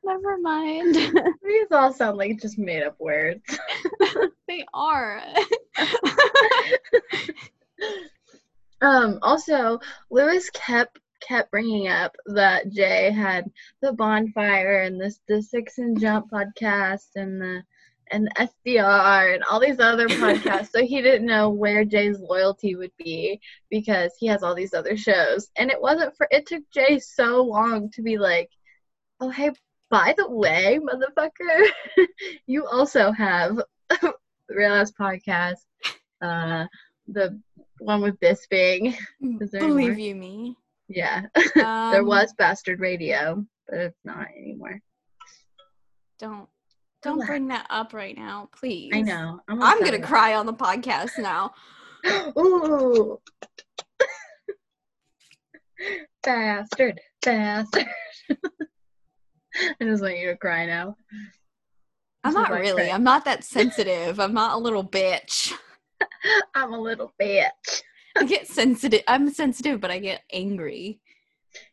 Never 0.04 0.38
mind. 0.38 0.94
These 0.94 1.66
all 1.72 1.92
sound 1.92 2.16
like 2.16 2.40
just 2.40 2.58
made 2.58 2.82
up 2.82 2.96
words. 3.00 3.42
they 4.46 4.64
are. 4.72 5.22
Um. 8.82 9.18
Also, 9.22 9.80
Luis 10.10 10.48
kept 10.50 10.98
kept 11.20 11.50
bringing 11.50 11.88
up 11.88 12.16
that 12.26 12.70
Jay 12.70 13.10
had 13.10 13.50
the 13.82 13.92
bonfire 13.92 14.82
and 14.82 15.00
this 15.00 15.20
the 15.28 15.42
Six 15.42 15.78
and 15.78 16.00
Jump 16.00 16.30
podcast 16.30 17.08
and 17.14 17.40
the 17.40 17.62
and 18.10 18.28
SDR 18.36 19.34
and 19.34 19.44
all 19.44 19.60
these 19.60 19.78
other 19.80 20.08
podcasts. 20.08 20.70
so 20.70 20.84
he 20.84 21.00
didn't 21.02 21.26
know 21.26 21.50
where 21.50 21.84
Jay's 21.84 22.18
loyalty 22.18 22.74
would 22.76 22.92
be 22.98 23.40
because 23.70 24.12
he 24.18 24.26
has 24.26 24.42
all 24.42 24.54
these 24.54 24.74
other 24.74 24.96
shows. 24.96 25.50
And 25.56 25.70
it 25.70 25.80
wasn't 25.80 26.16
for 26.16 26.26
it 26.30 26.46
took 26.46 26.62
Jay 26.72 26.98
so 26.98 27.42
long 27.42 27.90
to 27.92 28.02
be 28.02 28.18
like, 28.18 28.50
oh 29.20 29.30
hey, 29.30 29.50
by 29.90 30.14
the 30.16 30.28
way, 30.30 30.78
motherfucker, 30.80 31.66
you 32.46 32.66
also 32.66 33.10
have 33.12 33.56
the 33.90 34.14
Real 34.48 34.74
Ass 34.74 34.92
Podcast, 34.92 35.64
uh, 36.22 36.66
the 37.08 37.40
one 37.78 38.00
with 38.00 38.18
Bisping. 38.20 38.96
Is 39.40 39.50
there 39.50 39.60
Believe 39.60 39.98
you 39.98 40.14
me. 40.14 40.56
Yeah, 40.88 41.26
there 41.54 42.00
Um, 42.00 42.06
was 42.06 42.32
Bastard 42.36 42.80
Radio, 42.80 43.44
but 43.68 43.78
it's 43.78 44.04
not 44.04 44.26
anymore. 44.36 44.80
Don't 46.18 46.48
don't 47.02 47.24
bring 47.26 47.48
that 47.48 47.66
up 47.70 47.92
right 47.94 48.16
now, 48.16 48.48
please. 48.56 48.92
I 48.94 49.00
know. 49.00 49.40
I'm 49.48 49.60
upset 49.62 49.84
gonna 49.84 50.06
cry 50.06 50.34
on 50.34 50.46
the 50.46 50.52
podcast 50.54 51.18
now. 51.18 51.52
Ooh. 52.38 53.18
bastard, 56.22 57.00
bastard. 57.22 57.86
I 58.30 59.84
just 59.84 60.02
want 60.02 60.18
you 60.18 60.28
to 60.28 60.36
cry 60.36 60.66
now. 60.66 60.96
I'm 62.22 62.34
not 62.34 62.50
like 62.50 62.60
really. 62.60 62.90
I'm 62.90 63.02
not 63.02 63.24
that 63.24 63.44
sensitive. 63.44 64.20
I'm 64.20 64.34
not 64.34 64.54
a 64.54 64.58
little 64.58 64.84
bitch. 64.84 65.52
I'm 66.54 66.72
a 66.72 66.80
little 66.80 67.12
bitch. 67.20 67.82
I 68.16 68.24
get 68.24 68.46
sensitive. 68.46 69.02
I'm 69.08 69.32
sensitive, 69.32 69.80
but 69.80 69.90
I 69.90 69.98
get 69.98 70.22
angry. 70.32 71.00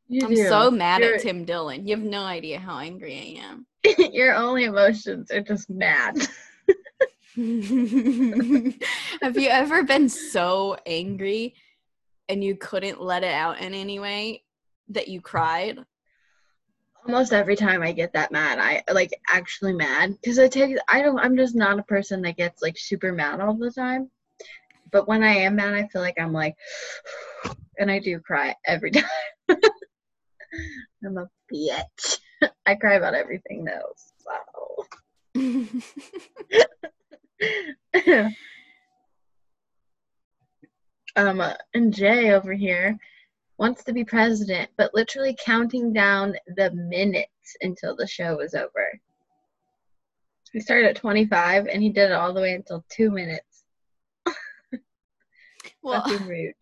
You 0.07 0.25
I'm 0.25 0.33
do. 0.33 0.47
so 0.47 0.71
mad 0.71 1.01
You're- 1.01 1.15
at 1.15 1.21
Tim 1.21 1.43
Dillon. 1.43 1.85
You 1.85 1.97
have 1.97 2.05
no 2.05 2.23
idea 2.23 2.59
how 2.59 2.79
angry 2.79 3.13
I 3.13 3.43
am. 3.45 3.67
Your 4.13 4.35
only 4.35 4.65
emotions 4.65 5.31
are 5.31 5.41
just 5.41 5.69
mad. 5.69 6.17
have 7.35 9.37
you 9.37 9.49
ever 9.49 9.83
been 9.83 10.09
so 10.09 10.77
angry 10.85 11.55
and 12.27 12.43
you 12.43 12.55
couldn't 12.55 13.01
let 13.01 13.23
it 13.23 13.33
out 13.33 13.59
in 13.59 13.73
any 13.73 13.99
way 13.99 14.43
that 14.89 15.07
you 15.07 15.21
cried? 15.21 15.79
Almost 17.05 17.33
every 17.33 17.55
time 17.55 17.83
I 17.83 17.93
get 17.93 18.13
that 18.13 18.31
mad, 18.31 18.59
I 18.59 18.83
like 18.91 19.13
actually 19.29 19.73
mad 19.73 20.17
because 20.21 20.39
I 20.39 20.47
take 20.47 20.77
I 20.89 21.01
don't 21.01 21.19
I'm 21.19 21.37
just 21.37 21.55
not 21.55 21.79
a 21.79 21.83
person 21.83 22.21
that 22.23 22.37
gets 22.37 22.61
like 22.61 22.77
super 22.77 23.13
mad 23.13 23.39
all 23.39 23.53
the 23.53 23.71
time. 23.71 24.09
But 24.91 25.07
when 25.07 25.23
I 25.23 25.33
am 25.33 25.55
mad, 25.55 25.73
I 25.73 25.87
feel 25.87 26.01
like 26.01 26.19
I'm 26.19 26.33
like, 26.33 26.55
and 27.79 27.91
I 27.91 27.99
do 27.99 28.19
cry 28.19 28.55
every 28.65 28.91
time. 28.91 29.03
I'm 31.05 31.17
a 31.17 31.29
bitch. 31.53 32.19
I 32.65 32.75
cry 32.75 32.95
about 32.95 33.15
everything 33.15 33.65
though. 33.65 33.93
So. 34.23 34.31
um, 41.15 41.41
uh, 41.41 41.53
and 41.73 41.93
Jay 41.93 42.31
over 42.31 42.53
here 42.53 42.97
wants 43.57 43.83
to 43.83 43.93
be 43.93 44.03
president, 44.03 44.69
but 44.77 44.93
literally 44.93 45.35
counting 45.43 45.93
down 45.93 46.35
the 46.55 46.71
minutes 46.71 47.55
until 47.61 47.95
the 47.95 48.07
show 48.07 48.37
was 48.37 48.53
over. 48.53 48.99
He 50.53 50.59
started 50.59 50.89
at 50.89 50.95
25 50.95 51.67
and 51.67 51.81
he 51.81 51.89
did 51.89 52.11
it 52.11 52.13
all 52.13 52.33
the 52.33 52.41
way 52.41 52.53
until 52.53 52.85
two 52.89 53.11
minutes. 53.11 53.63
well, 55.81 56.03
Fucking 56.03 56.27
rude. 56.27 56.53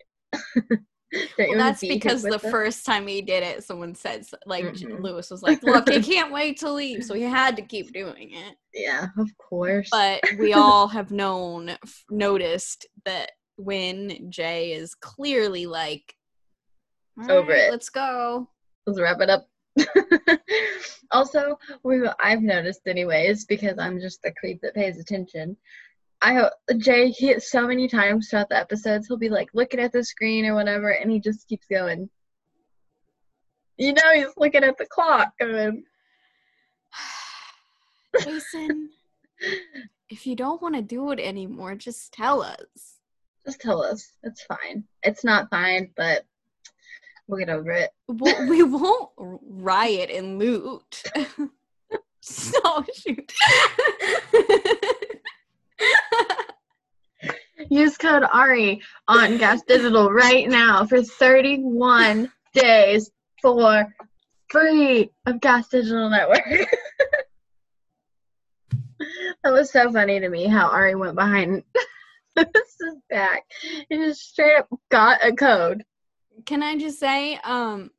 Well, 1.38 1.58
that's 1.58 1.82
because 1.82 2.22
the 2.24 2.40
this? 2.40 2.52
first 2.52 2.86
time 2.86 3.08
he 3.08 3.22
did 3.22 3.44
it, 3.44 3.64
someone 3.64 3.96
said 3.96 4.26
like 4.46 4.66
Mhm. 4.66 5.02
Luis 5.02 5.30
was 5.30 5.42
like, 5.44 5.62
"Look, 5.64 5.90
he 5.90 6.02
can't 6.02 6.32
wait 6.34 6.58
to 6.60 6.72
leave," 6.72 7.04
so 7.04 7.14
he 7.14 7.24
had 7.24 7.56
to 7.58 7.62
keep 7.62 7.94
doing 7.94 8.32
it. 8.34 8.56
Yeah, 8.74 9.08
of 9.18 9.30
course. 9.38 9.90
But 9.92 10.22
we 10.40 10.54
all 10.54 10.88
have 10.88 11.12
known, 11.12 11.70
f- 11.70 12.04
noticed 12.10 12.88
that 13.06 13.32
when 13.58 14.30
Jay 14.32 14.74
is 14.74 14.96
clearly 14.96 15.66
like, 15.66 16.16
"All 17.22 17.32
Over 17.32 17.52
right, 17.52 17.62
it. 17.68 17.72
let's 17.72 17.90
go." 17.90 18.50
Let's 18.88 19.00
wrap 19.00 19.22
it 19.22 19.30
up. 19.30 19.48
also, 21.12 21.58
we 21.84 22.08
I've 22.20 22.42
noticed 22.42 22.82
anyways 22.88 23.46
because 23.46 23.78
I'm 23.80 24.00
just 24.00 24.22
the 24.22 24.32
creep 24.40 24.60
that 24.62 24.76
pays 24.76 25.00
attention. 25.00 25.58
I 26.22 26.34
hope 26.34 26.54
Jay 26.78 27.10
he 27.10 27.40
so 27.40 27.68
many 27.68 27.88
times 27.88 28.30
throughout 28.30 28.50
the 28.50 28.58
episodes 28.58 29.08
he'll 29.08 29.18
be 29.18 29.30
like 29.30 29.50
looking 29.54 29.80
at 29.80 29.92
the 29.92 30.04
screen 30.04 30.46
or 30.46 30.56
whatever, 30.56 30.90
and 30.90 31.12
he 31.12 31.20
just 31.20 31.48
keeps 31.48 31.68
going. 31.68 32.10
You 33.78 33.94
know, 33.94 34.12
he's 34.14 34.28
looking 34.38 34.64
at 34.64 34.78
the 34.78 34.86
clock 34.86 35.34
going. 35.40 35.84
Jason, 38.24 38.90
if 40.10 40.26
you 40.26 40.36
don't 40.36 40.62
want 40.62 40.76
to 40.76 40.82
do 40.82 41.12
it 41.12 41.20
anymore, 41.20 41.76
just 41.76 42.14
tell 42.14 42.42
us. 42.42 43.00
Just 43.46 43.62
tell 43.62 43.84
us. 43.84 44.14
It's 44.24 44.44
fine. 44.44 44.86
It's 45.04 45.24
not 45.24 45.50
fine, 45.50 45.92
but 45.98 46.26
we'll 47.28 47.40
get 47.40 47.50
over 47.50 47.72
it. 47.72 47.92
We'll, 48.08 48.48
we 48.48 48.64
won't 48.64 49.10
riot 49.18 50.10
and 50.10 50.40
loot. 50.40 51.04
Oh 52.28 52.84
shoot. 52.92 53.32
Use 57.70 57.98
code 57.98 58.24
Ari 58.32 58.82
on 59.08 59.38
Gas 59.38 59.62
Digital 59.64 60.12
right 60.12 60.48
now 60.48 60.86
for 60.86 61.02
31 61.02 62.32
days 62.54 63.12
for 63.42 63.94
free 64.50 65.12
of 65.26 65.42
Gas 65.42 65.68
Digital 65.70 66.10
Network. 66.10 66.44
that 69.44 69.52
was 69.52 69.72
so 69.72 69.92
funny 69.92 70.20
to 70.20 70.30
me 70.30 70.48
how 70.48 70.68
Ari 70.70 70.96
went 70.96 71.16
behind 71.16 71.64
Luis's 72.36 73.02
back 73.10 73.44
and 73.90 74.04
just 74.04 74.30
straight 74.30 74.58
up 74.58 74.68
got 74.90 75.26
a 75.26 75.34
code. 75.34 75.84
Can 76.46 76.62
I 76.62 76.78
just 76.78 77.00
say, 77.00 77.40
um, 77.44 77.92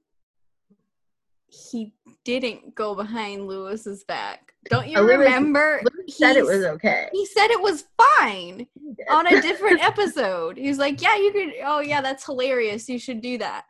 he 1.48 1.92
didn't 2.26 2.74
go 2.74 2.96
behind 2.96 3.46
Luis's 3.46 4.02
back. 4.02 4.52
Don't 4.68 4.88
you 4.88 4.98
Oh, 4.98 5.04
remember? 5.04 5.80
Luis 5.94 6.18
said 6.18 6.34
it 6.36 6.44
was 6.44 6.64
okay. 6.64 7.08
He 7.12 7.24
said 7.24 7.52
it 7.52 7.62
was 7.62 7.84
fine 8.18 8.66
on 9.08 9.28
a 9.28 9.40
different 9.40 9.80
episode. 9.82 10.56
He 10.56 10.66
was 10.66 10.78
like, 10.78 11.00
"Yeah, 11.00 11.14
you 11.16 11.30
could. 11.30 11.52
Oh, 11.64 11.78
yeah, 11.78 12.00
that's 12.00 12.26
hilarious. 12.26 12.88
You 12.88 12.98
should 12.98 13.20
do 13.20 13.38
that." 13.38 13.66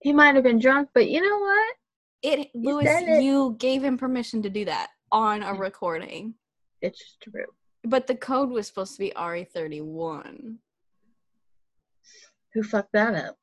He 0.00 0.12
might 0.12 0.34
have 0.34 0.44
been 0.44 0.58
drunk, 0.58 0.90
but 0.92 1.08
you 1.08 1.26
know 1.26 1.38
what? 1.38 1.74
It, 2.22 2.50
Luis, 2.54 2.86
it. 2.86 3.22
you 3.22 3.56
gave 3.58 3.82
him 3.82 3.96
permission 3.96 4.42
to 4.42 4.50
do 4.50 4.66
that 4.66 4.88
on 5.10 5.42
a 5.42 5.54
mm. 5.54 5.58
recording, 5.58 6.34
It's 6.82 7.16
true. 7.22 7.46
but 7.84 8.06
the 8.06 8.16
code 8.16 8.50
was 8.50 8.66
supposed 8.66 8.92
to 8.94 8.98
be 8.98 9.12
RE 9.18 9.44
thirty 9.44 9.80
one. 9.80 10.58
Who 12.52 12.62
fucked 12.62 12.92
that 12.92 13.14
up? 13.14 13.38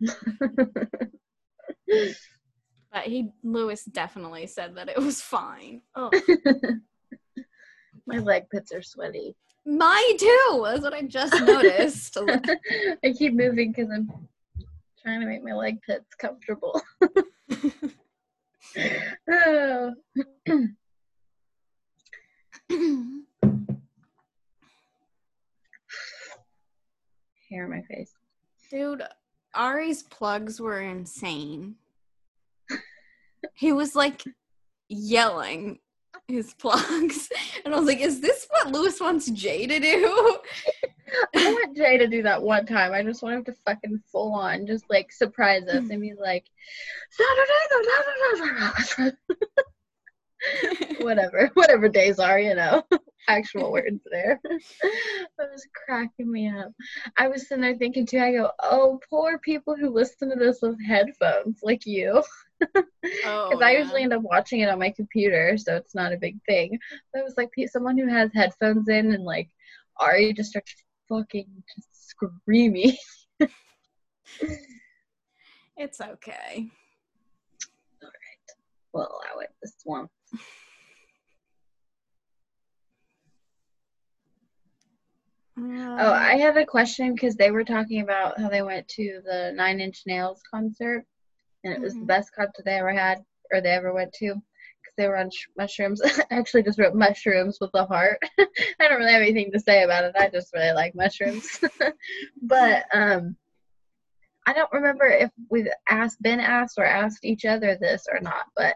But 2.92 3.04
he, 3.04 3.30
Luis, 3.44 3.84
definitely 3.84 4.46
said 4.46 4.74
that 4.74 4.88
it 4.88 4.98
was 4.98 5.20
fine. 5.22 5.82
Oh, 5.94 6.10
My 8.06 8.18
leg 8.18 8.50
pits 8.50 8.72
are 8.72 8.82
sweaty. 8.82 9.36
My 9.64 10.12
too. 10.18 10.62
That's 10.64 10.82
what 10.82 10.94
I 10.94 11.02
just 11.02 11.40
noticed. 11.44 12.16
I 13.04 13.12
keep 13.12 13.34
moving 13.34 13.70
because 13.72 13.90
I'm 13.92 14.10
trying 15.00 15.20
to 15.20 15.26
make 15.26 15.44
my 15.44 15.52
leg 15.52 15.80
pits 15.82 16.14
comfortable. 16.18 16.80
oh. 19.30 19.94
Hair 27.50 27.64
on 27.64 27.70
my 27.70 27.82
face. 27.82 28.12
Dude, 28.70 29.02
Ari's 29.54 30.02
plugs 30.04 30.60
were 30.60 30.80
insane. 30.80 31.74
He 33.60 33.72
was 33.72 33.94
like 33.94 34.24
yelling 34.88 35.80
his 36.28 36.54
plugs. 36.58 37.28
And 37.62 37.74
I 37.74 37.78
was 37.78 37.86
like, 37.86 38.00
is 38.00 38.20
this 38.22 38.46
what 38.48 38.72
Luis 38.72 38.98
wants 39.00 39.30
Jay 39.30 39.66
to 39.66 39.78
do? 39.78 40.38
I 41.36 41.52
want 41.52 41.76
Jay 41.76 41.98
to 41.98 42.06
do 42.06 42.22
that 42.22 42.42
one 42.42 42.64
time. 42.64 42.94
I 42.94 43.02
just 43.02 43.22
want 43.22 43.34
him 43.34 43.44
to 43.44 43.52
fucking 43.66 44.02
full 44.10 44.32
on 44.32 44.66
just 44.66 44.88
like 44.88 45.12
surprise 45.12 45.64
us 45.64 45.90
and 45.90 46.00
be 46.00 46.14
like, 46.18 46.46
whatever, 51.00 51.50
whatever 51.52 51.88
days 51.90 52.18
are, 52.18 52.40
you 52.40 52.54
know, 52.54 52.82
actual 53.28 53.72
words 53.72 54.00
there. 54.10 54.40
that 54.42 55.50
was 55.52 55.66
cracking 55.84 56.32
me 56.32 56.48
up. 56.48 56.72
I 57.18 57.28
was 57.28 57.46
sitting 57.46 57.60
there 57.60 57.76
thinking 57.76 58.06
too, 58.06 58.20
I 58.20 58.32
go, 58.32 58.52
oh, 58.62 59.00
poor 59.10 59.38
people 59.38 59.76
who 59.76 59.90
listen 59.90 60.30
to 60.30 60.36
this 60.36 60.60
with 60.62 60.82
headphones 60.82 61.58
like 61.62 61.84
you. 61.84 62.22
Oh, 63.24 63.48
Because 63.50 63.62
I 63.62 63.72
yeah. 63.72 63.78
usually 63.78 64.02
end 64.02 64.12
up 64.12 64.22
watching 64.22 64.60
it 64.60 64.68
on 64.68 64.78
my 64.78 64.90
computer, 64.90 65.56
so 65.56 65.76
it's 65.76 65.94
not 65.94 66.12
a 66.12 66.18
big 66.18 66.38
thing. 66.48 66.78
But 67.12 67.20
it 67.20 67.24
was 67.24 67.34
like 67.36 67.50
someone 67.70 67.98
who 67.98 68.06
has 68.08 68.30
headphones 68.34 68.88
in 68.88 69.12
and 69.12 69.24
like 69.24 69.48
Ari 69.98 70.32
just 70.34 70.50
starts 70.50 70.74
fucking 71.08 71.46
just 71.74 72.08
screaming. 72.08 72.96
It's 75.76 75.98
okay. 75.98 76.68
All 78.02 78.08
right, 78.08 78.56
We'll 78.92 79.04
allow 79.04 79.40
it 79.40 79.48
this 79.62 79.74
one. 79.84 80.08
Oh, 85.58 85.62
um. 85.62 85.98
I 85.98 86.36
have 86.36 86.58
a 86.58 86.66
question 86.66 87.14
because 87.14 87.36
they 87.36 87.50
were 87.50 87.64
talking 87.64 88.02
about 88.02 88.38
how 88.38 88.50
they 88.50 88.60
went 88.60 88.88
to 88.88 89.20
the 89.24 89.52
Nine 89.54 89.80
Inch 89.80 90.02
Nails 90.06 90.42
concert, 90.50 91.06
and 91.64 91.72
it 91.72 91.80
was 91.80 91.94
the 91.94 92.00
Mhm. 92.00 92.06
best 92.06 92.32
concert 92.34 92.64
they 92.64 92.78
ever 92.78 92.92
had 92.92 93.18
or 93.52 93.60
they 93.60 93.70
ever 93.70 93.92
went 93.92 94.12
to 94.14 94.26
because 94.34 94.94
they 94.96 95.08
were 95.08 95.16
on 95.16 95.30
sh- 95.30 95.48
mushrooms. 95.56 96.00
I 96.30 96.34
actually 96.38 96.62
just 96.62 96.78
wrote 96.78 96.94
mushrooms 96.94 97.58
with 97.60 97.70
a 97.74 97.84
heart. 97.84 98.18
I 98.38 98.88
don't 98.88 98.98
really 98.98 99.12
have 99.12 99.22
anything 99.22 99.50
to 99.52 99.60
say 99.60 99.82
about 99.82 100.04
it. 100.04 100.14
I 100.18 100.28
just 100.28 100.52
really 100.54 100.72
like 100.72 100.94
mushrooms. 100.94 101.60
but 102.42 102.84
um, 102.94 103.36
I 104.46 104.52
don't 104.52 104.72
remember 104.72 105.06
if 105.06 105.30
we've 105.50 105.68
asked, 105.88 106.22
been 106.22 106.40
asked, 106.40 106.78
or 106.78 106.84
asked 106.84 107.24
each 107.24 107.44
other 107.44 107.76
this 107.76 108.06
or 108.10 108.20
not. 108.20 108.46
But 108.56 108.74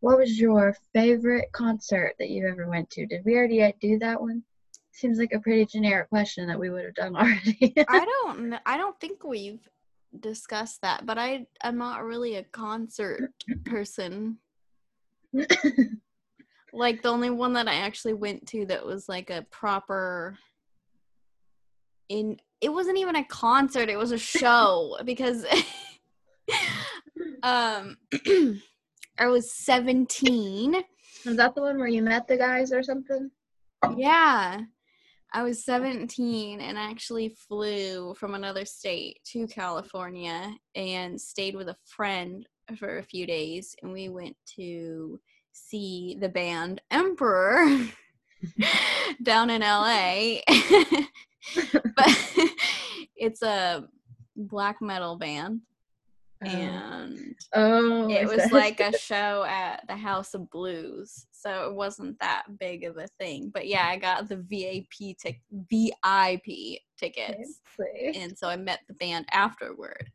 what 0.00 0.18
was 0.18 0.38
your 0.38 0.74
favorite 0.92 1.50
concert 1.52 2.14
that 2.18 2.30
you 2.30 2.46
ever 2.46 2.68
went 2.68 2.88
to? 2.90 3.06
Did 3.06 3.24
we 3.24 3.34
already 3.36 3.72
do 3.80 3.98
that 3.98 4.20
one? 4.20 4.42
Seems 4.92 5.18
like 5.18 5.32
a 5.34 5.40
pretty 5.40 5.66
generic 5.66 6.08
question 6.08 6.46
that 6.46 6.58
we 6.58 6.70
would 6.70 6.84
have 6.84 6.94
done 6.94 7.16
already. 7.16 7.74
I 7.88 8.04
don't 8.04 8.54
I 8.64 8.76
don't 8.76 8.98
think 9.00 9.24
we've 9.24 9.60
discussed 10.20 10.82
that, 10.82 11.06
but 11.06 11.18
I 11.18 11.46
I'm 11.62 11.78
not 11.78 12.04
really 12.04 12.36
a 12.36 12.44
concert 12.44 13.32
person. 13.64 14.38
Like 16.72 17.00
the 17.00 17.08
only 17.08 17.30
one 17.30 17.54
that 17.54 17.68
I 17.68 17.76
actually 17.76 18.14
went 18.14 18.46
to 18.48 18.66
that 18.66 18.84
was 18.84 19.08
like 19.08 19.30
a 19.30 19.46
proper 19.50 20.36
in 22.08 22.36
it 22.60 22.68
wasn't 22.70 22.98
even 22.98 23.16
a 23.16 23.24
concert, 23.24 23.88
it 23.88 23.98
was 23.98 24.12
a 24.12 24.18
show 24.18 24.98
because 25.04 25.44
um 27.42 27.96
I 29.18 29.28
was 29.28 29.50
17. 29.52 30.74
Is 31.24 31.36
that 31.36 31.54
the 31.54 31.62
one 31.62 31.78
where 31.78 31.88
you 31.88 32.02
met 32.02 32.28
the 32.28 32.36
guys 32.36 32.72
or 32.72 32.82
something? 32.82 33.30
Yeah. 33.96 34.60
I 35.36 35.42
was 35.42 35.66
17 35.66 36.62
and 36.62 36.78
actually 36.78 37.28
flew 37.28 38.14
from 38.14 38.34
another 38.34 38.64
state 38.64 39.18
to 39.32 39.46
California 39.46 40.50
and 40.74 41.20
stayed 41.20 41.54
with 41.54 41.68
a 41.68 41.76
friend 41.84 42.48
for 42.78 42.96
a 42.96 43.02
few 43.02 43.26
days. 43.26 43.76
And 43.82 43.92
we 43.92 44.08
went 44.08 44.34
to 44.56 45.20
see 45.52 46.16
the 46.18 46.30
band 46.30 46.80
Emperor 46.90 47.66
down 49.22 49.50
in 49.50 49.60
LA. 49.60 50.38
but 51.94 52.24
it's 53.14 53.42
a 53.42 53.86
black 54.36 54.80
metal 54.80 55.16
band. 55.16 55.60
Oh. 56.44 56.48
And 56.48 57.34
oh, 57.54 58.10
it 58.10 58.28
was 58.28 58.52
like 58.52 58.80
a 58.80 58.96
show 58.98 59.44
at 59.48 59.86
the 59.88 59.96
House 59.96 60.34
of 60.34 60.50
Blues, 60.50 61.26
so 61.32 61.68
it 61.68 61.74
wasn't 61.74 62.18
that 62.20 62.44
big 62.58 62.84
of 62.84 62.98
a 62.98 63.06
thing. 63.18 63.50
But 63.52 63.66
yeah, 63.66 63.86
I 63.88 63.96
got 63.96 64.28
the 64.28 64.36
VIP 64.36 65.16
tic- 65.18 65.42
VIP 65.50 66.80
tickets, 66.98 67.60
and 68.14 68.36
so 68.36 68.48
I 68.48 68.56
met 68.56 68.80
the 68.86 68.94
band 68.94 69.26
afterward. 69.32 70.10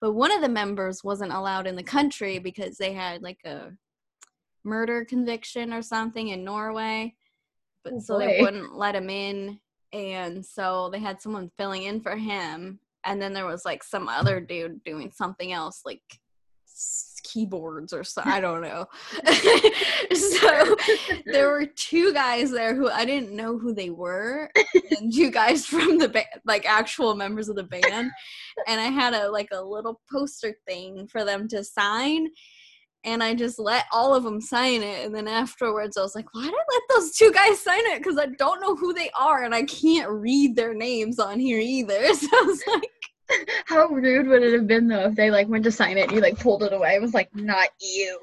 But 0.00 0.12
one 0.12 0.30
of 0.30 0.42
the 0.42 0.48
members 0.48 1.02
wasn't 1.02 1.32
allowed 1.32 1.66
in 1.66 1.74
the 1.74 1.82
country 1.82 2.38
because 2.38 2.76
they 2.76 2.92
had 2.92 3.22
like 3.22 3.40
a 3.44 3.72
murder 4.62 5.04
conviction 5.04 5.72
or 5.72 5.82
something 5.82 6.28
in 6.28 6.44
Norway. 6.44 7.16
But 7.82 7.94
Oh, 7.94 8.00
so 8.00 8.18
they 8.18 8.40
wouldn't 8.40 8.74
let 8.74 8.94
him 8.94 9.10
in, 9.10 9.58
and 9.92 10.46
so 10.46 10.88
they 10.92 11.00
had 11.00 11.20
someone 11.20 11.50
filling 11.58 11.82
in 11.82 12.00
for 12.00 12.14
him. 12.14 12.78
And 13.04 13.20
then 13.20 13.32
there 13.32 13.46
was 13.46 13.64
like 13.64 13.82
some 13.82 14.08
other 14.08 14.40
dude 14.40 14.82
doing 14.84 15.10
something 15.12 15.52
else, 15.52 15.82
like 15.84 16.02
keyboards 17.22 17.92
or 17.92 18.04
so. 18.04 18.22
I 18.24 18.40
don't 18.40 18.62
know. 18.62 18.86
so 20.14 20.76
there 21.26 21.48
were 21.48 21.66
two 21.66 22.12
guys 22.12 22.50
there 22.50 22.74
who 22.74 22.88
I 22.88 23.04
didn't 23.04 23.32
know 23.32 23.58
who 23.58 23.74
they 23.74 23.90
were, 23.90 24.50
and 24.98 25.12
two 25.12 25.30
guys 25.30 25.66
from 25.66 25.98
the 25.98 26.08
band, 26.08 26.26
like 26.44 26.66
actual 26.66 27.14
members 27.14 27.48
of 27.48 27.56
the 27.56 27.64
band. 27.64 28.10
And 28.66 28.80
I 28.80 28.86
had 28.86 29.14
a 29.14 29.30
like 29.30 29.48
a 29.52 29.60
little 29.60 30.00
poster 30.10 30.56
thing 30.66 31.06
for 31.08 31.24
them 31.24 31.48
to 31.48 31.64
sign. 31.64 32.28
And 33.04 33.22
I 33.22 33.34
just 33.34 33.58
let 33.58 33.84
all 33.92 34.14
of 34.14 34.24
them 34.24 34.40
sign 34.40 34.82
it. 34.82 35.06
And 35.06 35.14
then 35.14 35.28
afterwards, 35.28 35.96
I 35.96 36.02
was 36.02 36.14
like, 36.14 36.26
why 36.34 36.42
did 36.42 36.52
I 36.52 36.64
let 36.72 36.82
those 36.90 37.12
two 37.12 37.30
guys 37.32 37.60
sign 37.60 37.86
it? 37.86 37.98
Because 37.98 38.18
I 38.18 38.26
don't 38.38 38.60
know 38.60 38.74
who 38.74 38.92
they 38.92 39.10
are 39.18 39.44
and 39.44 39.54
I 39.54 39.62
can't 39.62 40.10
read 40.10 40.56
their 40.56 40.74
names 40.74 41.18
on 41.18 41.38
here 41.38 41.60
either. 41.60 42.02
So 42.14 42.26
I 42.32 42.42
was 42.42 42.62
like, 42.66 42.90
How 43.66 43.86
rude 43.88 44.26
would 44.28 44.42
it 44.42 44.52
have 44.52 44.66
been 44.66 44.88
though 44.88 45.06
if 45.06 45.14
they 45.14 45.30
like 45.30 45.48
went 45.48 45.64
to 45.64 45.72
sign 45.72 45.98
it 45.98 46.04
and 46.04 46.12
you 46.12 46.20
like 46.20 46.38
pulled 46.38 46.62
it 46.62 46.72
away? 46.72 46.94
It 46.94 47.02
was 47.02 47.14
like 47.14 47.34
not 47.34 47.68
you. 47.80 48.18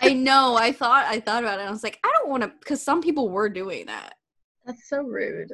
I 0.00 0.12
know. 0.14 0.56
I 0.56 0.72
thought 0.72 1.06
I 1.06 1.20
thought 1.20 1.42
about 1.42 1.60
it. 1.60 1.66
I 1.66 1.70
was 1.70 1.82
like, 1.82 1.98
I 2.04 2.10
don't 2.14 2.28
want 2.28 2.42
to, 2.42 2.52
because 2.60 2.82
some 2.82 3.00
people 3.00 3.30
were 3.30 3.48
doing 3.48 3.86
that. 3.86 4.14
That's 4.64 4.88
so 4.88 5.02
rude. 5.02 5.52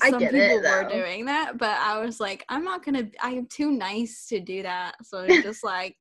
I 0.00 0.10
some 0.10 0.20
get 0.20 0.32
people 0.32 0.58
it, 0.58 0.62
were 0.62 0.88
doing 0.88 1.26
that, 1.26 1.58
but 1.58 1.76
I 1.78 1.98
was 1.98 2.20
like, 2.20 2.44
I'm 2.48 2.64
not 2.64 2.84
gonna. 2.84 3.08
I 3.20 3.30
am 3.30 3.46
too 3.46 3.72
nice 3.72 4.26
to 4.28 4.40
do 4.40 4.62
that. 4.62 4.94
So 5.02 5.26
just 5.26 5.64
like, 5.64 5.96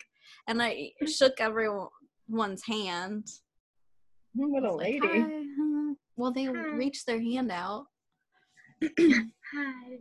and 0.51 0.61
I 0.61 0.91
shook 1.07 1.39
everyone's 1.39 2.63
hand. 2.67 3.25
What 4.33 4.63
a 4.63 4.67
was 4.67 4.75
like, 4.77 5.01
lady. 5.01 5.25
Well, 6.17 6.33
they 6.33 6.43
Hi. 6.43 6.51
reached 6.75 7.07
their 7.07 7.21
hand 7.21 7.51
out. 7.51 7.85
Hi. 8.83 9.97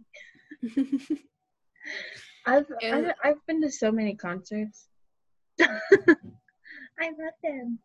I've, 2.46 2.66
I've 2.82 3.12
I've 3.24 3.46
been 3.46 3.62
to 3.62 3.70
so 3.70 3.92
many 3.92 4.14
concerts. 4.14 4.88
I 5.60 5.66
love 7.00 7.38
them. 7.42 7.78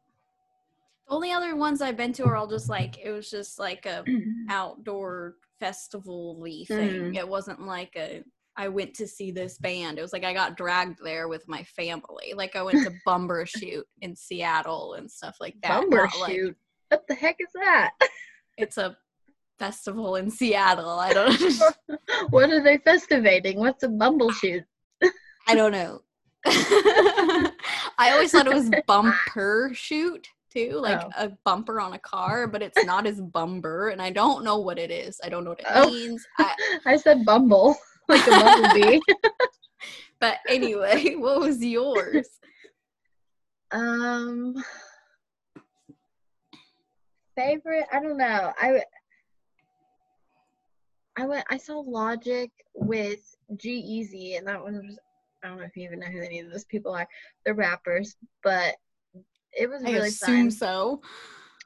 The 1.07 1.13
only 1.13 1.31
other 1.31 1.55
ones 1.55 1.81
I've 1.81 1.97
been 1.97 2.13
to 2.13 2.25
are 2.25 2.35
all 2.35 2.47
just 2.47 2.67
like 2.67 2.97
it 3.03 3.11
was 3.11 3.29
just 3.29 3.59
like 3.59 3.85
a 3.85 4.03
outdoor 4.49 5.35
festival-y 5.59 6.65
thing. 6.67 7.13
Mm. 7.13 7.15
It 7.15 7.27
wasn't 7.27 7.61
like 7.61 7.93
a 7.95 8.23
I 8.57 8.69
went 8.69 8.93
to 8.95 9.07
see 9.07 9.31
this 9.31 9.57
band. 9.57 9.97
It 9.99 10.01
was 10.01 10.13
like 10.13 10.23
I 10.23 10.33
got 10.33 10.55
dragged 10.57 10.99
there 11.03 11.27
with 11.27 11.47
my 11.47 11.63
family. 11.63 12.33
Like 12.35 12.55
I 12.55 12.63
went 12.63 12.83
to 12.85 12.93
Bumbershoot 13.07 13.83
in 14.01 14.15
Seattle 14.15 14.93
and 14.93 15.09
stuff 15.11 15.37
like 15.41 15.55
that. 15.61 15.81
Bumber 15.81 16.03
not 16.05 16.19
like- 16.19 16.31
shoot. 16.33 16.57
What 16.89 17.05
the 17.07 17.15
heck 17.15 17.37
is 17.39 17.47
that? 17.55 17.91
it's 18.57 18.77
a 18.77 18.95
festival 19.59 20.15
in 20.17 20.29
Seattle. 20.29 20.89
I 20.99 21.13
don't 21.13 21.61
what 22.29 22.49
are 22.51 22.61
they 22.63 22.77
festivating? 22.77 23.57
What's 23.59 23.83
a 23.83 23.89
bumble 23.89 24.31
shoot? 24.31 24.63
I 25.47 25.55
don't 25.55 25.71
know. 25.71 26.01
I 27.97 28.11
always 28.11 28.31
thought 28.31 28.47
it 28.47 28.53
was 28.53 28.69
bumper 28.87 29.71
shoot 29.73 30.27
too, 30.53 30.73
like 30.81 31.01
Oh. 31.03 31.09
a 31.25 31.29
bumper 31.43 31.79
on 31.81 31.93
a 31.93 31.99
car, 31.99 32.47
but 32.47 32.61
it's 32.61 32.83
not 32.85 33.05
as 33.07 33.19
bumper, 33.19 33.89
and 33.89 34.01
I 34.01 34.09
don't 34.11 34.43
know 34.43 34.57
what 34.59 34.77
it 34.79 34.91
is. 34.91 35.19
I 35.23 35.29
don't 35.29 35.43
know 35.43 35.51
what 35.51 35.59
it 35.59 35.65
Oh. 35.69 35.87
means. 35.89 36.25
I, 36.37 36.55
I 36.85 36.97
said 36.97 37.25
bumble, 37.25 37.75
like 38.09 38.27
a 38.27 38.29
bumblebee. 38.29 38.99
but 40.19 40.37
anyway, 40.47 41.15
what 41.15 41.39
was 41.39 41.63
yours? 41.63 42.27
um, 43.71 44.55
favorite? 47.35 47.85
I 47.91 47.99
don't 47.99 48.17
know. 48.17 48.53
I 48.59 48.81
I 51.17 51.25
went. 51.25 51.45
I 51.49 51.57
saw 51.57 51.79
Logic 51.79 52.51
with 52.75 53.35
G-Eazy, 53.55 54.37
and 54.37 54.47
that 54.47 54.61
one 54.61 54.75
was. 54.85 54.99
I 55.43 55.47
don't 55.47 55.59
know 55.59 55.65
if 55.65 55.75
you 55.75 55.83
even 55.83 55.99
know 55.99 56.07
who 56.07 56.21
any 56.21 56.39
of 56.39 56.51
those 56.51 56.65
people 56.65 56.93
are. 56.93 57.07
They're 57.43 57.53
rappers, 57.53 58.15
but 58.43 58.75
it 59.53 59.69
was 59.69 59.83
I 59.83 59.91
really 59.91 60.07
assume 60.07 60.49
fun. 60.49 60.51
so. 60.51 61.01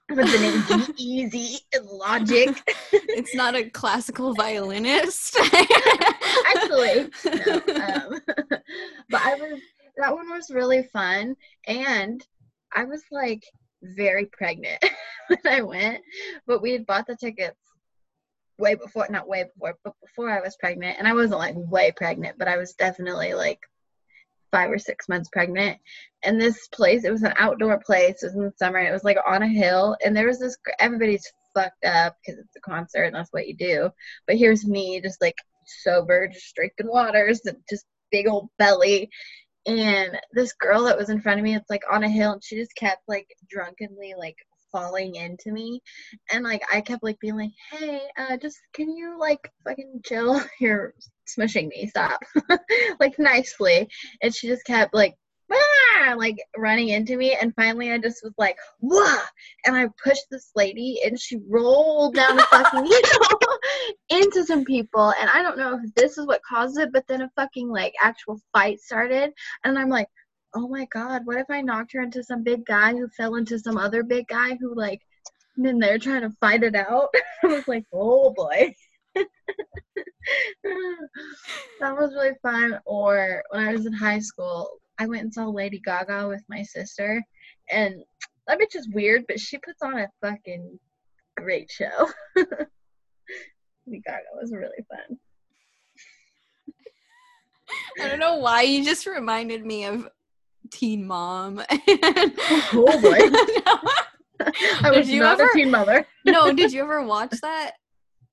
With 0.10 0.32
the 0.32 0.76
name 0.76 0.96
Easy 0.98 1.60
and 1.74 1.86
Logic. 1.86 2.50
It's 2.92 3.36
not 3.36 3.56
a 3.56 3.70
classical 3.70 4.34
violinist. 4.34 5.38
Actually, 6.56 7.10
no. 7.26 7.56
Um, 7.56 8.22
but 9.10 9.22
I 9.22 9.36
was 9.36 9.60
that 9.98 10.14
one 10.14 10.30
was 10.30 10.50
really 10.50 10.84
fun, 10.94 11.36
and 11.68 12.26
I 12.74 12.86
was 12.86 13.04
like 13.12 13.44
very 13.84 14.26
pregnant 14.26 14.84
when 15.28 15.40
I 15.46 15.62
went, 15.62 16.02
but 16.48 16.62
we 16.62 16.72
had 16.72 16.86
bought 16.86 17.08
the 17.08 17.16
tickets 17.16 17.60
way 18.58 18.76
before, 18.76 19.08
not 19.10 19.28
way 19.28 19.44
before, 19.44 19.76
but 19.84 19.94
before 20.02 20.30
I 20.30 20.42
was 20.42 20.56
pregnant, 20.58 20.98
and 20.98 21.08
I 21.08 21.14
wasn't 21.14 21.40
like 21.40 21.56
way 21.56 21.92
pregnant, 21.92 22.38
but 22.38 22.48
I 22.48 22.58
was 22.58 22.74
definitely 22.74 23.34
like 23.34 23.60
five 24.52 24.72
or 24.72 24.80
six 24.80 25.10
months 25.10 25.30
pregnant. 25.32 25.78
And 26.24 26.40
this 26.40 26.68
place, 26.68 27.04
it 27.04 27.12
was 27.12 27.24
an 27.24 27.34
outdoor 27.38 27.80
place. 27.80 28.24
It 28.24 28.28
was 28.28 28.36
in 28.36 28.44
the 28.44 28.54
summer. 28.58 28.80
It 28.80 28.92
was 28.92 29.04
like 29.04 29.18
on 29.26 29.44
a 29.44 29.48
hill, 29.48 29.96
and 30.04 30.16
there 30.16 30.28
was 30.28 30.40
this. 30.40 30.58
Everybody's 30.80 31.32
fucked 31.54 31.86
up 31.86 32.16
because 32.26 32.40
it's 32.40 32.56
a 32.58 32.62
concert, 32.62 33.04
and 33.04 33.16
that's 33.16 33.32
what 33.32 33.48
you 33.48 33.56
do. 33.56 33.90
But 34.28 34.38
here's 34.38 34.66
me, 34.66 35.02
just 35.02 35.22
like 35.22 35.36
sober, 35.66 36.28
just 36.28 36.56
drinking 36.56 36.88
waters, 36.88 37.42
and 37.46 37.58
just 37.70 37.86
big 38.12 38.28
old 38.28 38.50
belly. 38.58 39.10
And 39.66 40.20
this 40.34 40.54
girl 40.54 40.86
that 40.86 40.98
was 40.98 41.10
in 41.10 41.22
front 41.22 41.40
of 41.40 41.44
me, 41.44 41.56
it's 41.56 41.70
like 41.70 41.84
on 41.92 42.04
a 42.04 42.10
hill, 42.10 42.34
and 42.34 42.44
she 42.44 42.56
just 42.58 42.76
kept 42.76 43.02
like 43.08 43.28
drunkenly 43.50 44.14
like 44.18 44.38
falling 44.72 45.16
into 45.16 45.52
me. 45.52 45.82
And 46.32 46.44
like 46.44 46.64
I 46.72 46.82
kept 46.82 47.04
like 47.04 47.20
being 47.20 47.38
like, 47.38 47.52
Hey, 47.72 48.02
uh 48.18 48.38
just 48.38 48.60
can 48.74 48.96
you 48.96 49.18
like 49.20 49.52
fucking 49.64 50.02
chill? 50.06 50.42
You're 50.60 50.94
smushing 51.36 51.70
me, 51.70 51.88
stop. 51.88 52.22
like 53.00 53.18
nicely. 53.20 53.90
And 54.22 54.34
she 54.34 54.48
just 54.48 54.66
kept 54.66 54.94
like 54.94 55.16
"Ah!" 55.52 56.14
like 56.18 56.38
running 56.58 56.90
into 56.90 57.18
me 57.18 57.36
and 57.40 57.56
finally 57.56 57.92
I 57.92 57.98
just 57.98 58.24
was 58.24 58.34
like, 58.38 58.58
Wah 58.82 59.20
and 59.66 59.76
I 59.76 59.88
pushed 60.04 60.26
this 60.30 60.52
lady 60.56 61.00
and 61.06 61.20
she 61.20 61.40
rolled 61.48 62.16
down 62.16 62.38
the 62.38 62.44
fucking 62.44 62.86
hill 64.10 64.20
into 64.22 64.46
some 64.46 64.64
people 64.66 65.14
and 65.20 65.30
I 65.30 65.42
don't 65.42 65.58
know 65.58 65.80
if 65.84 65.94
this 65.96 66.18
is 66.18 66.28
what 66.28 66.42
caused 66.48 66.80
it, 66.80 66.92
but 66.94 67.06
then 67.08 67.22
a 67.22 67.32
fucking 67.36 67.70
like 67.70 67.94
actual 68.02 68.40
fight 68.54 68.80
started 68.80 69.32
and 69.64 69.78
I'm 69.78 69.90
like, 69.90 70.08
oh 70.54 70.68
my 70.68 70.88
god, 70.92 71.26
what 71.26 71.38
if 71.38 71.48
I 71.50 71.62
knocked 71.62 71.94
her 71.94 72.02
into 72.02 72.24
some 72.24 72.44
big 72.44 72.66
guy 72.66 72.92
who 72.94 73.08
fell 73.10 73.36
into 73.36 73.60
some 73.60 73.78
other 73.78 74.04
big 74.04 74.28
guy 74.28 74.56
who 74.60 74.74
like 74.76 75.02
and 75.56 75.66
then 75.66 75.80
they're 75.80 76.00
trying 76.00 76.22
to 76.22 76.36
fight 76.40 76.64
it 76.64 76.76
out? 76.76 77.10
I 77.44 77.48
was 77.48 77.68
like, 77.68 77.86
oh 77.94 78.34
boy. 78.36 78.74
that 81.80 81.96
was 81.98 82.14
really 82.14 82.36
fun. 82.42 82.80
Or 82.86 83.44
when 83.52 83.68
I 83.68 83.72
was 83.74 83.86
in 83.86 83.94
high 83.94 84.20
school, 84.20 84.70
I 84.98 85.06
went 85.08 85.24
and 85.24 85.34
saw 85.34 85.46
Lady 85.46 85.80
Gaga 85.84 86.28
with 86.28 86.44
my 86.50 86.62
sister 86.64 87.24
and 87.72 87.96
that 88.48 88.60
bitch 88.60 88.76
is 88.76 88.90
weird, 88.94 89.26
but 89.28 89.40
she 89.40 89.58
puts 89.60 89.82
on 89.82 89.98
a 90.00 90.08
fucking 90.22 90.80
great 91.38 91.70
show. 91.70 92.10
Lady 92.36 94.02
Gaga 94.06 94.24
was 94.42 94.52
really 94.52 94.84
fun. 94.90 95.18
I 98.02 98.08
don't 98.08 98.20
know 98.20 98.38
why 98.38 98.64
you 98.64 98.84
just 98.84 99.06
reminded 99.06 99.64
me 99.64 99.86
of 99.86 100.10
Teen 100.72 101.06
Mom. 101.06 101.62
Oh, 102.72 103.00
boy. 103.02 103.18
I 104.42 104.90
Did 104.92 104.98
was 104.98 105.10
you 105.10 105.20
not 105.20 105.40
ever- 105.40 105.50
a 105.50 105.54
teen 105.54 105.70
mother. 105.70 106.08
no, 106.26 106.52
did 106.54 106.72
you 106.72 106.82
ever 106.82 107.04
watch 107.04 107.36
that? 107.42 107.74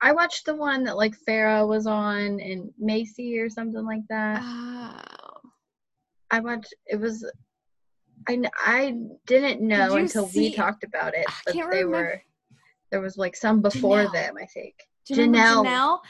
I 0.01 0.13
watched 0.13 0.45
the 0.45 0.55
one 0.55 0.85
that 0.85 0.97
like 0.97 1.15
Farrah 1.27 1.67
was 1.67 1.87
on 1.87 2.41
and 2.41 2.71
Maci 2.83 3.39
or 3.41 3.49
something 3.49 3.85
like 3.85 4.03
that. 4.09 4.41
Oh. 4.45 5.01
I 6.31 6.41
watched. 6.41 6.75
It 6.87 7.01
was. 7.01 7.25
I 8.29 8.43
I 8.65 8.97
didn't 9.27 9.61
know 9.61 9.93
you 9.95 10.03
until 10.03 10.27
see- 10.27 10.51
we 10.51 10.55
talked 10.55 10.85
about 10.85 11.15
it, 11.15 11.27
but 11.45 11.55
they 11.55 11.63
remember- 11.63 11.91
were. 11.91 12.23
There 12.91 13.01
was 13.01 13.17
like 13.17 13.35
some 13.35 13.63
before 13.63 14.05
Jenelle. 14.05 14.13
them, 14.13 14.35
I 14.41 14.47
think. 14.47 14.75
Do 15.07 15.15
Jenelle. 15.15 15.65
Jenelle? 15.65 16.01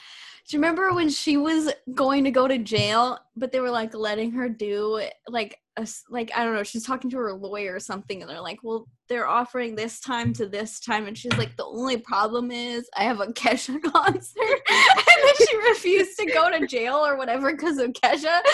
Do 0.46 0.56
you 0.56 0.60
remember 0.60 0.92
when 0.92 1.08
she 1.08 1.36
was 1.36 1.72
going 1.94 2.24
to 2.24 2.30
go 2.30 2.46
to 2.46 2.58
jail, 2.58 3.18
but 3.34 3.50
they 3.50 3.60
were 3.60 3.70
like 3.70 3.94
letting 3.94 4.30
her 4.32 4.48
do 4.48 5.02
like 5.28 5.58
a 5.76 5.86
like 6.08 6.30
I 6.34 6.44
don't 6.44 6.54
know, 6.54 6.62
she's 6.62 6.86
talking 6.86 7.10
to 7.10 7.18
her 7.18 7.32
lawyer 7.32 7.74
or 7.74 7.80
something, 7.80 8.22
and 8.22 8.30
they're 8.30 8.40
like, 8.40 8.60
"Well, 8.62 8.86
they're 9.08 9.28
offering 9.28 9.74
this 9.74 10.00
time 10.00 10.32
to 10.34 10.46
this 10.46 10.80
time," 10.80 11.06
and 11.06 11.16
she's 11.16 11.36
like, 11.36 11.56
"The 11.56 11.64
only 11.64 11.98
problem 11.98 12.50
is 12.50 12.88
I 12.96 13.04
have 13.04 13.20
a 13.20 13.26
Kesha 13.26 13.82
concert," 13.92 14.38
and 14.68 15.22
then 15.22 15.34
she 15.46 15.56
refused 15.56 16.18
to 16.18 16.26
go 16.26 16.50
to 16.50 16.66
jail 16.66 16.94
or 16.96 17.16
whatever 17.16 17.52
because 17.52 17.78
of 17.78 17.92
Kesha. 17.92 18.40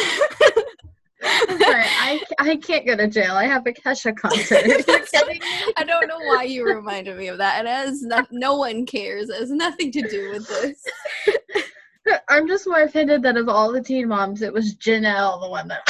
Sorry, 1.23 1.85
I, 1.87 2.20
I 2.41 2.57
can't 2.57 2.85
go 2.85 2.97
to 2.97 3.07
jail. 3.07 3.35
I 3.35 3.45
have 3.45 3.64
a 3.66 3.73
Kesha 3.73 4.16
concert. 4.16 4.64
Are 4.64 4.77
you 4.77 4.83
kidding 4.83 5.39
me? 5.39 5.41
I 5.77 5.85
don't 5.85 6.09
know 6.09 6.18
why 6.18 6.43
you 6.43 6.64
reminded 6.64 7.16
me 7.16 7.29
of 7.29 7.39
that. 7.39 7.64
It 7.64 7.68
has 7.68 8.03
no, 8.03 8.27
no 8.33 8.57
one 8.57 8.85
cares. 8.87 9.29
It 9.29 9.39
has 9.39 9.51
nothing 9.53 9.93
to 9.93 10.03
do 10.09 10.31
with 10.33 10.49
this. 10.49 10.85
I'm 12.29 12.49
just 12.49 12.66
more 12.66 12.83
offended 12.83 13.23
that 13.23 13.37
of 13.37 13.49
all 13.49 13.70
the 13.70 13.81
teen 13.81 14.09
moms, 14.09 14.43
it 14.43 14.53
was 14.53 14.75
Jenelle, 14.75 15.41
the 15.41 15.49
one 15.49 15.68
that 15.68 15.87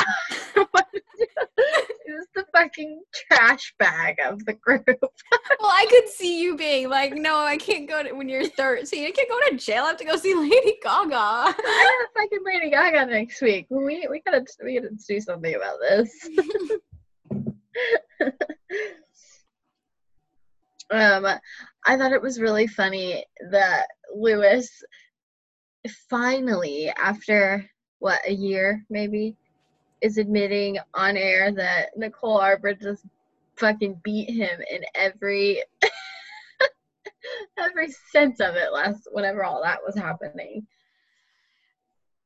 it 1.56 2.14
was 2.14 2.26
the 2.34 2.44
fucking 2.54 3.02
trash 3.14 3.74
bag 3.78 4.16
of 4.24 4.44
the 4.44 4.54
group. 4.54 4.86
Well, 5.60 5.70
I 5.70 5.86
could 5.88 6.08
see 6.08 6.42
you 6.42 6.56
being 6.56 6.88
like, 6.88 7.14
no, 7.14 7.36
I 7.38 7.56
can't 7.56 7.88
go 7.88 8.02
to 8.02 8.12
when 8.12 8.28
you're 8.28 8.46
13. 8.48 9.06
I 9.06 9.10
can't 9.12 9.28
go 9.28 9.38
to 9.48 9.56
jail. 9.56 9.84
I 9.84 9.88
have 9.88 9.96
to 9.98 10.04
go 10.04 10.16
see 10.16 10.34
Lady 10.38 10.78
Gaga. 10.82 11.14
I 11.14 11.52
got 11.54 12.22
fucking 12.22 12.44
Lady 12.44 12.70
Gaga 12.70 13.06
next 13.06 13.40
week. 13.40 13.66
We 13.70 14.06
we 14.10 14.20
gotta 14.26 14.44
we 14.64 14.80
gotta 14.80 14.94
do 15.08 15.20
something 15.20 15.54
about 15.54 15.76
this. 15.88 16.28
um, 20.90 21.26
I 21.86 21.96
thought 21.96 22.12
it 22.12 22.22
was 22.22 22.40
really 22.40 22.66
funny 22.66 23.24
that 23.50 23.86
Luis 24.14 24.82
finally, 26.08 26.92
after 27.00 27.68
what 27.98 28.20
a 28.26 28.32
year 28.32 28.84
maybe, 28.90 29.36
is 30.02 30.18
admitting 30.18 30.78
on 30.94 31.16
air 31.16 31.52
that 31.52 31.96
Nicole 31.96 32.36
Arbour 32.38 32.74
just 32.74 33.04
fucking 33.56 34.00
beat 34.02 34.30
him 34.30 34.60
in 34.70 34.82
every 34.94 35.62
every 37.58 37.88
sense 38.10 38.40
of 38.40 38.56
it 38.56 38.72
last 38.72 39.08
whenever 39.12 39.44
all 39.44 39.62
that 39.62 39.78
was 39.84 39.96
happening. 39.96 40.66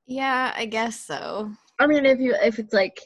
yeah, 0.07 0.53
I 0.57 0.67
guess 0.67 0.99
so. 0.99 1.51
I 1.79 1.87
mean, 1.87 2.07
if 2.07 2.19
you 2.19 2.35
if 2.43 2.59
it's 2.59 2.73
like, 2.73 2.99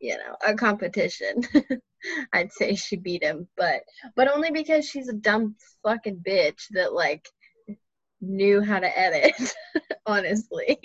you 0.00 0.16
know, 0.16 0.36
a 0.46 0.54
competition, 0.54 1.42
I'd 2.32 2.52
say 2.52 2.74
she 2.74 2.96
beat 2.96 3.22
him, 3.22 3.46
but 3.56 3.82
but 4.16 4.28
only 4.28 4.50
because 4.50 4.88
she's 4.88 5.08
a 5.08 5.14
dumb 5.14 5.54
fucking 5.82 6.22
bitch 6.26 6.66
that 6.70 6.94
like 6.94 7.28
knew 8.20 8.62
how 8.62 8.78
to 8.80 8.98
edit. 8.98 9.54
honestly, 10.08 10.80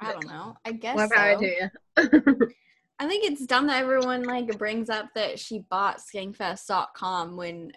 I 0.00 0.12
don't 0.12 0.26
know. 0.26 0.56
I 0.64 0.72
guess 0.72 0.96
more 0.96 1.08
power 1.08 1.34
so. 1.34 1.40
to 1.40 1.46
you. 1.46 2.52
I 2.98 3.06
think 3.06 3.24
it's 3.24 3.44
dumb 3.46 3.66
that 3.66 3.82
everyone 3.82 4.22
like 4.22 4.58
brings 4.58 4.88
up 4.88 5.06
that 5.14 5.38
she 5.38 5.60
bought 5.70 5.98
skankfest.com 5.98 7.36
when 7.36 7.72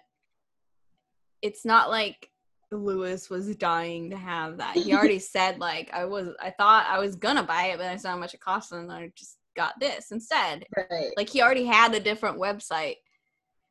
it's 1.42 1.64
not 1.64 1.90
like 1.90 2.30
Luis 2.72 3.28
was 3.28 3.54
dying 3.56 4.10
to 4.10 4.16
have 4.16 4.58
that. 4.58 4.76
He 4.76 4.94
already 4.94 5.18
said 5.18 5.58
like 5.58 5.90
I 5.92 6.04
was 6.04 6.28
I 6.40 6.50
thought 6.50 6.86
I 6.88 6.98
was 6.98 7.16
gonna 7.16 7.42
buy 7.42 7.66
it, 7.66 7.78
but 7.78 7.86
I 7.86 7.96
saw 7.96 8.10
how 8.10 8.16
much 8.16 8.34
it 8.34 8.40
cost 8.40 8.72
and 8.72 8.90
I 8.90 9.12
just 9.14 9.36
got 9.56 9.78
this 9.78 10.10
instead. 10.10 10.64
Right. 10.76 11.10
Like 11.16 11.28
he 11.28 11.42
already 11.42 11.64
had 11.64 11.94
a 11.94 12.00
different 12.00 12.38
website 12.38 12.96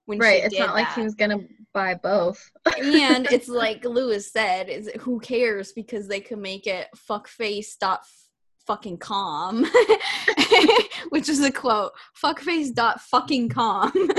when 0.05 0.19
right. 0.19 0.43
It's 0.43 0.57
not 0.57 0.75
like 0.75 0.93
he 0.93 1.01
was 1.01 1.15
gonna 1.15 1.39
buy 1.73 1.95
both. 1.95 2.43
and 2.77 3.27
it's 3.31 3.47
like 3.47 3.85
Luis 3.85 4.31
said, 4.31 4.69
is 4.69 4.89
who 4.99 5.19
cares 5.19 5.71
because 5.71 6.07
they 6.07 6.19
could 6.19 6.39
make 6.39 6.67
it 6.67 6.87
fuckface 7.09 7.77
dot 7.79 8.01
fucking 8.69 8.99
calm, 8.99 9.65
which 11.09 11.27
is 11.27 11.41
a 11.41 11.51
quote. 11.51 11.91
Fuckface 12.23 12.71
dot 12.71 13.01
fucking 13.01 13.49
calm. 13.49 13.91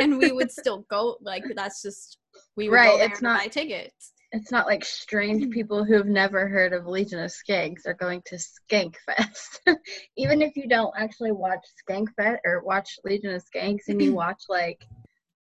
and 0.00 0.18
we 0.18 0.32
would 0.32 0.50
still 0.50 0.84
go. 0.90 1.18
Like 1.20 1.44
that's 1.54 1.82
just 1.82 2.18
we 2.56 2.68
would 2.68 2.74
Right, 2.74 3.00
it's 3.00 3.22
not- 3.22 3.38
buy 3.38 3.46
tickets. 3.46 4.12
It's 4.32 4.52
not 4.52 4.66
like 4.66 4.84
strange 4.84 5.42
mm-hmm. 5.42 5.52
people 5.52 5.84
who've 5.84 6.04
never 6.04 6.48
heard 6.48 6.74
of 6.74 6.86
Legion 6.86 7.20
of 7.20 7.30
Skanks 7.30 7.86
are 7.86 7.94
going 7.94 8.20
to 8.26 8.36
Skankfest. 8.36 9.60
Even 10.18 10.42
if 10.42 10.54
you 10.54 10.68
don't 10.68 10.92
actually 10.98 11.32
watch 11.32 11.64
Skankfest 11.88 12.36
or 12.44 12.62
watch 12.62 12.90
Legion 13.04 13.34
of 13.34 13.42
Skanks 13.42 13.88
and 13.88 14.02
you 14.02 14.12
watch 14.14 14.42
like 14.50 14.84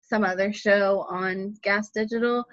some 0.02 0.24
other 0.24 0.54
show 0.54 1.04
on 1.10 1.56
Gas 1.64 1.90
Digital, 1.96 2.46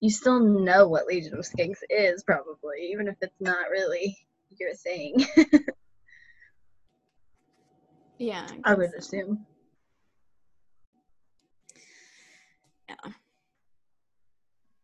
you 0.00 0.10
still 0.10 0.40
know 0.40 0.88
what 0.88 1.06
Legion 1.06 1.34
of 1.34 1.40
Skanks 1.40 1.78
is 1.88 2.22
probably, 2.24 2.90
even 2.92 3.08
if 3.08 3.16
it's 3.20 3.40
not 3.40 3.70
really 3.70 4.16
your 4.58 4.74
thing. 4.74 5.24
Yeah, 8.18 8.46
I 8.64 8.74
would 8.74 8.90
so. 8.90 8.98
assume. 8.98 9.46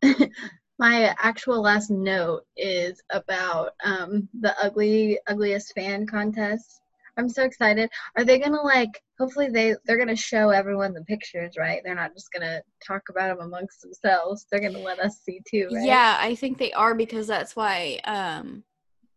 Yeah. 0.02 0.26
My 0.78 1.14
actual 1.18 1.60
last 1.62 1.90
note 1.90 2.42
is 2.56 3.02
about 3.10 3.72
um, 3.84 4.28
the 4.40 4.54
ugly 4.62 5.20
ugliest 5.26 5.74
fan 5.74 6.06
contest. 6.06 6.80
I'm 7.20 7.28
so 7.28 7.44
excited. 7.44 7.90
Are 8.16 8.24
they 8.24 8.38
gonna 8.38 8.62
like? 8.62 9.02
Hopefully 9.18 9.48
they 9.48 9.74
they're 9.84 9.98
gonna 9.98 10.16
show 10.16 10.48
everyone 10.50 10.94
the 10.94 11.04
pictures, 11.04 11.54
right? 11.58 11.82
They're 11.84 11.94
not 11.94 12.14
just 12.14 12.32
gonna 12.32 12.62
talk 12.84 13.02
about 13.10 13.28
them 13.28 13.46
amongst 13.46 13.82
themselves. 13.82 14.46
They're 14.50 14.60
gonna 14.60 14.78
let 14.78 14.98
us 15.00 15.20
see 15.22 15.40
too, 15.48 15.68
right? 15.72 15.84
Yeah, 15.84 16.16
I 16.18 16.34
think 16.34 16.58
they 16.58 16.72
are 16.72 16.94
because 16.94 17.26
that's 17.26 17.54
why 17.54 18.00
um 18.04 18.64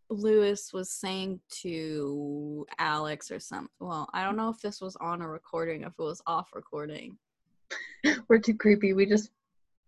Luis 0.10 0.74
was 0.74 0.90
saying 0.92 1.40
to 1.62 2.66
Alex 2.78 3.32
or 3.32 3.40
some 3.40 3.70
well, 3.80 4.10
I 4.14 4.24
don't 4.24 4.36
know 4.36 4.50
if 4.50 4.60
this 4.60 4.82
was 4.82 4.98
on 4.98 5.22
a 5.22 5.28
recording, 5.28 5.84
if 5.84 5.94
it 5.98 6.04
was 6.04 6.22
off 6.28 6.50
recording. 6.54 7.18
We're 8.28 8.40
too 8.40 8.56
creepy. 8.56 8.94
We 8.94 9.06
just 9.06 9.32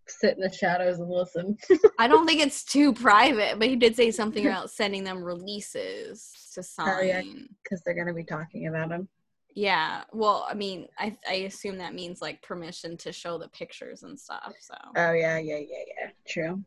sit 0.07 0.35
in 0.35 0.41
the 0.41 0.51
shadows 0.51 0.99
and 0.99 1.09
listen. 1.09 1.57
I 1.99 2.07
don't 2.07 2.25
think 2.25 2.41
it's 2.41 2.63
too 2.63 2.93
private, 2.93 3.59
but 3.59 3.67
he 3.67 3.75
did 3.75 3.95
say 3.95 4.11
something 4.11 4.45
about 4.45 4.69
sending 4.71 5.03
them 5.03 5.23
releases 5.23 6.31
to 6.53 6.63
sign. 6.63 6.89
Oh, 6.89 7.01
yeah. 7.01 7.21
because 7.63 7.81
they're 7.83 7.95
gonna 7.95 8.13
be 8.13 8.23
talking 8.23 8.67
about 8.67 8.89
them. 8.89 9.07
Yeah. 9.55 10.03
Well, 10.11 10.45
I 10.49 10.53
mean, 10.53 10.87
I 10.99 11.15
I 11.27 11.33
assume 11.33 11.77
that 11.77 11.93
means 11.93 12.21
like 12.21 12.41
permission 12.41 12.97
to 12.97 13.11
show 13.11 13.37
the 13.37 13.47
pictures 13.49 14.03
and 14.03 14.19
stuff. 14.19 14.53
So 14.59 14.75
Oh 14.95 15.13
yeah, 15.13 15.37
yeah, 15.37 15.57
yeah, 15.57 15.83
yeah. 15.99 16.09
True. 16.27 16.63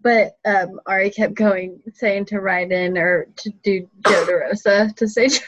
But 0.00 0.38
um, 0.44 0.80
Ari 0.86 1.10
kept 1.10 1.34
going, 1.34 1.80
saying 1.94 2.26
to 2.26 2.40
write 2.40 2.72
in 2.72 2.98
or 2.98 3.28
to 3.36 3.50
do 3.62 3.88
Joe 4.06 4.26
DeRosa 4.26 4.94
to 4.96 5.08
say 5.08 5.28
Joe 5.28 5.40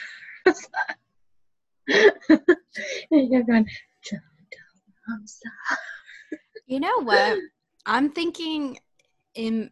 DeRosa. 0.47 0.65
and 1.87 2.41
he 3.09 3.29
kept 3.29 3.47
going, 3.47 3.67
Joe 4.03 4.17
DeRosa. 5.09 5.77
You 6.65 6.79
know 6.79 7.01
what? 7.03 7.39
I'm 7.85 8.11
thinking 8.11 8.77
in 9.35 9.71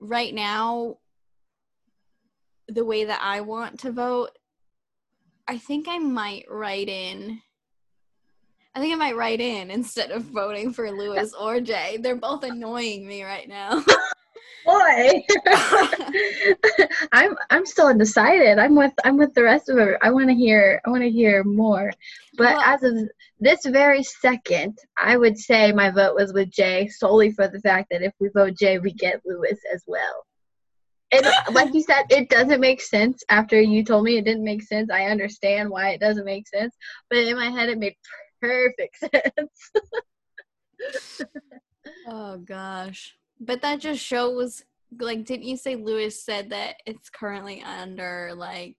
right 0.00 0.34
now 0.34 0.98
the 2.68 2.84
way 2.84 3.04
that 3.04 3.20
I 3.22 3.40
want 3.40 3.80
to 3.80 3.92
vote, 3.92 4.30
I 5.48 5.58
think 5.58 5.86
I 5.88 5.98
might 5.98 6.44
write 6.48 6.88
in 6.88 7.40
I 8.78 8.80
think 8.80 8.92
I 8.92 8.96
might 8.96 9.16
write 9.16 9.40
in 9.40 9.70
instead 9.72 10.12
of 10.12 10.22
voting 10.22 10.72
for 10.72 10.90
Luis 10.90 11.34
or 11.34 11.60
Jay. 11.60 11.98
They're 12.00 12.14
both 12.14 12.44
annoying 12.44 13.06
me 13.06 13.24
right 13.24 13.48
now. 13.48 13.84
Boy, 14.68 15.24
I'm 17.12 17.34
I'm 17.48 17.64
still 17.64 17.86
undecided. 17.86 18.58
I'm 18.58 18.74
with 18.74 18.92
I'm 19.02 19.16
with 19.16 19.32
the 19.32 19.44
rest 19.44 19.70
of 19.70 19.78
it. 19.78 19.96
I 20.02 20.10
want 20.10 20.28
to 20.28 20.34
hear 20.34 20.78
I 20.84 20.90
want 20.90 21.02
to 21.04 21.10
hear 21.10 21.42
more. 21.42 21.90
But 22.36 22.56
Well- 22.56 22.60
as 22.60 22.82
of 22.82 22.94
this 23.40 23.64
very 23.64 24.02
second, 24.02 24.78
I 24.98 25.16
would 25.16 25.38
say 25.38 25.72
my 25.72 25.88
vote 25.90 26.14
was 26.16 26.34
with 26.34 26.50
Jay 26.50 26.86
solely 26.88 27.30
for 27.32 27.48
the 27.48 27.60
fact 27.60 27.88
that 27.90 28.02
if 28.02 28.12
we 28.20 28.28
vote 28.34 28.58
Jay, 28.58 28.78
we 28.78 28.92
get 28.92 29.22
Luis 29.24 29.58
as 29.72 29.82
well. 29.86 30.26
And 31.12 31.26
like 31.54 31.72
you 31.72 31.82
said, 31.82 32.04
it 32.10 32.28
doesn't 32.28 32.60
make 32.60 32.82
sense. 32.82 33.22
After 33.30 33.58
you 33.58 33.82
told 33.82 34.04
me 34.04 34.18
it 34.18 34.26
didn't 34.26 34.44
make 34.44 34.62
sense, 34.62 34.90
I 34.90 35.04
understand 35.04 35.70
why 35.70 35.90
it 35.92 36.00
doesn't 36.00 36.26
make 36.26 36.46
sense. 36.46 36.76
But 37.08 37.20
in 37.20 37.36
my 37.36 37.48
head, 37.48 37.70
it 37.70 37.78
made 37.78 37.96
perfect 38.42 38.98
sense. 38.98 39.70
oh 42.06 42.36
gosh. 42.36 43.14
But 43.40 43.62
that 43.62 43.80
just 43.80 44.00
shows 44.00 44.62
like 45.00 45.24
didn't 45.24 45.46
you 45.46 45.56
say 45.56 45.76
Luis 45.76 46.24
said 46.24 46.50
that 46.50 46.76
it's 46.86 47.10
currently 47.10 47.62
under 47.62 48.32
like 48.34 48.76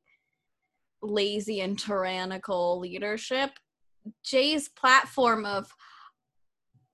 lazy 1.01 1.61
and 1.61 1.77
tyrannical 1.77 2.79
leadership? 2.79 3.51
Jay's 4.23 4.69
platform 4.69 5.45
of 5.45 5.73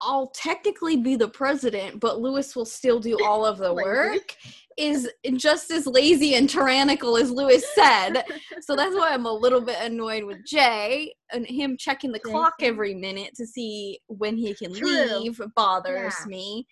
I'll 0.02 0.28
technically 0.28 0.98
be 0.98 1.16
the 1.16 1.30
president, 1.30 2.00
but 2.00 2.20
Luis 2.20 2.56
will 2.56 2.66
still 2.66 3.00
do 3.00 3.18
all 3.24 3.46
of 3.46 3.58
the 3.58 3.74
work 3.74 4.36
is 4.78 5.10
just 5.36 5.72
as 5.72 5.88
lazy 5.88 6.36
and 6.36 6.50
tyrannical 6.50 7.18
as 7.18 7.32
Luis 7.32 7.66
said. 7.74 8.24
so 8.62 8.76
that's 8.76 8.94
why 8.94 9.12
I'm 9.14 9.26
a 9.26 9.32
little 9.32 9.62
bit 9.62 9.78
annoyed 9.80 10.26
with 10.26 10.46
Jay 10.46 11.16
and 11.32 11.48
him 11.48 11.78
checking 11.80 12.12
the 12.12 12.20
clock 12.20 12.56
every 12.62 12.94
minute 12.94 13.32
to 13.36 13.48
see 13.48 14.00
when 14.08 14.36
he 14.36 14.54
can 14.54 14.74
True. 14.74 15.20
leave 15.20 15.40
bothers 15.56 16.14
Yeah. 16.20 16.28
me. 16.28 16.68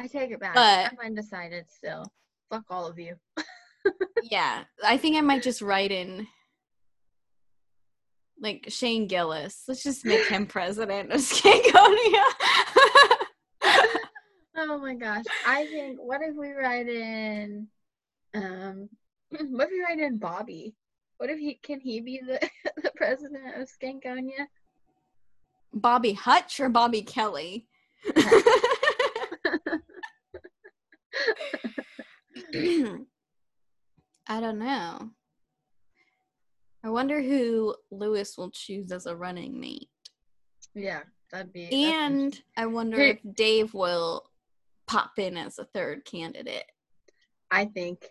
I 0.00 0.06
take 0.06 0.30
it 0.30 0.40
back. 0.40 0.54
But- 0.54 0.86
I'm 0.92 1.06
undecided 1.06 1.66
still. 1.70 2.10
Fuck 2.50 2.64
all 2.70 2.86
of 2.86 2.98
you. 2.98 3.16
Yeah, 4.22 4.64
I 4.84 4.98
think 4.98 5.16
I 5.16 5.22
might 5.22 5.42
just 5.42 5.62
write 5.62 5.90
in 5.90 6.26
like 8.38 8.66
Shane 8.68 9.06
Gillis. 9.06 9.62
Let's 9.66 9.82
just 9.82 10.04
make 10.04 10.26
him 10.26 10.44
president 10.56 11.10
of 11.12 11.20
Skankonia. 11.20 12.24
Oh 14.62 14.78
my 14.78 14.94
gosh. 14.94 15.24
I 15.46 15.64
think 15.66 15.98
what 15.98 16.20
if 16.20 16.36
we 16.36 16.50
write 16.50 16.86
in 16.88 17.68
um 18.34 18.90
what 19.30 19.68
if 19.68 19.70
we 19.70 19.82
write 19.82 19.98
in 20.00 20.18
Bobby? 20.18 20.74
What 21.16 21.30
if 21.30 21.38
he 21.38 21.54
can 21.62 21.80
he 21.80 22.00
be 22.02 22.20
the, 22.26 22.38
the 22.82 22.92
president 22.96 23.56
of 23.58 23.68
Skankonia? 23.70 24.46
Bobby 25.72 26.12
Hutch 26.12 26.60
or 26.60 26.68
Bobby 26.68 27.00
Kelly? 27.00 27.66
I 34.26 34.40
don't 34.40 34.58
know. 34.58 35.10
I 36.84 36.88
wonder 36.88 37.20
who 37.20 37.74
Luis 37.90 38.38
will 38.38 38.50
choose 38.50 38.90
as 38.92 39.06
a 39.06 39.14
running 39.14 39.60
mate. 39.60 39.88
Yeah, 40.74 41.00
that'd 41.30 41.52
be 41.52 41.68
And 41.72 42.40
I 42.56 42.66
wonder 42.66 43.00
if 43.00 43.18
Dave 43.34 43.74
will 43.74 44.24
pop 44.86 45.18
in 45.18 45.36
as 45.36 45.58
a 45.58 45.64
third 45.64 46.04
candidate. 46.04 46.64
I 47.50 47.66
think 47.66 48.06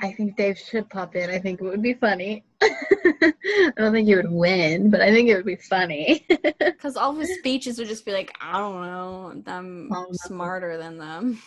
I 0.00 0.12
think 0.12 0.36
Dave 0.36 0.56
should 0.58 0.88
pop 0.90 1.16
in. 1.16 1.28
I 1.28 1.40
think 1.40 1.60
it 1.60 1.64
would 1.64 1.82
be 1.82 1.94
funny. 1.94 2.44
I 2.62 3.32
don't 3.76 3.92
think 3.92 4.06
he 4.06 4.14
would 4.14 4.30
win, 4.30 4.90
but 4.90 5.00
I 5.00 5.10
think 5.12 5.28
it 5.28 5.34
would 5.34 5.44
be 5.46 5.56
funny. 5.56 6.24
Because 6.58 6.96
all 6.96 7.10
of 7.10 7.18
his 7.18 7.36
speeches 7.40 7.76
would 7.78 7.88
just 7.88 8.06
be 8.06 8.12
like, 8.12 8.32
I 8.40 8.56
don't 8.58 8.82
know, 8.82 9.42
I'm 9.52 9.90
Oh, 9.92 10.02
no. 10.08 10.12
smarter 10.12 10.76
than 10.76 10.96
them. 10.98 11.42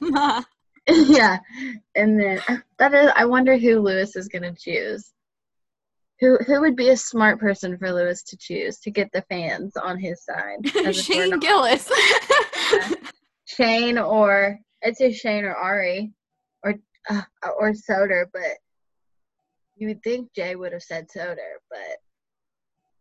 yeah. 1.08 1.38
And 1.94 2.20
then 2.20 2.40
that 2.78 2.94
is 2.94 3.10
I 3.14 3.24
wonder 3.24 3.56
who 3.56 3.80
Luis 3.80 4.16
is 4.16 4.28
gonna 4.28 4.54
choose. 4.54 5.12
Who 6.20 6.38
who 6.46 6.60
would 6.60 6.76
be 6.76 6.90
a 6.90 6.96
smart 6.96 7.40
person 7.40 7.76
for 7.76 7.92
Luis 7.92 8.22
to 8.24 8.36
choose 8.36 8.78
to 8.80 8.90
get 8.90 9.10
the 9.12 9.22
fans 9.28 9.76
on 9.76 9.98
his 9.98 10.24
side? 10.24 10.58
as 10.64 10.74
if 10.74 10.84
we're 10.84 10.92
Shane 10.92 11.40
Gillis. 11.40 11.90
Shane 13.46 13.98
or 13.98 14.58
I'd 14.84 14.96
say 14.96 15.12
Shane 15.12 15.44
or 15.44 15.54
Ari 15.54 16.12
or 16.62 16.74
uh, 17.10 17.22
or 17.58 17.72
Soder, 17.72 18.26
but 18.32 18.58
you 19.76 19.88
would 19.88 20.02
think 20.02 20.32
Jay 20.34 20.54
would 20.54 20.72
have 20.72 20.82
said 20.82 21.08
Soder, 21.14 21.56
but 21.68 21.98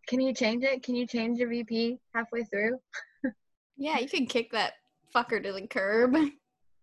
can 0.08 0.22
you 0.22 0.34
change 0.34 0.64
it? 0.64 0.84
Can 0.84 0.96
you 0.96 1.08
change 1.08 1.40
your 1.40 1.50
VP 1.50 2.00
halfway 2.14 2.44
through? 2.44 2.80
yeah, 3.78 4.00
you 4.00 4.08
can 4.08 4.26
kick 4.26 4.52
that 4.52 4.74
fucker 5.16 5.42
to 5.42 5.54
the 5.54 5.68
curb. 5.68 6.16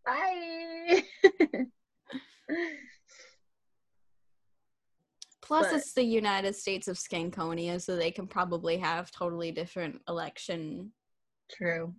Bye. 0.04 1.02
Plus, 5.42 5.66
But- 5.66 5.76
it's 5.76 5.92
the 5.92 6.02
United 6.04 6.54
States 6.56 6.88
of 6.88 6.96
Skankonia, 6.96 7.80
so 7.80 7.96
they 7.96 8.10
can 8.10 8.26
probably 8.26 8.78
have 8.78 9.10
totally 9.10 9.52
different 9.52 10.00
election 10.08 10.92
True. 11.50 11.94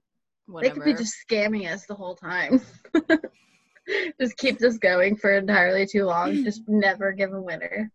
whatever. 0.48 0.76
They 0.76 0.80
could 0.80 0.86
be 0.86 0.94
just 0.94 1.16
scamming 1.28 1.72
us 1.72 1.86
the 1.86 1.94
whole 1.96 2.16
time. 2.16 2.62
just 4.20 4.38
keep 4.38 4.58
this 4.60 4.78
going 4.78 5.16
for 5.18 5.34
entirely 5.34 5.86
too 5.86 6.06
long. 6.06 6.34
Just 6.44 6.68
never 6.68 7.12
give 7.12 7.34
a 7.34 7.42
winner. 7.42 7.92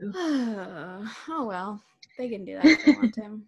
oh 0.14 1.44
well, 1.46 1.82
they 2.18 2.28
can 2.28 2.44
do 2.44 2.54
that 2.56 2.64
if 2.64 2.84
they 2.84 2.92
want 2.92 3.14
to. 3.16 3.40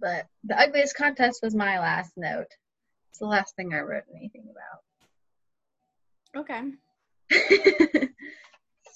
But 0.00 0.26
the 0.44 0.58
ugliest 0.58 0.96
contest 0.96 1.40
was 1.42 1.54
my 1.54 1.78
last 1.78 2.12
note. 2.16 2.46
It's 3.10 3.18
the 3.18 3.26
last 3.26 3.54
thing 3.56 3.74
I 3.74 3.80
wrote 3.80 4.04
anything 4.14 4.46
about. 4.50 4.80
Okay. 6.36 6.72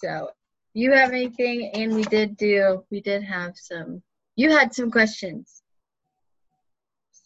so, 0.00 0.30
you 0.72 0.92
have 0.92 1.10
anything? 1.10 1.70
And 1.74 1.94
we 1.94 2.02
did 2.04 2.36
do. 2.36 2.84
We 2.90 3.00
did 3.00 3.22
have 3.22 3.56
some. 3.56 4.02
You 4.36 4.50
had 4.50 4.74
some 4.74 4.90
questions. 4.90 5.62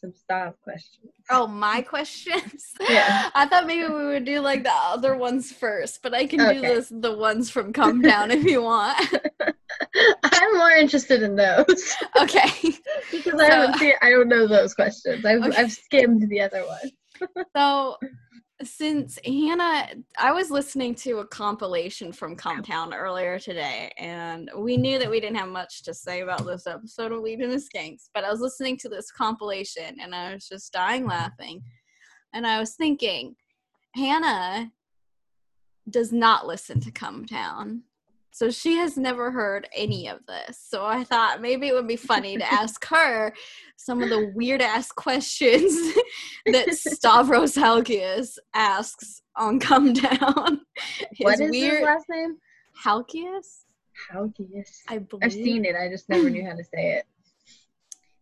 Some 0.00 0.12
style 0.14 0.54
questions. 0.62 1.12
Oh, 1.28 1.46
my 1.48 1.82
questions. 1.82 2.72
Yeah. 2.88 3.30
I 3.34 3.46
thought 3.46 3.66
maybe 3.66 3.92
we 3.92 4.06
would 4.06 4.24
do 4.24 4.38
like 4.40 4.62
the 4.62 4.72
other 4.72 5.16
ones 5.16 5.50
first, 5.52 6.00
but 6.02 6.14
I 6.14 6.26
can 6.26 6.38
do 6.38 6.46
Okay. 6.46 6.60
this 6.60 6.88
the 6.94 7.14
ones 7.16 7.50
from 7.50 7.72
Cum 7.72 8.00
Town 8.02 8.30
if 8.30 8.44
you 8.44 8.62
want. 8.62 8.96
I'm 10.24 10.56
more 10.56 10.70
interested 10.70 11.22
in 11.22 11.34
those 11.36 11.94
okay. 12.20 12.48
because 13.10 13.40
I 13.40 13.50
haven't 13.50 13.74
So- 13.74 13.78
seen. 13.80 13.94
I 14.00 14.10
don't 14.10 14.28
know 14.28 14.46
those 14.46 14.72
questions. 14.74 15.24
I've 15.24 15.42
Okay. 15.42 15.56
I've 15.56 15.72
skimmed 15.72 16.28
the 16.28 16.40
other 16.40 16.64
one. 16.64 17.38
So 17.56 17.96
since 18.64 19.18
Hannah, 19.24 19.88
I 20.18 20.32
was 20.32 20.50
listening 20.50 20.94
to 20.96 21.18
a 21.18 21.26
compilation 21.26 22.12
from 22.12 22.34
Cum 22.34 22.62
Town 22.62 22.92
earlier 22.92 23.38
today, 23.38 23.92
and 23.98 24.50
we 24.56 24.76
knew 24.76 24.98
that 24.98 25.10
we 25.10 25.20
didn't 25.20 25.36
have 25.36 25.48
much 25.48 25.82
to 25.84 25.94
say 25.94 26.22
about 26.22 26.44
this 26.44 26.66
episode 26.66 27.12
of 27.12 27.20
Legion 27.20 27.50
the 27.50 27.56
Skanks, 27.56 28.08
but 28.14 28.24
I 28.24 28.30
was 28.30 28.40
listening 28.40 28.76
to 28.78 28.88
this 28.88 29.12
compilation 29.12 29.96
and 30.02 30.14
I 30.14 30.34
was 30.34 30.48
just 30.48 30.72
dying 30.72 31.06
laughing. 31.06 31.62
And 32.34 32.46
I 32.46 32.58
was 32.58 32.74
thinking, 32.74 33.36
Hannah 33.94 34.72
does 35.88 36.12
not 36.12 36.46
listen 36.46 36.80
to 36.80 36.90
Cum 36.90 37.26
Town. 37.26 37.82
So 38.38 38.50
she 38.50 38.76
has 38.76 38.96
never 38.96 39.32
heard 39.32 39.66
any 39.74 40.06
of 40.06 40.24
this. 40.26 40.60
So 40.64 40.86
I 40.86 41.02
thought 41.02 41.40
maybe 41.40 41.66
it 41.66 41.74
would 41.74 41.88
be 41.88 41.96
funny 41.96 42.38
to 42.38 42.52
ask 42.52 42.86
her 42.86 43.34
some 43.76 44.00
of 44.00 44.10
the 44.10 44.30
weird 44.32 44.62
ass 44.62 44.92
questions 44.92 45.74
that 46.46 46.72
Stavros 46.72 47.56
Halkias 47.56 48.38
asks 48.54 49.22
on 49.34 49.58
Cum 49.58 49.92
Town. 49.92 50.60
His 51.10 51.24
what 51.24 51.40
is 51.40 51.50
weird 51.50 51.78
his 51.78 51.82
last 51.82 52.06
name? 52.08 52.36
Halkias, 52.84 53.64
Halkias. 54.08 54.82
I 54.86 54.98
believe. 54.98 55.24
I've 55.24 55.32
seen 55.32 55.64
it. 55.64 55.74
I 55.74 55.88
just 55.88 56.08
never 56.08 56.30
knew 56.30 56.44
how 56.48 56.54
to 56.54 56.62
say 56.62 56.92
it. 56.92 57.06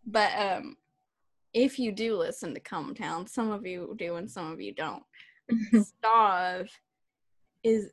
But 0.07 0.31
um, 0.35 0.79
if 1.53 1.79
you 1.79 1.93
do 1.93 2.17
listen 2.17 2.55
to 2.55 2.61
Cum 2.61 2.95
Town, 2.95 3.27
some 3.27 3.51
of 3.51 3.67
you 3.67 3.95
do 3.99 4.17
and 4.17 4.31
some 4.31 4.51
of 4.51 4.63
you 4.63 4.73
don't. 4.73 5.03
Stav 5.75 6.71
is 7.63 7.91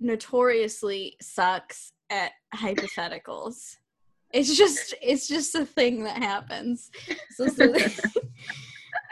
notoriously 0.00 1.16
sucks 1.20 1.92
at 2.10 2.32
hypotheticals. 2.54 3.76
It's 4.32 4.56
just 4.56 4.94
it's 5.02 5.28
just 5.28 5.54
a 5.54 5.64
thing 5.64 6.04
that 6.04 6.16
happens. 6.18 6.90
So, 7.30 7.48
so 7.48 7.72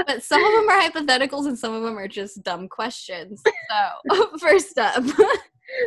but 0.07 0.23
some 0.23 0.43
of 0.45 0.53
them 0.53 0.69
are 0.69 0.81
hypotheticals 0.81 1.47
and 1.47 1.59
some 1.59 1.75
of 1.75 1.83
them 1.83 1.99
are 1.99 2.09
just 2.09 2.43
dumb 2.43 2.69
questions. 2.69 3.43
So 4.11 4.31
first 4.39 4.79
up, 4.79 5.05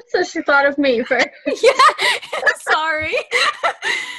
so 0.10 0.24
she 0.24 0.42
thought 0.42 0.66
of 0.66 0.78
me 0.78 1.04
first. 1.04 1.28
yeah, 1.48 1.72
sorry. 2.58 3.16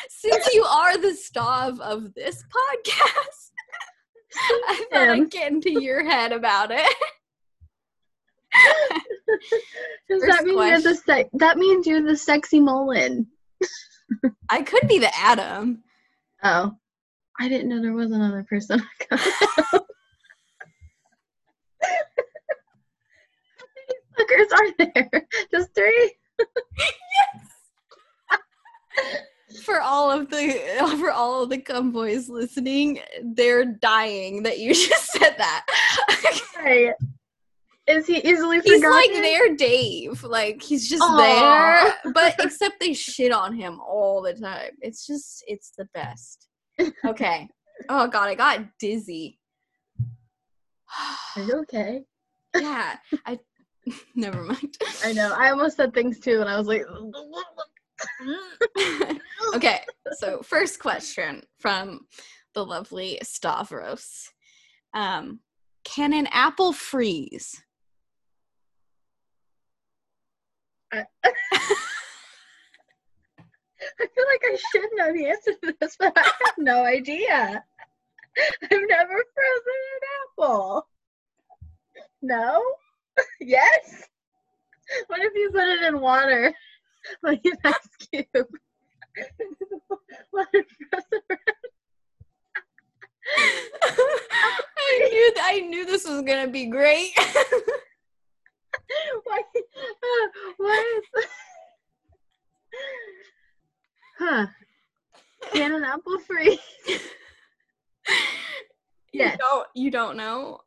Since 0.09 0.55
you 0.55 0.65
are 0.65 0.97
the 0.99 1.17
Stav 1.17 1.81
of 1.81 2.15
this 2.15 2.45
podcast, 2.45 3.51
I 4.69 4.87
thought. 4.91 5.09
I'd 5.11 5.31
get 5.31 5.53
into 5.53 5.83
your 5.83 6.05
head 6.05 6.33
about 6.33 6.71
it. 6.71 6.97
Does 10.09 10.23
that 10.23 10.45
mean 10.45 10.59
you're 10.59 10.81
the 10.81 10.95
se- 10.95 11.31
That 11.35 11.59
means 11.59 11.87
you're 11.87 12.03
the 12.03 12.17
sexy 12.17 12.61
Mullen. 12.61 13.27
I 14.51 14.63
could 14.63 14.89
be 14.89 14.99
the 14.99 15.15
Adam. 15.17 15.83
Oh, 16.43 16.73
I 17.41 17.49
didn't 17.49 17.69
know 17.69 17.81
there 17.81 17.93
was 17.95 18.11
another 18.11 18.45
person. 18.49 18.83
How 19.11 19.19
many 23.77 24.47
fuckers 24.49 24.53
are 24.53 24.73
there? 24.95 25.11
Just 25.51 25.75
three. 25.75 26.15
yes. 26.39 27.49
For 29.65 29.81
all 29.81 30.11
of 30.11 30.31
the 30.31 30.97
for 30.99 31.11
all 31.11 31.43
of 31.43 31.51
the 31.51 31.59
convoys 31.59 32.29
listening, 32.29 33.01
they're 33.23 33.65
dying 33.65 34.43
that 34.45 34.59
you 34.59 34.75
just 34.75 35.13
said 35.13 35.35
that. 35.37 35.67
Right. 36.57 36.95
Is 37.89 38.07
he 38.07 38.19
easily 38.19 38.61
he's 38.61 38.81
forgotten? 38.81 38.91
like 38.91 39.13
their 39.13 39.57
Dave. 39.57 40.23
Like 40.23 40.63
he's 40.63 40.89
just 40.89 41.03
Aw. 41.03 41.17
there. 41.17 41.95
But 42.15 42.37
except 42.39 42.79
they 42.81 42.93
shit 42.93 43.33
on 43.33 43.55
him 43.55 43.81
all 43.81 44.23
the 44.23 44.35
time. 44.35 44.71
It's 44.81 45.07
just 45.07 45.43
it's 45.47 45.73
the 45.77 45.87
best. 45.95 46.49
Okay. 47.05 47.49
Oh 47.89 48.07
god, 48.07 48.29
I 48.29 48.35
got 48.35 48.61
dizzy. 48.79 49.39
Are 51.37 51.43
you 51.43 51.55
okay? 51.61 52.03
yeah. 52.59 52.97
I 53.27 53.39
never 54.15 54.43
mind. 54.43 54.77
I 55.05 55.13
know. 55.13 55.35
I 55.37 55.51
almost 55.51 55.77
said 55.77 55.93
things 55.93 56.21
too, 56.21 56.41
and 56.41 56.49
I 56.49 56.57
was 56.57 56.69
like, 56.69 56.85
okay, 59.55 59.81
so 60.13 60.43
first 60.43 60.79
question 60.79 61.43
from 61.59 62.07
the 62.55 62.65
lovely 62.65 63.19
Stavros. 63.23 64.31
Um, 64.95 65.41
can 65.85 66.13
an 66.13 66.29
apple 66.31 66.73
freeze? 66.73 67.61
I 70.95 71.07
feel 73.99 74.25
like 74.27 74.43
I 74.45 74.57
should 74.71 74.91
know 74.95 75.13
the 75.13 75.27
answer 75.27 75.53
to 75.65 75.75
this, 75.81 75.97
but 75.99 76.13
I 76.17 76.23
have 76.23 76.55
no 76.59 76.85
idea. 76.85 77.65
I've 78.63 78.71
never 78.71 79.25
frozen 79.35 79.79
an 79.95 80.03
apple. 80.23 80.87
No? 82.23 82.63
yes? 83.41 84.05
What 85.07 85.21
if 85.21 85.33
you 85.35 85.51
put 85.53 85.65
it 85.69 85.83
in 85.83 86.01
water? 86.01 86.55
Like 87.21 87.45
an 87.45 87.57
ice 87.65 87.75
cube? 88.13 88.47
It 89.17 89.27
frozen 90.31 90.67
I 94.79 95.09
knew 95.11 95.33
I 95.37 95.61
knew 95.69 95.85
this 95.85 96.09
was 96.09 96.23
gonna 96.23 96.47
be 96.47 96.67
great. 96.67 97.11
Why? 99.25 99.41
Uh, 99.57 100.29
what? 100.59 100.87
huh. 104.19 104.47
Can 105.53 105.75
an 105.75 105.85
apple 105.85 106.19
freeze? 106.19 106.59
You 109.15 109.21
Yes. 109.25 109.37
don't 109.39 109.67
you 109.75 109.91
don't 109.91 110.17
know? 110.17 110.61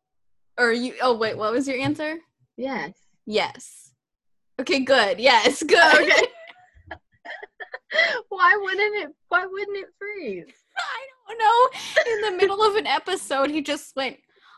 Or 0.59 0.71
you 0.71 0.93
oh 1.01 1.17
wait, 1.17 1.35
what 1.35 1.51
was 1.51 1.67
your 1.67 1.79
answer? 1.79 2.19
Yes. 2.57 2.93
Yes. 3.25 3.91
Okay, 4.61 4.81
good. 4.81 5.19
Yes, 5.19 5.63
good. 5.63 6.03
Okay. 6.03 6.27
why 8.29 8.55
wouldn't 8.61 8.95
it? 9.03 9.09
Why 9.29 9.47
wouldn't 9.47 9.77
it 9.77 9.87
freeze? 9.97 10.45
I 10.77 11.07
don't 11.27 11.39
know. 11.39 12.11
In 12.13 12.21
the 12.21 12.37
middle 12.37 12.61
of 12.63 12.75
an 12.75 12.85
episode, 12.85 13.49
he 13.49 13.61
just 13.63 13.95
went, 13.95 14.17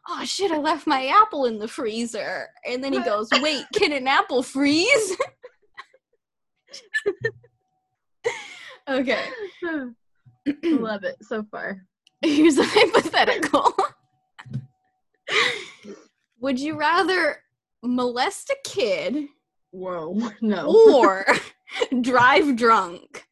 Oh 0.10 0.24
shit, 0.24 0.52
I 0.52 0.58
left 0.58 0.88
my 0.88 1.08
apple 1.08 1.46
in 1.46 1.60
the 1.60 1.68
freezer. 1.68 2.48
And 2.66 2.82
then 2.84 2.94
he 2.94 3.00
goes, 3.00 3.28
Wait, 3.42 3.66
can 3.74 3.92
an 3.92 4.08
apple 4.08 4.42
freeze? 4.42 5.18
okay. 8.90 9.26
Love 10.64 11.04
it 11.04 11.18
so 11.22 11.44
far. 11.52 11.82
Here's 12.22 12.58
a 12.58 12.64
hypothetical. 12.66 13.76
Would 16.40 16.60
you 16.60 16.78
rather 16.78 17.42
molest 17.84 18.50
a 18.50 18.56
kid 18.64 19.26
Whoa. 19.72 20.32
No. 20.42 20.68
or 20.94 21.26
drive 22.02 22.56
drunk? 22.56 23.26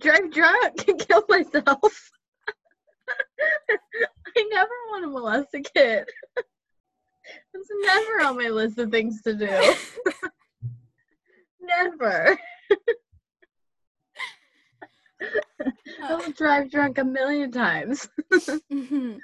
Drive 0.00 0.32
drunk 0.32 0.88
and 0.88 0.98
kill 0.98 1.24
myself. 1.28 2.10
I 4.36 4.48
never 4.50 4.70
want 4.90 5.04
to 5.04 5.10
molest 5.10 5.54
a 5.54 5.60
kid. 5.60 6.08
That's 7.54 7.68
never 7.82 8.20
on 8.24 8.36
my 8.36 8.48
list 8.48 8.78
of 8.78 8.90
things 8.90 9.22
to 9.22 9.34
do. 9.34 9.46
never. 11.60 12.38
I 16.02 16.14
will 16.14 16.32
drive 16.32 16.70
drunk 16.70 16.98
a 16.98 17.04
million 17.04 17.52
times. 17.52 18.08
Mhm. 18.72 19.18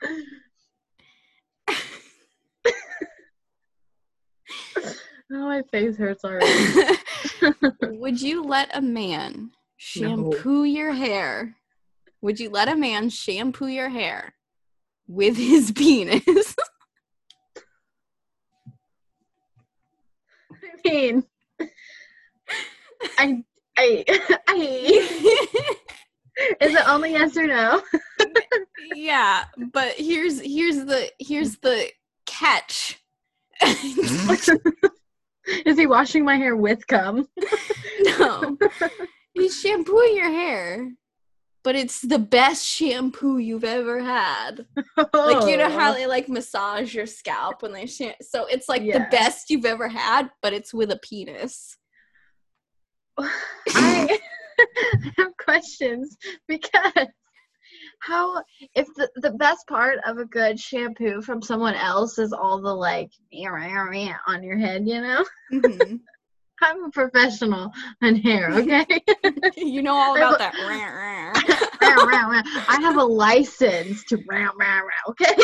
Oh, 5.30 5.46
my 5.46 5.62
face 5.70 5.96
hurts 5.96 6.24
already. 6.24 6.96
Would 7.82 8.22
you 8.22 8.42
let 8.42 8.74
a 8.74 8.80
man 8.80 9.50
shampoo 9.76 10.64
your 10.64 10.92
hair? 10.92 11.56
Would 12.22 12.40
you 12.40 12.48
let 12.48 12.68
a 12.68 12.76
man 12.76 13.10
shampoo 13.10 13.66
your 13.66 13.90
hair 13.90 14.34
with 15.08 15.36
his 15.36 15.72
penis? 15.76 16.54
I 20.84 20.90
mean, 20.90 21.24
I, 23.18 23.44
I, 23.76 24.04
I. 24.48 24.54
Is 26.60 26.74
it 26.74 26.88
only 26.88 27.12
yes 27.12 27.36
or 27.36 27.46
no? 27.46 27.82
yeah, 28.94 29.44
but 29.72 29.94
here's 29.94 30.40
here's 30.40 30.84
the 30.84 31.10
here's 31.18 31.56
the 31.58 31.88
catch. 32.26 33.02
Is 35.66 35.78
he 35.78 35.86
washing 35.86 36.24
my 36.24 36.36
hair 36.36 36.54
with 36.54 36.86
cum? 36.86 37.26
no. 38.02 38.56
He's 39.32 39.58
shampooing 39.60 40.14
your 40.14 40.30
hair. 40.30 40.92
But 41.68 41.76
it's 41.76 42.00
the 42.00 42.18
best 42.18 42.64
shampoo 42.64 43.36
you've 43.36 43.62
ever 43.62 44.00
had. 44.00 44.64
Like 44.96 45.44
you 45.46 45.58
know 45.58 45.68
how 45.68 45.92
they 45.92 46.06
like 46.06 46.26
massage 46.26 46.94
your 46.94 47.04
scalp 47.04 47.60
when 47.60 47.74
they 47.74 47.84
sham- 47.84 48.14
so 48.22 48.46
it's 48.46 48.70
like 48.70 48.80
the 48.90 49.06
best 49.10 49.50
you've 49.50 49.66
ever 49.66 49.86
had, 49.86 50.30
but 50.40 50.54
it's 50.54 50.72
with 50.72 50.90
a 50.90 50.96
penis. 50.96 51.76
I 53.18 54.18
have 55.18 55.36
questions 55.36 56.16
because 56.48 57.08
how 58.00 58.42
if 58.74 58.86
the, 58.94 59.10
the 59.16 59.32
best 59.32 59.66
part 59.68 59.98
of 60.06 60.16
a 60.16 60.24
good 60.24 60.58
shampoo 60.58 61.20
from 61.20 61.42
someone 61.42 61.74
else 61.74 62.18
is 62.18 62.32
all 62.32 62.62
the 62.62 62.74
like 62.74 63.10
on 64.26 64.42
your 64.42 64.56
head, 64.56 64.88
you 64.88 65.02
know? 65.02 65.22
Mhm. 65.52 66.00
I'm 66.62 66.84
a 66.84 66.90
professional 66.90 67.72
in 68.02 68.16
hair, 68.16 68.50
okay? 68.50 68.86
you 69.56 69.82
know 69.82 69.94
all 69.94 70.16
about 70.16 70.38
that. 70.38 70.54
I 72.68 72.80
have 72.80 72.96
a 72.96 73.04
license 73.04 74.04
to 74.04 74.16
round 74.28 74.58
round 74.58 74.88
round, 74.88 75.08
okay? 75.08 75.34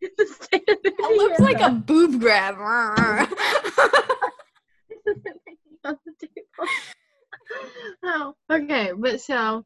It's 0.00 0.16
the 0.16 0.26
state 0.44 0.68
of 0.68 0.78
the 0.82 0.92
It 0.98 1.16
looks 1.16 1.40
like 1.40 1.60
a 1.60 1.70
boob 1.70 2.20
grab. 2.20 2.56
on 5.84 5.98
the 6.06 6.12
table. 6.20 6.70
oh, 8.02 8.34
okay, 8.50 8.92
but 8.96 9.20
so 9.20 9.64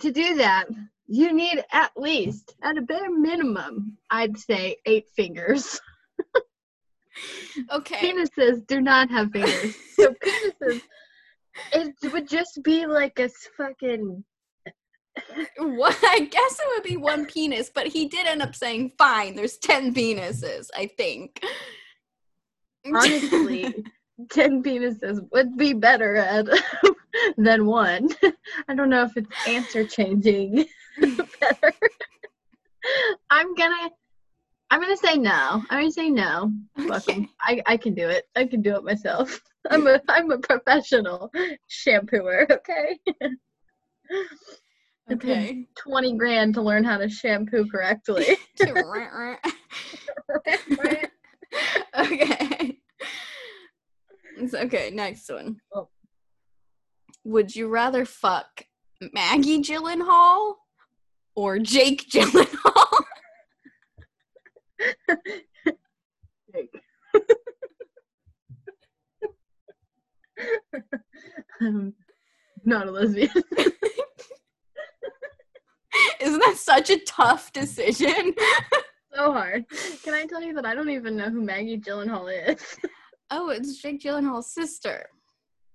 to 0.00 0.12
do 0.12 0.36
that, 0.36 0.66
you 1.06 1.32
need 1.32 1.64
at 1.72 1.92
least, 1.96 2.54
at 2.62 2.78
a 2.78 2.82
bare 2.82 3.10
minimum, 3.10 3.98
I'd 4.08 4.38
say 4.38 4.76
eight 4.86 5.08
fingers. 5.16 5.80
okay. 7.72 8.12
Penises 8.12 8.66
do 8.66 8.80
not 8.80 9.10
have 9.10 9.30
fingers, 9.32 9.76
so 9.94 10.14
penises. 10.24 10.82
It 11.72 12.12
would 12.12 12.28
just 12.28 12.62
be 12.62 12.86
like 12.86 13.18
a 13.18 13.28
fucking. 13.56 14.24
What 15.58 15.98
I 16.02 16.20
guess 16.20 16.60
it 16.60 16.68
would 16.68 16.84
be 16.84 16.96
one 16.96 17.26
penis, 17.26 17.70
but 17.74 17.88
he 17.88 18.06
did 18.06 18.26
end 18.26 18.42
up 18.42 18.54
saying, 18.54 18.92
"Fine, 18.96 19.34
there's 19.34 19.58
ten 19.58 19.92
penises." 19.92 20.68
I 20.74 20.86
think. 20.96 21.42
Honestly, 22.86 23.84
ten 24.30 24.62
penises 24.62 25.20
would 25.32 25.56
be 25.56 25.72
better 25.72 26.16
at 26.16 26.46
than 27.36 27.66
one. 27.66 28.08
I 28.68 28.74
don't 28.74 28.88
know 28.88 29.02
if 29.02 29.16
it's 29.16 29.48
answer 29.48 29.84
changing 29.84 30.66
better. 31.40 31.72
I'm 33.30 33.54
gonna 33.54 33.90
I'm 34.70 34.80
gonna 34.80 34.96
say 34.96 35.16
no. 35.16 35.62
I'm 35.68 35.80
gonna 35.80 35.90
say 35.90 36.10
no. 36.10 36.52
Okay. 36.78 37.28
I, 37.40 37.60
I 37.66 37.76
can 37.76 37.94
do 37.94 38.08
it. 38.08 38.24
I 38.36 38.46
can 38.46 38.62
do 38.62 38.76
it 38.76 38.84
myself. 38.84 39.40
I'm 39.70 39.86
a 39.86 40.00
I'm 40.08 40.30
a 40.30 40.38
professional 40.38 41.30
shampooer, 41.68 42.50
okay? 42.50 42.98
Okay. 45.12 45.66
twenty 45.76 46.16
grand 46.16 46.54
to 46.54 46.62
learn 46.62 46.84
how 46.84 46.98
to 46.98 47.08
shampoo 47.08 47.68
correctly. 47.68 48.26
okay. 51.98 52.78
It's 54.38 54.54
okay. 54.54 54.90
Next 54.94 55.28
one. 55.28 55.56
Oh. 55.74 55.88
Would 57.24 57.54
you 57.54 57.68
rather 57.68 58.04
fuck 58.04 58.64
Maggie 59.12 59.60
Gyllenhaal 59.60 60.54
or 61.34 61.58
Jake 61.58 62.08
Gyllenhaal? 62.08 63.04
I'm 71.60 71.66
um, 71.66 71.94
not 72.64 72.88
a 72.88 72.90
lesbian. 72.90 73.30
Isn't 76.20 76.40
that 76.40 76.56
such 76.56 76.90
a 76.90 76.98
tough 77.00 77.52
decision? 77.52 78.34
so 79.14 79.32
hard. 79.32 79.64
Can 80.02 80.14
I 80.14 80.24
tell 80.26 80.42
you 80.42 80.54
that 80.54 80.66
I 80.66 80.74
don't 80.74 80.90
even 80.90 81.16
know 81.16 81.30
who 81.30 81.42
Maggie 81.42 81.78
Gyllenhaal 81.78 82.48
is? 82.48 82.76
Oh, 83.30 83.50
it's 83.50 83.80
Jake 83.80 84.00
Gyllenhaal's 84.00 84.52
sister. 84.52 85.06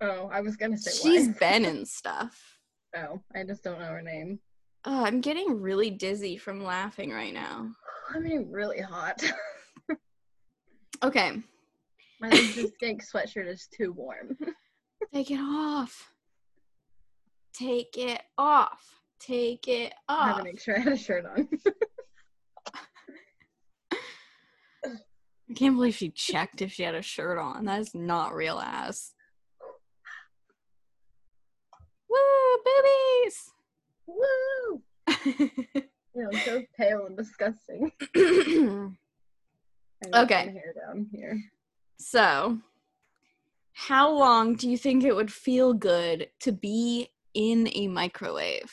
Oh, 0.01 0.29
I 0.31 0.41
was 0.41 0.55
gonna 0.55 0.77
say 0.77 0.91
She's 0.91 1.27
why. 1.27 1.33
Ben 1.39 1.65
and 1.65 1.87
stuff. 1.87 2.59
Oh, 2.95 3.21
I 3.33 3.43
just 3.43 3.63
don't 3.63 3.79
know 3.79 3.87
her 3.87 4.01
name. 4.01 4.39
Oh, 4.87 5.03
I'm 5.03 5.21
getting 5.21 5.61
really 5.61 5.89
dizzy 5.89 6.37
from 6.37 6.63
laughing 6.63 7.11
right 7.11 7.33
now. 7.33 7.71
I'm 8.13 8.23
getting 8.23 8.51
really 8.51 8.81
hot. 8.81 9.21
Okay, 11.03 11.33
My 12.21 12.29
steak 12.31 13.03
sweatshirt 13.03 13.47
is 13.47 13.67
too 13.67 13.91
warm. 13.91 14.37
take 15.13 15.29
it 15.29 15.39
off. 15.39 16.09
Take 17.53 17.97
it 17.97 18.21
off. 18.37 19.01
Take 19.19 19.67
it 19.67 19.93
off. 20.07 20.19
I 20.19 20.27
had 20.27 20.31
off. 20.31 20.37
to 20.39 20.43
make 20.43 20.59
sure 20.59 20.77
I 20.77 20.79
had 20.79 20.93
a 20.93 20.97
shirt 20.97 21.25
on. 21.25 21.49
I 25.49 25.53
can't 25.53 25.75
believe 25.75 25.95
she 25.95 26.09
checked 26.09 26.61
if 26.61 26.71
she 26.71 26.83
had 26.83 26.95
a 26.95 27.01
shirt 27.01 27.37
on. 27.37 27.65
That 27.65 27.81
is 27.81 27.93
not 27.93 28.33
real 28.33 28.57
ass. 28.59 29.13
Woo, 32.09 32.17
Woo! 34.07 34.81
You 36.17 36.23
know, 36.23 36.39
so 36.45 36.61
pale 36.77 37.07
and 37.07 37.17
disgusting. 37.17 37.91
Okay. 40.13 40.43
hair 40.51 40.73
down 40.87 41.07
here. 41.11 41.41
so, 41.99 42.59
how 43.73 44.11
long 44.11 44.55
do 44.55 44.69
you 44.69 44.77
think 44.77 45.03
it 45.03 45.15
would 45.15 45.31
feel 45.33 45.73
good 45.73 46.29
to 46.41 46.51
be 46.51 47.09
in 47.33 47.69
a 47.73 47.87
microwave? 47.87 48.71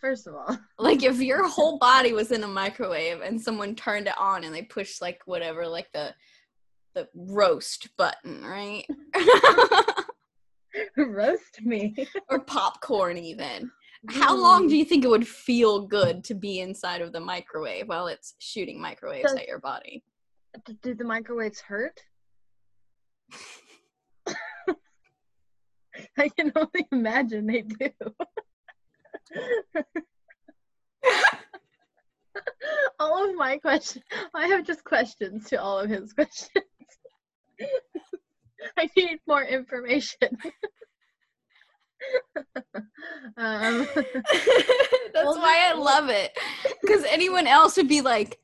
First 0.00 0.26
of 0.26 0.34
all, 0.34 0.56
Like 0.78 1.02
if 1.02 1.20
your 1.20 1.46
whole 1.48 1.78
body 1.78 2.12
was 2.12 2.30
in 2.32 2.44
a 2.44 2.48
microwave 2.48 3.20
and 3.20 3.40
someone 3.40 3.74
turned 3.74 4.06
it 4.06 4.18
on 4.18 4.44
and 4.44 4.54
they 4.54 4.62
pushed 4.62 5.02
like 5.02 5.20
whatever, 5.26 5.66
like 5.66 5.90
the 5.92 6.14
the 6.94 7.08
roast 7.14 7.88
button, 7.96 8.44
right? 8.44 8.86
roast 10.96 11.60
me. 11.62 11.94
or 12.28 12.40
popcorn 12.40 13.18
even. 13.18 13.70
How 14.08 14.36
long 14.36 14.66
do 14.66 14.74
mm. 14.74 14.78
you 14.78 14.84
think 14.84 15.04
it 15.04 15.10
would 15.10 15.28
feel 15.28 15.86
good 15.86 16.24
to 16.24 16.34
be 16.34 16.58
inside 16.60 17.00
of 17.02 17.12
the 17.12 17.20
microwave 17.20 17.86
while 17.88 18.08
it's 18.08 18.34
shooting 18.38 18.80
microwaves 18.80 19.30
Does- 19.30 19.38
at 19.38 19.46
your 19.46 19.60
body? 19.60 20.02
Do 20.82 20.94
the 20.94 21.04
microwaves 21.04 21.60
hurt? 21.60 21.98
I 26.18 26.28
can 26.28 26.52
only 26.56 26.86
imagine 26.92 27.46
they 27.46 27.62
do. 27.62 27.90
all 32.98 33.28
of 33.30 33.36
my 33.36 33.56
questions, 33.58 34.04
I 34.34 34.46
have 34.48 34.64
just 34.66 34.84
questions 34.84 35.48
to 35.48 35.56
all 35.60 35.78
of 35.78 35.88
his 35.88 36.12
questions. 36.12 36.64
I 38.78 38.88
need 38.96 39.18
more 39.26 39.42
information. 39.42 40.28
um, 43.36 43.86
That's 43.94 45.36
why 45.36 45.68
I 45.70 45.74
love 45.76 46.08
it. 46.08 46.36
Because 46.80 47.04
anyone 47.04 47.46
else 47.46 47.76
would 47.76 47.88
be 47.88 48.00
like, 48.00 48.38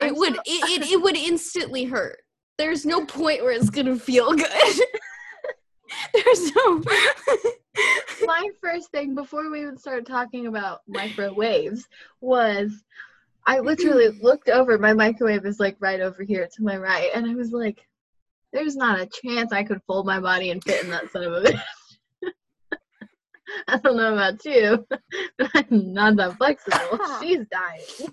it 0.00 0.08
I'm 0.08 0.16
would 0.16 0.34
so- 0.34 0.42
it, 0.46 0.82
it, 0.82 0.90
it 0.92 1.02
would 1.02 1.16
instantly 1.16 1.84
hurt. 1.84 2.18
There's 2.58 2.86
no 2.86 3.04
point 3.04 3.42
where 3.42 3.52
it's 3.52 3.70
gonna 3.70 3.96
feel 3.96 4.32
good. 4.32 4.80
There's 6.12 6.54
no 6.54 6.82
my 8.26 8.48
first 8.60 8.90
thing 8.90 9.14
before 9.14 9.50
we 9.50 9.62
even 9.62 9.76
started 9.76 10.06
talking 10.06 10.46
about 10.46 10.80
microwaves 10.88 11.86
was 12.20 12.82
I 13.46 13.60
literally 13.60 14.18
looked 14.22 14.48
over. 14.48 14.78
My 14.78 14.92
microwave 14.92 15.46
is 15.46 15.60
like 15.60 15.76
right 15.78 16.00
over 16.00 16.22
here 16.22 16.48
to 16.56 16.62
my 16.62 16.76
right, 16.76 17.10
and 17.14 17.26
I 17.26 17.34
was 17.34 17.52
like, 17.52 17.86
"There's 18.52 18.76
not 18.76 19.00
a 19.00 19.06
chance 19.06 19.52
I 19.52 19.64
could 19.64 19.80
fold 19.86 20.06
my 20.06 20.20
body 20.20 20.50
and 20.50 20.62
fit 20.62 20.84
in 20.84 20.90
that 20.90 21.10
son 21.10 21.24
of 21.24 21.32
a 21.32 21.42
bitch." 21.42 21.62
I 23.68 23.78
don't 23.78 23.96
know 23.96 24.12
about 24.12 24.44
you, 24.44 24.86
but 25.38 25.50
I'm 25.54 25.92
not 25.92 26.16
that 26.16 26.36
flexible. 26.36 26.98
She's 27.22 27.46
dying. 27.50 28.10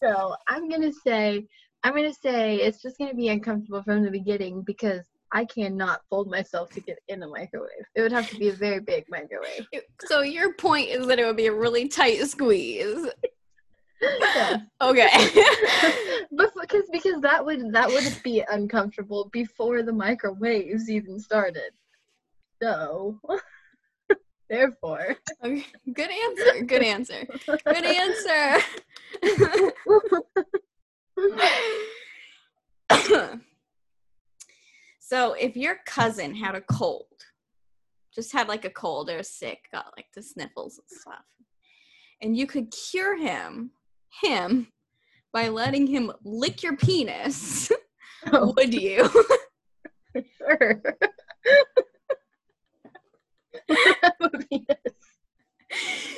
so 0.00 0.34
I'm 0.48 0.68
gonna 0.68 0.92
say 0.92 1.46
I'm 1.82 1.94
gonna 1.94 2.14
say 2.14 2.56
it's 2.56 2.82
just 2.82 2.98
gonna 2.98 3.14
be 3.14 3.28
uncomfortable 3.28 3.82
from 3.82 4.02
the 4.02 4.10
beginning 4.10 4.62
because 4.62 5.02
I 5.32 5.44
cannot 5.44 6.02
fold 6.08 6.30
myself 6.30 6.70
to 6.70 6.80
get 6.80 6.98
in 7.08 7.22
a 7.22 7.28
microwave. 7.28 7.70
It 7.96 8.02
would 8.02 8.12
have 8.12 8.30
to 8.30 8.36
be 8.36 8.50
a 8.50 8.52
very 8.52 8.78
big 8.78 9.04
microwave. 9.08 9.66
So 10.06 10.22
your 10.22 10.54
point 10.54 10.90
is 10.90 11.08
that 11.08 11.18
it 11.18 11.26
would 11.26 11.36
be 11.36 11.46
a 11.46 11.52
really 11.52 11.88
tight 11.88 12.24
squeeze. 12.26 13.08
Yeah. 14.20 14.58
Okay. 14.82 15.08
because 16.30 16.88
because 16.92 17.20
that 17.22 17.44
would 17.44 17.72
that 17.72 17.88
would 17.88 18.22
be 18.22 18.44
uncomfortable 18.50 19.30
before 19.32 19.82
the 19.82 19.92
microwaves 19.92 20.88
even 20.90 21.18
started. 21.18 21.72
So 22.62 23.18
therefore 24.50 25.16
okay. 25.42 25.64
Good 25.92 26.10
answer. 26.10 26.64
Good 26.64 26.82
answer. 26.82 27.26
Good 27.66 27.84
answer. 27.84 28.58
so 35.00 35.34
if 35.34 35.56
your 35.56 35.76
cousin 35.86 36.34
had 36.34 36.54
a 36.54 36.60
cold, 36.60 37.06
just 38.14 38.32
had 38.32 38.48
like 38.48 38.64
a 38.64 38.70
cold 38.70 39.10
or 39.10 39.22
sick, 39.22 39.68
got 39.72 39.92
like 39.96 40.06
the 40.14 40.22
sniffles 40.22 40.78
and 40.78 41.00
stuff, 41.00 41.24
and 42.20 42.36
you 42.36 42.46
could 42.46 42.72
cure 42.90 43.16
him, 43.16 43.70
him, 44.22 44.68
by 45.32 45.48
letting 45.48 45.86
him 45.86 46.12
lick 46.24 46.62
your 46.62 46.76
penis, 46.76 47.70
Oh, 48.32 48.54
would 48.56 48.72
you? 48.72 49.08
sure. 50.38 50.82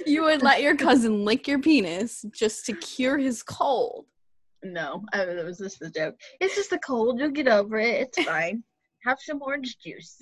you 0.06 0.22
would 0.22 0.42
let 0.42 0.62
your 0.62 0.76
cousin 0.76 1.24
lick 1.24 1.48
your 1.48 1.58
penis 1.60 2.24
just 2.32 2.66
to 2.66 2.72
cure 2.74 3.18
his 3.18 3.42
cold. 3.42 4.06
no, 4.62 5.02
I, 5.12 5.22
it 5.22 5.44
was 5.44 5.58
just 5.58 5.82
a 5.82 5.90
joke. 5.90 6.14
It's 6.40 6.54
just 6.54 6.72
a 6.72 6.78
cold. 6.78 7.18
You'll 7.18 7.30
get 7.30 7.48
over 7.48 7.78
it. 7.78 8.08
It's 8.16 8.22
fine. 8.24 8.62
Have 9.04 9.18
some 9.20 9.40
orange 9.42 9.78
juice. 9.78 10.18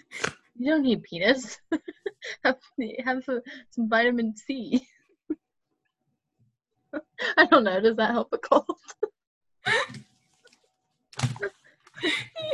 You 0.56 0.70
don't 0.70 0.82
need 0.82 1.02
penis. 1.02 1.58
have 2.44 2.56
have 3.04 3.24
some, 3.24 3.40
some 3.70 3.88
vitamin 3.88 4.34
C. 4.36 4.86
I 7.36 7.46
don't 7.46 7.64
know. 7.64 7.80
Does 7.80 7.96
that 7.96 8.12
help 8.12 8.28
a 8.32 8.38
cold? 8.38 8.78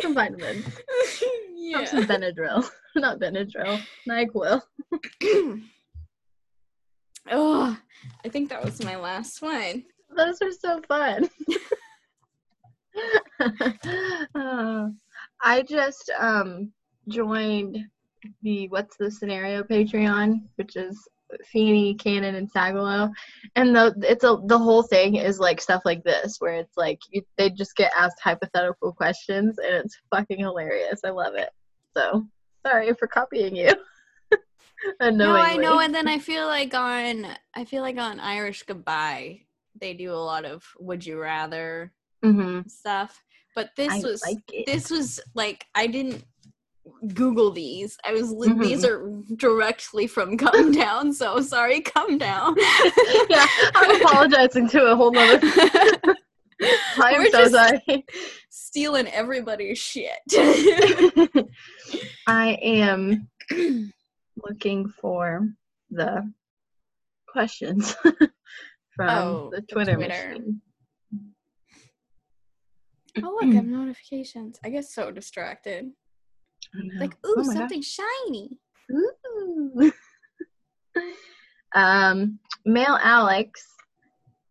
some 0.00 0.14
vitamins. 0.14 0.64
Have 1.74 1.88
some 1.88 2.00
yeah. 2.00 2.06
Benadryl. 2.06 2.68
Not 2.96 3.18
Benadryl. 3.18 3.80
NyQuil. 4.08 4.62
oh, 7.30 7.78
I 8.24 8.28
think 8.28 8.48
that 8.48 8.64
was 8.64 8.84
my 8.84 8.96
last 8.96 9.42
one. 9.42 9.84
Those 10.16 10.40
are 10.42 10.52
so 10.52 10.80
fun. 10.88 11.28
Uh, 14.34 14.88
I 15.42 15.62
just 15.62 16.10
um 16.18 16.72
joined 17.08 17.78
the 18.42 18.68
What's 18.68 18.96
the 18.96 19.10
Scenario 19.10 19.62
Patreon, 19.62 20.42
which 20.56 20.76
is 20.76 21.08
Feeny, 21.46 21.94
Cannon, 21.94 22.34
and 22.34 22.52
Sagalo, 22.52 23.10
and 23.56 23.74
the 23.74 23.94
it's 24.02 24.24
a 24.24 24.38
the 24.46 24.58
whole 24.58 24.82
thing 24.82 25.16
is 25.16 25.38
like 25.38 25.60
stuff 25.60 25.82
like 25.84 26.02
this, 26.04 26.36
where 26.38 26.54
it's 26.54 26.76
like 26.76 26.98
you, 27.10 27.22
they 27.38 27.50
just 27.50 27.76
get 27.76 27.92
asked 27.96 28.20
hypothetical 28.22 28.92
questions, 28.92 29.58
and 29.58 29.74
it's 29.74 29.96
fucking 30.14 30.40
hilarious. 30.40 31.00
I 31.04 31.10
love 31.10 31.34
it. 31.34 31.50
So 31.96 32.26
sorry 32.66 32.92
for 32.94 33.06
copying 33.08 33.56
you. 33.56 33.70
No, 35.00 35.32
I 35.32 35.56
know, 35.56 35.80
and 35.80 35.94
then 35.94 36.08
I 36.08 36.18
feel 36.18 36.46
like 36.46 36.72
on 36.72 37.26
I 37.54 37.64
feel 37.64 37.82
like 37.82 37.98
on 37.98 38.18
Irish 38.18 38.62
Goodbye 38.62 39.42
they 39.78 39.94
do 39.94 40.12
a 40.12 40.14
lot 40.14 40.44
of 40.44 40.64
would 40.78 41.04
you 41.04 41.18
rather 41.18 41.92
Mhm. 42.24 42.68
stuff. 42.70 43.22
But 43.54 43.70
this 43.76 43.92
I 43.92 44.00
was 44.08 44.22
like 44.22 44.64
this 44.66 44.90
was 44.90 45.20
like 45.34 45.66
I 45.74 45.86
didn't 45.86 46.24
Google 47.14 47.50
these. 47.50 47.96
I 48.04 48.12
was 48.12 48.30
li- 48.30 48.48
mm-hmm, 48.48 48.62
these 48.62 48.84
mm-hmm. 48.84 49.32
are 49.32 49.36
directly 49.36 50.06
from 50.06 50.36
Cum 50.38 50.72
Town. 50.72 51.12
So 51.12 51.40
sorry, 51.40 51.80
Cum 51.80 52.18
Town. 52.18 52.54
yeah, 53.28 53.46
I'm 53.74 54.00
apologizing 54.02 54.68
to 54.70 54.86
a 54.86 54.96
whole 54.96 55.12
nother. 55.12 55.40
I 57.02 57.12
am 57.12 57.30
so 57.30 57.38
just 57.38 57.52
sorry. 57.52 58.04
stealing 58.50 59.06
everybody's 59.08 59.78
shit. 59.78 60.18
I 62.26 62.58
am 62.62 63.28
looking 64.36 64.88
for 64.88 65.48
the 65.90 66.30
questions 67.28 67.96
from 68.94 69.08
Oh, 69.08 69.50
the 69.50 69.60
the 69.62 69.66
Twitter, 69.66 69.94
Twitter. 69.94 70.28
machine. 70.28 70.60
oh 73.22 73.38
look, 73.40 73.44
I 73.44 73.54
have 73.54 73.64
notifications. 73.64 74.58
I 74.62 74.68
get 74.68 74.84
so 74.84 75.10
distracted. 75.10 75.90
Know. 76.74 77.00
Like, 77.00 77.14
ooh, 77.26 77.34
Oh 77.36 77.42
my 77.44 77.44
God. 77.44 77.56
something 77.56 77.82
shiny. 77.82 78.58
Ooh. 78.92 79.92
um, 81.74 82.38
male 82.64 82.98
Alex 83.00 83.64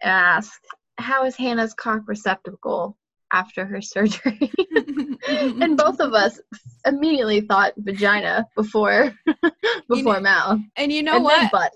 asked, 0.01 0.65
"How 0.97 1.26
is 1.26 1.36
Hannah's 1.36 1.74
cock 1.74 2.01
receptacle 2.07 2.97
after 3.32 3.65
her 3.65 3.82
surgery?" 3.82 4.51
and 5.28 5.78
both 5.78 5.99
of 5.99 6.13
us 6.13 6.39
immediately 6.86 7.41
thought 7.41 7.74
vagina 7.78 8.47
before 8.55 9.13
before 9.89 10.15
know- 10.15 10.22
mouth. 10.22 10.59
And 10.78 10.91
you 10.91 11.03
know 11.03 11.15
and 11.15 11.24
what? 11.24 11.51
butt. 11.51 11.74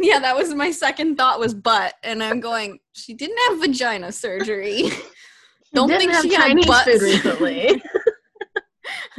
yeah, 0.00 0.18
that 0.18 0.36
was 0.36 0.54
my 0.54 0.70
second 0.70 1.16
thought 1.16 1.40
was 1.40 1.54
butt, 1.54 1.94
and 2.02 2.22
I'm 2.22 2.40
going. 2.40 2.78
She 2.92 3.14
didn't 3.14 3.38
have 3.48 3.60
vagina 3.60 4.12
surgery. 4.12 4.90
Don't 5.74 5.88
think 5.88 6.14
she 6.22 6.32
had 6.32 6.56
butt 6.66 6.86
recently. 6.86 7.82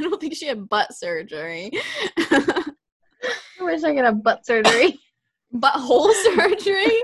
I 0.00 0.02
don't 0.02 0.20
think 0.20 0.34
she 0.34 0.46
had 0.46 0.68
butt 0.68 0.94
surgery. 0.94 1.70
I 2.18 2.72
wish 3.60 3.82
I 3.84 3.94
could 3.94 4.04
have 4.04 4.22
butt 4.22 4.46
surgery. 4.46 4.98
Butthole 5.54 6.12
surgery? 6.34 7.02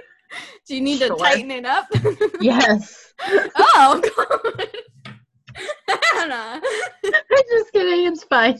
Do 0.66 0.74
you 0.74 0.80
need 0.80 1.00
to 1.00 1.10
tighten 1.10 1.50
it 1.50 1.66
up? 1.66 1.86
yes. 2.40 3.12
oh 3.56 4.00
god. 4.16 4.68
Hannah. 6.14 6.62
I'm 7.04 7.44
just 7.50 7.72
kidding. 7.72 8.06
It's 8.06 8.24
fine. 8.24 8.58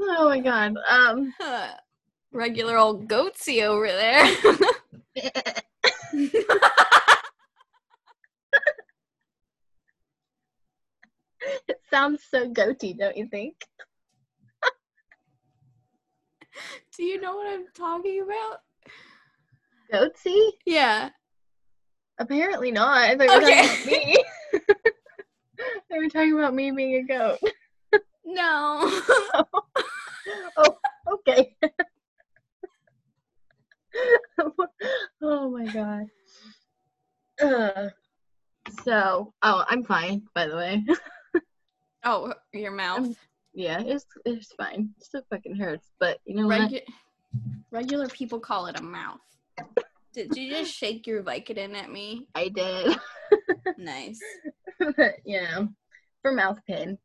oh 0.00 0.28
my 0.28 0.40
god. 0.40 0.74
Um. 0.88 1.34
Regular 2.32 2.76
old 2.76 3.08
goatsy 3.08 3.64
over 3.64 3.86
there. 3.86 4.26
It 11.68 11.80
sounds 11.90 12.22
so 12.30 12.48
goatee, 12.48 12.94
don't 12.94 13.16
you 13.16 13.26
think? 13.28 13.54
Do 16.96 17.02
you 17.04 17.20
know 17.20 17.36
what 17.36 17.48
I'm 17.52 17.66
talking 17.74 18.22
about? 18.22 18.60
Goatsy? 19.92 20.50
Yeah. 20.66 21.10
Apparently 22.18 22.70
not. 22.70 23.18
They 23.18 23.28
were 23.28 23.36
Okay. 23.36 23.62
talking 23.62 23.64
about 23.64 23.84
me. 23.84 24.16
they 25.90 25.98
were 25.98 26.08
talking 26.08 26.34
about 26.34 26.54
me 26.54 26.70
being 26.72 26.96
a 26.96 27.02
goat. 27.02 27.38
No. 28.24 29.00
Oh, 30.56 30.76
okay. 31.12 31.56
oh 35.22 35.50
my 35.50 35.66
god. 35.66 36.06
Uh, 37.40 37.88
so, 38.84 39.32
oh, 39.42 39.64
I'm 39.68 39.84
fine, 39.84 40.22
by 40.34 40.46
the 40.46 40.56
way. 40.56 40.84
Oh, 42.08 42.32
your 42.52 42.72
mouth. 42.72 43.14
yeah, 43.54 43.80
it's 43.84 44.06
it's 44.24 44.52
fine. 44.54 44.90
It 44.98 45.04
still 45.04 45.22
fucking 45.30 45.56
hurts, 45.56 45.90
but 46.00 46.18
you 46.24 46.34
know 46.34 46.46
what? 46.46 46.72
Regular 47.70 48.08
people 48.08 48.40
call 48.40 48.66
it 48.66 48.78
a 48.78 48.82
mouth. 48.82 49.20
Did 50.14 50.36
you 50.36 50.50
just 50.50 50.72
shake 50.74 51.06
your 51.06 51.22
Vicodin 51.22 51.74
at 51.74 51.90
me? 51.90 52.26
I 52.34 52.48
did. 52.48 52.96
Nice. 53.76 54.18
but, 54.96 55.16
you 55.24 55.40
know, 55.42 55.68
for 56.22 56.32
mouth 56.32 56.58
pain. 56.66 56.96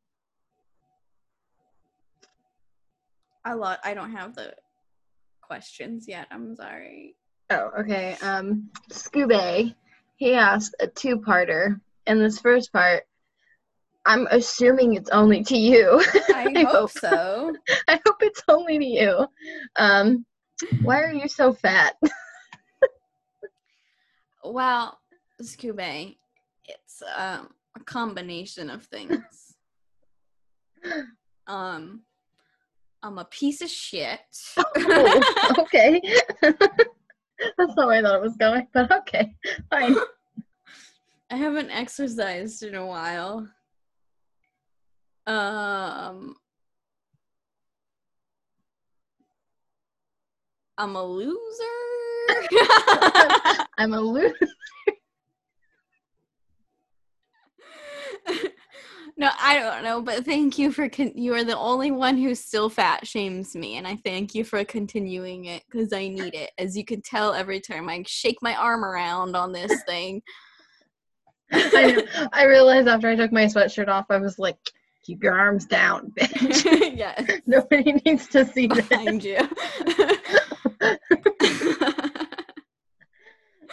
I 3.45 3.53
lo- 3.53 3.75
I 3.83 3.93
don't 3.93 4.11
have 4.11 4.33
the 4.35 4.53
questions 5.41 6.07
yet. 6.07 6.27
I'm 6.31 6.55
sorry. 6.55 7.15
Oh, 7.49 7.71
okay. 7.81 8.15
Um, 8.21 8.69
Scooby, 8.89 9.75
he 10.15 10.33
asked 10.33 10.75
a 10.79 10.87
two-parter, 10.87 11.79
In 12.07 12.19
this 12.19 12.39
first 12.39 12.71
part, 12.71 13.03
I'm 14.05 14.27
assuming 14.31 14.95
it's 14.95 15.09
only 15.11 15.43
to 15.43 15.57
you. 15.57 16.03
I, 16.33 16.51
I 16.55 16.61
hope 16.63 16.71
hope. 16.71 16.91
so. 16.91 17.55
I 17.87 17.99
hope 18.05 18.17
it's 18.21 18.43
only 18.49 18.77
to 18.79 18.85
you. 18.85 19.27
Um, 19.77 20.25
why 20.81 21.01
are 21.01 21.13
you 21.13 21.27
so 21.27 21.53
fat? 21.53 21.95
Well, 24.45 24.99
Scooby, 25.41 26.17
it's 26.65 27.01
um 27.15 27.47
a 27.77 27.79
combination 27.85 28.69
of 28.69 28.83
things. 28.83 29.55
um 31.47 32.01
I'm 33.01 33.17
a 33.19 33.25
piece 33.25 33.61
of 33.61 33.69
shit. 33.69 34.19
Oh, 34.57 35.55
okay. 35.59 36.01
That's 36.41 37.75
not 37.75 37.87
where 37.87 37.99
I 37.99 38.01
thought 38.01 38.15
it 38.17 38.21
was 38.21 38.35
going, 38.37 38.67
but 38.73 38.91
okay, 38.91 39.33
fine. 39.69 39.95
I 41.31 41.35
haven't 41.37 41.71
exercised 41.71 42.63
in 42.63 42.75
a 42.75 42.85
while. 42.85 43.47
Um, 45.25 46.35
I'm 50.77 50.95
a 50.95 51.03
loser. 51.03 51.63
I'm 53.77 53.93
a 53.93 54.01
loser. 54.01 54.33
no, 59.17 59.29
I 59.39 59.59
don't 59.59 59.83
know, 59.83 60.01
but 60.01 60.25
thank 60.25 60.57
you 60.57 60.71
for 60.71 60.89
con- 60.89 61.13
you 61.15 61.33
are 61.35 61.43
the 61.43 61.57
only 61.57 61.91
one 61.91 62.17
who 62.17 62.33
still 62.35 62.69
fat 62.69 63.05
shames 63.07 63.55
me, 63.55 63.77
and 63.77 63.87
I 63.87 63.97
thank 64.03 64.33
you 64.33 64.43
for 64.43 64.63
continuing 64.65 65.45
it 65.45 65.63
because 65.69 65.93
I 65.93 66.07
need 66.07 66.33
it. 66.33 66.51
As 66.57 66.75
you 66.75 66.83
can 66.83 67.01
tell, 67.01 67.33
every 67.33 67.59
time 67.59 67.87
I 67.87 68.03
shake 68.07 68.37
my 68.41 68.55
arm 68.55 68.83
around 68.83 69.35
on 69.35 69.51
this 69.51 69.83
thing. 69.83 70.21
I, 71.51 71.91
know. 71.91 72.27
I 72.33 72.45
realized 72.45 72.87
after 72.87 73.07
I 73.07 73.15
took 73.15 73.31
my 73.31 73.45
sweatshirt 73.45 73.87
off, 73.87 74.05
I 74.09 74.17
was 74.17 74.39
like, 74.39 74.57
"Keep 75.03 75.23
your 75.23 75.37
arms 75.37 75.65
down, 75.65 76.11
bitch. 76.19 76.63
yes, 76.97 77.41
Nobody 77.45 77.93
needs 78.05 78.27
to 78.29 78.45
see 78.45 78.67
this." 78.67 78.87
behind 78.87 79.23
you. 79.23 79.37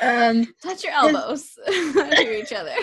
Um, 0.02 0.46
Touch 0.62 0.82
your 0.82 0.94
elbows 0.94 1.58
to 1.66 2.38
each 2.38 2.52
other. 2.54 2.74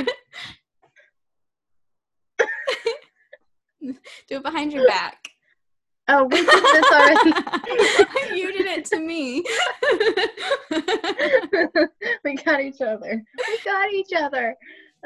Do 3.81 4.35
it 4.37 4.43
behind 4.43 4.71
your 4.71 4.85
back. 4.87 5.29
oh, 6.09 6.25
we 6.25 6.37
did 6.37 6.47
this 6.47 6.91
already. 6.91 7.31
you 8.37 8.51
did 8.53 8.67
it 8.67 8.85
to 8.85 8.99
me. 8.99 9.43
we 12.23 12.35
got 12.35 12.61
each 12.61 12.81
other. 12.81 13.23
We 13.47 13.59
got 13.65 13.91
each 13.91 14.13
other. 14.15 14.55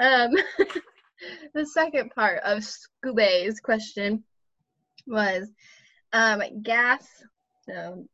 Um, 0.02 0.32
the 1.54 1.66
second 1.66 2.12
part 2.12 2.42
of 2.44 2.60
Scoobay's 2.60 3.60
question 3.60 4.24
was 5.08 5.50
um, 6.14 6.42
Gas, 6.62 7.08
so 7.66 8.06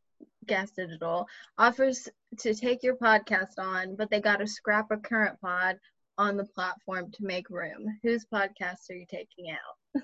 Gas 0.46 0.72
Digital, 0.72 1.28
offers 1.58 2.08
to 2.40 2.54
take 2.54 2.84
your 2.84 2.96
podcast 2.96 3.58
on, 3.58 3.96
but 3.96 4.10
they 4.10 4.22
got 4.22 4.38
to 4.38 4.48
scrap 4.48 4.92
a 4.92 4.98
current 4.98 5.40
pod 5.42 5.78
on 6.18 6.38
the 6.38 6.46
platform 6.46 7.12
to 7.12 7.26
make 7.26 7.50
room. 7.50 8.00
Whose 8.04 8.26
podcast 8.26 8.90
are 8.90 8.96
you 8.96 9.06
taking 9.10 9.52
out? 9.52 10.04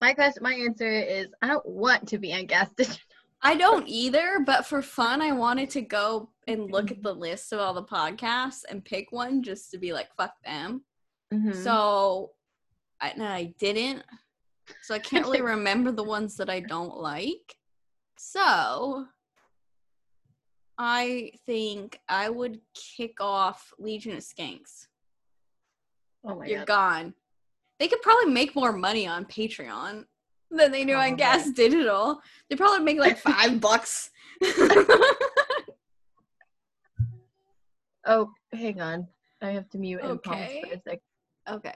My 0.00 0.12
question, 0.12 0.42
my 0.42 0.52
answer 0.52 0.90
is 0.90 1.28
I 1.40 1.46
don't 1.46 1.64
want 1.64 2.08
to 2.08 2.18
be 2.18 2.34
on 2.34 2.44
Gas 2.44 2.68
Digital. 2.76 2.98
I 3.44 3.56
don't 3.56 3.86
either, 3.86 4.40
but 4.46 4.64
for 4.66 4.80
fun, 4.80 5.20
I 5.20 5.32
wanted 5.32 5.68
to 5.70 5.82
go 5.82 6.30
and 6.48 6.70
look 6.72 6.90
at 6.90 7.02
the 7.02 7.12
list 7.12 7.52
of 7.52 7.60
all 7.60 7.74
the 7.74 7.84
podcasts 7.84 8.62
and 8.68 8.84
pick 8.84 9.12
one 9.12 9.42
just 9.42 9.70
to 9.70 9.78
be 9.78 9.92
like, 9.92 10.08
fuck 10.16 10.32
them. 10.44 10.82
Mhm. 11.32 11.54
So, 11.54 12.30
I, 13.00 13.12
I 13.20 13.54
didn't. 13.58 14.02
So 14.82 14.94
I 14.94 14.98
can't 14.98 15.26
really 15.26 15.42
remember 15.56 15.92
the 15.92 16.02
ones 16.02 16.36
that 16.38 16.48
I 16.48 16.60
don't 16.60 16.96
like. 16.96 17.54
So, 18.16 19.06
I 20.78 21.32
think 21.44 22.00
I 22.08 22.30
would 22.30 22.60
kick 22.74 23.20
off 23.20 23.72
Legion 23.78 24.12
of 24.16 24.22
Skanks. 24.24 24.86
oh 26.24 26.30
my 26.36 26.46
god. 26.46 26.48
You're 26.48 26.64
god. 26.64 26.66
gone. 27.02 27.14
They 27.78 27.88
could 27.88 28.02
probably 28.02 28.32
make 28.32 28.54
more 28.56 28.72
money 28.72 29.06
on 29.06 29.26
Patreon 29.26 30.06
than 30.50 30.72
they 30.72 30.84
do 30.84 30.94
on 30.94 31.16
Probably. 31.16 31.16
Gas 31.16 31.50
Digital. 31.50 32.20
They 32.48 32.56
probably 32.56 32.84
make 32.84 32.98
like 32.98 33.18
five 33.32 33.60
bucks. 33.60 34.10
Oh, 38.06 38.30
hang 38.52 38.80
on. 38.80 39.08
I 39.42 39.50
have 39.50 39.68
to 39.70 39.78
mute 39.78 40.00
and 40.02 40.22
pause 40.22 40.34
Okay. 40.34 40.62
for 40.68 40.74
a 40.74 40.80
sec. 40.82 41.00
okay. 41.48 41.74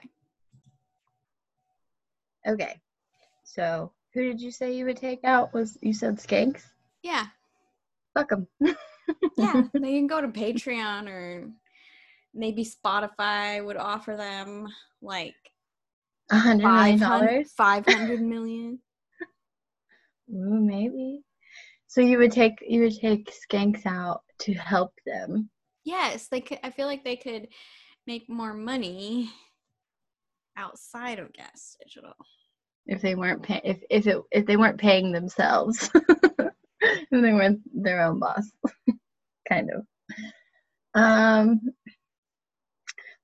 Okay. 2.47 2.79
So, 3.43 3.91
who 4.13 4.23
did 4.23 4.39
you 4.41 4.51
say 4.51 4.75
you 4.75 4.85
would 4.85 4.97
take 4.97 5.23
out? 5.23 5.53
Was 5.53 5.77
you 5.81 5.93
said 5.93 6.17
Skanks? 6.17 6.63
Yeah. 7.03 7.25
Fuck 8.15 8.29
them. 8.29 8.47
Yeah. 9.37 9.63
they 9.73 9.97
can 9.97 10.07
go 10.07 10.21
to 10.21 10.27
Patreon 10.27 11.09
or 11.09 11.49
maybe 12.33 12.63
Spotify 12.63 13.63
would 13.65 13.77
offer 13.77 14.15
them 14.15 14.67
like 15.01 15.35
A 16.31 16.37
hundred 16.37 16.67
million 16.67 16.99
500, 16.99 17.27
dollars. 17.27 17.51
500 17.57 18.21
million. 18.35 18.79
Ooh, 20.31 20.59
maybe. 20.61 21.21
So 21.87 22.01
you 22.01 22.17
would 22.19 22.31
take 22.31 22.53
you 22.67 22.81
would 22.81 22.95
take 22.99 23.31
Skanks 23.33 23.85
out 23.85 24.21
to 24.39 24.53
help 24.53 24.93
them. 25.05 25.49
Yes, 25.83 26.27
they 26.27 26.41
could 26.41 26.59
I 26.63 26.69
feel 26.69 26.85
like 26.87 27.03
they 27.03 27.15
could 27.15 27.47
make 28.05 28.29
more 28.29 28.53
money 28.53 29.31
outside 30.55 31.19
of 31.19 31.33
Gas 31.33 31.77
Digital. 31.83 32.13
if 32.85 33.01
they 33.01 33.15
weren't 33.15 33.41
pay- 33.41 33.61
if 33.63 33.79
if 33.89 34.05
it 34.07 34.17
if 34.31 34.45
they 34.45 34.57
weren't 34.57 34.79
paying 34.79 35.11
themselves 35.11 35.89
if 36.81 37.09
they 37.11 37.33
weren't 37.33 37.61
their 37.73 38.01
own 38.01 38.19
boss 38.19 38.51
kind 39.49 39.69
of 39.73 39.85
um 40.95 41.59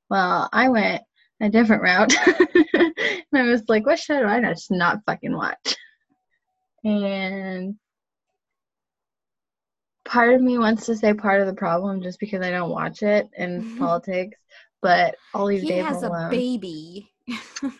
well 0.10 0.47
i 0.53 0.70
went 0.70 1.01
a 1.41 1.49
different 1.49 1.81
route 1.83 2.13
and 2.73 2.93
i 3.33 3.43
was 3.43 3.63
like 3.67 3.86
what 3.86 3.99
should 3.99 4.23
i 4.23 4.39
just 4.41 4.71
not 4.71 4.99
fucking 5.05 5.36
watch 5.36 5.75
and 6.83 7.75
part 10.05 10.33
of 10.33 10.41
me 10.41 10.57
wants 10.57 10.86
to 10.86 10.95
say 10.95 11.13
part 11.13 11.41
of 11.41 11.47
the 11.47 11.53
problem 11.53 12.01
just 12.01 12.19
because 12.19 12.41
i 12.45 12.49
don't 12.51 12.69
watch 12.69 13.01
it 13.03 13.27
in 13.38 13.77
politics 13.77 14.38
but 14.81 15.15
i'll 15.33 15.45
leave 15.45 15.61
He 15.61 15.69
Dave 15.69 15.86
has 15.86 16.03
alone 16.03 16.27
a 16.27 16.29
baby. 16.29 17.11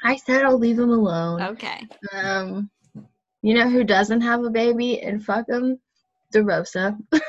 i 0.03 0.15
said 0.15 0.43
i'll 0.43 0.57
leave 0.57 0.79
him 0.79 0.89
alone 0.89 1.41
Okay. 1.41 1.87
um, 2.13 2.69
you 3.41 3.53
know 3.53 3.69
who 3.69 3.83
doesn't 3.83 4.21
have 4.21 4.43
a 4.43 4.49
baby 4.49 5.01
and 5.01 5.23
fuck 5.23 5.47
him? 5.47 5.79
DeRosa. 6.33 6.97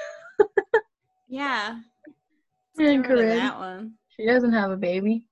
Yeah. 1.28 1.80
And 2.78 3.02
Get 3.02 3.10
rid 3.10 3.18
of 3.18 3.24
Corinne. 3.26 3.36
that 3.38 3.58
one. 3.58 3.94
She 4.16 4.24
doesn't 4.26 4.52
have 4.52 4.70
a 4.70 4.76
baby. 4.76 5.24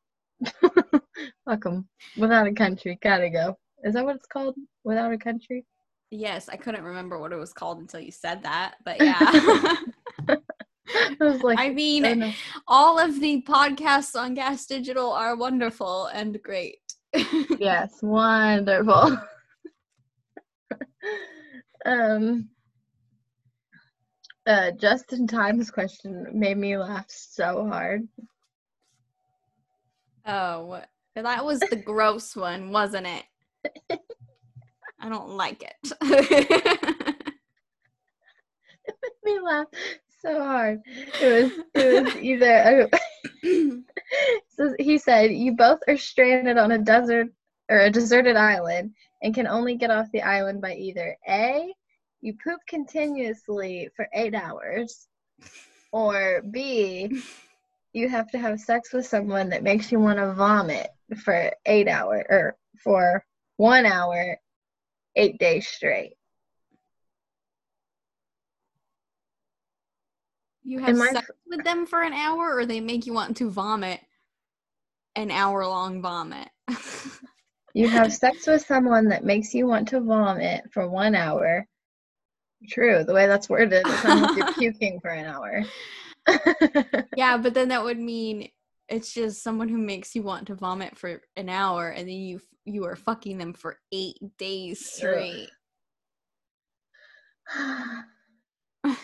fuck 1.44 1.64
him. 1.64 1.88
Without 2.16 2.46
a 2.46 2.52
country, 2.52 2.98
gotta 3.02 3.30
go. 3.30 3.56
Is 3.84 3.94
that 3.94 4.04
what 4.04 4.16
it's 4.16 4.26
called? 4.26 4.56
Without 4.84 5.12
a 5.12 5.18
country? 5.18 5.64
Yes, 6.10 6.48
I 6.48 6.56
couldn't 6.56 6.84
remember 6.84 7.18
what 7.18 7.32
it 7.32 7.36
was 7.36 7.52
called 7.52 7.78
until 7.80 8.00
you 8.00 8.12
said 8.12 8.42
that, 8.42 8.76
but 8.84 8.96
yeah. 9.00 9.16
I 10.30 11.16
was 11.20 11.42
like, 11.42 11.58
I 11.58 11.70
mean, 11.70 12.04
oh, 12.04 12.14
no. 12.14 12.32
all 12.68 12.98
of 12.98 13.20
the 13.20 13.42
podcasts 13.42 14.18
on 14.18 14.34
Gas 14.34 14.66
Digital 14.66 15.10
are 15.12 15.36
wonderful 15.36 16.06
and 16.06 16.40
great. 16.42 16.78
yes, 17.58 17.98
wonderful. 18.02 19.18
um, 21.86 22.48
uh, 24.46 24.70
Justin 24.72 25.26
Time's 25.26 25.70
question 25.70 26.26
made 26.32 26.58
me 26.58 26.76
laugh 26.76 27.06
so 27.08 27.66
hard. 27.66 28.06
Oh, 30.26 30.80
that 31.14 31.44
was 31.44 31.60
the 31.60 31.76
gross 31.76 32.34
one, 32.34 32.70
wasn't 32.70 33.06
it? 33.06 33.24
I 35.00 35.08
don't 35.08 35.30
like 35.30 35.62
it. 35.62 35.92
it 38.86 38.94
made 39.24 39.34
me 39.34 39.40
laugh 39.40 39.66
so 40.22 40.42
hard. 40.42 40.80
It 41.20 41.42
was 41.42 41.52
it 41.74 42.04
was 42.04 42.16
either 42.16 42.88
so 44.48 44.74
he 44.78 44.98
said 44.98 45.32
you 45.32 45.52
both 45.52 45.80
are 45.86 45.96
stranded 45.96 46.56
on 46.56 46.72
a 46.72 46.78
desert 46.78 47.28
or 47.68 47.80
a 47.80 47.90
deserted 47.90 48.36
island 48.36 48.92
and 49.22 49.34
can 49.34 49.46
only 49.46 49.76
get 49.76 49.90
off 49.90 50.10
the 50.12 50.22
island 50.22 50.60
by 50.62 50.74
either 50.74 51.16
A 51.28 51.72
you 52.22 52.34
poop 52.42 52.60
continuously 52.66 53.90
for 53.94 54.08
8 54.14 54.34
hours 54.34 55.08
or 55.92 56.42
B 56.50 57.22
you 57.94 58.08
have 58.08 58.30
to 58.32 58.38
have 58.38 58.60
sex 58.60 58.92
with 58.92 59.06
someone 59.06 59.48
that 59.48 59.62
makes 59.62 59.90
you 59.90 59.98
want 59.98 60.18
to 60.18 60.34
vomit 60.34 60.88
for 61.22 61.50
8 61.64 61.88
hours 61.88 62.26
or 62.28 62.56
for 62.82 63.24
1 63.56 63.86
hour 63.86 64.36
8 65.16 65.38
days 65.38 65.66
straight. 65.66 66.14
you 70.64 70.78
have 70.78 70.96
my 70.96 71.10
sex 71.12 71.30
with 71.46 71.62
them 71.62 71.86
for 71.86 72.00
an 72.00 72.14
hour, 72.14 72.56
or 72.56 72.66
they 72.66 72.80
make 72.80 73.06
you 73.06 73.12
want 73.12 73.36
to 73.36 73.50
vomit 73.50 74.00
an 75.14 75.30
hour 75.30 75.66
long 75.66 76.02
vomit. 76.02 76.48
You 77.76 77.88
have 77.88 78.12
sex 78.12 78.46
with 78.46 78.64
someone 78.64 79.08
that 79.08 79.24
makes 79.24 79.52
you 79.52 79.66
want 79.66 79.88
to 79.88 80.00
vomit 80.00 80.62
for 80.72 80.88
one 80.88 81.16
hour. 81.16 81.66
True, 82.68 83.02
the 83.02 83.12
way 83.12 83.26
that's 83.26 83.48
worded, 83.48 83.84
it 83.84 83.98
sounds 83.98 84.22
like 84.22 84.36
you're 84.36 84.70
puking 84.72 85.00
for 85.00 85.10
an 85.10 85.24
hour. 85.24 85.64
Yeah, 87.16 87.36
but 87.36 87.54
then 87.54 87.68
that 87.68 87.84
would 87.84 87.98
mean 87.98 88.48
It's 88.88 89.12
just 89.12 89.42
someone 89.42 89.68
who 89.68 89.78
makes 89.78 90.14
you 90.14 90.22
want 90.22 90.46
to 90.48 90.54
vomit 90.54 90.96
for 90.96 91.20
an 91.36 91.48
hour 91.48 91.88
and 91.90 92.08
then 92.08 92.16
you 92.16 92.40
you 92.64 92.84
are 92.86 92.96
fucking 92.96 93.38
them 93.38 93.52
for 93.52 93.78
8 93.92 94.14
days 94.38 94.86
straight. 94.90 95.50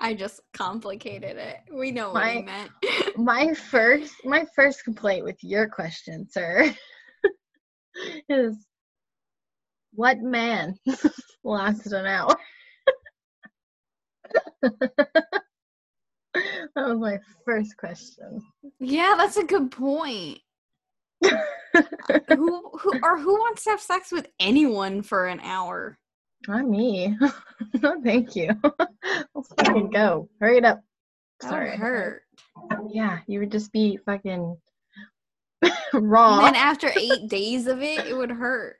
I 0.00 0.14
just 0.14 0.40
complicated 0.54 1.36
it. 1.36 1.56
We 1.72 1.90
know 1.90 2.12
what 2.12 2.32
he 2.32 2.42
meant. 2.42 2.70
my 3.16 3.52
first 3.54 4.14
my 4.24 4.46
first 4.54 4.84
complaint 4.84 5.24
with 5.24 5.42
your 5.42 5.68
question, 5.68 6.28
sir, 6.30 6.72
is 8.28 8.56
what 9.92 10.18
man 10.18 10.76
lasted 11.42 11.92
an 11.92 12.06
hour? 12.06 12.36
that 16.76 16.88
was 16.88 16.98
my 16.98 17.18
first 17.44 17.76
question. 17.76 18.40
yeah, 18.80 19.14
that's 19.16 19.36
a 19.36 19.44
good 19.44 19.70
point. 19.70 20.38
who 21.22 22.70
who 22.78 22.92
or 23.02 23.18
who 23.18 23.34
wants 23.34 23.64
to 23.64 23.70
have 23.70 23.80
sex 23.80 24.12
with 24.12 24.28
anyone 24.40 25.02
for 25.02 25.26
an 25.26 25.40
hour? 25.40 25.98
Not 26.46 26.68
me. 26.68 27.16
no, 27.82 28.00
thank 28.04 28.36
you. 28.36 28.50
Let's 29.34 29.52
fucking 29.58 29.90
go. 29.90 30.28
Hurry 30.40 30.58
it 30.58 30.64
up. 30.64 30.80
That 31.40 31.50
Sorry. 31.50 31.70
would 31.70 31.78
hurt. 31.80 32.22
Yeah, 32.90 33.18
you 33.26 33.40
would 33.40 33.50
just 33.52 33.72
be 33.72 33.98
fucking 34.06 34.56
wrong. 35.94 36.38
And 36.44 36.54
then 36.54 36.62
after 36.62 36.90
eight 36.96 37.28
days 37.28 37.66
of 37.66 37.82
it, 37.82 38.06
it 38.06 38.16
would 38.16 38.30
hurt 38.30 38.76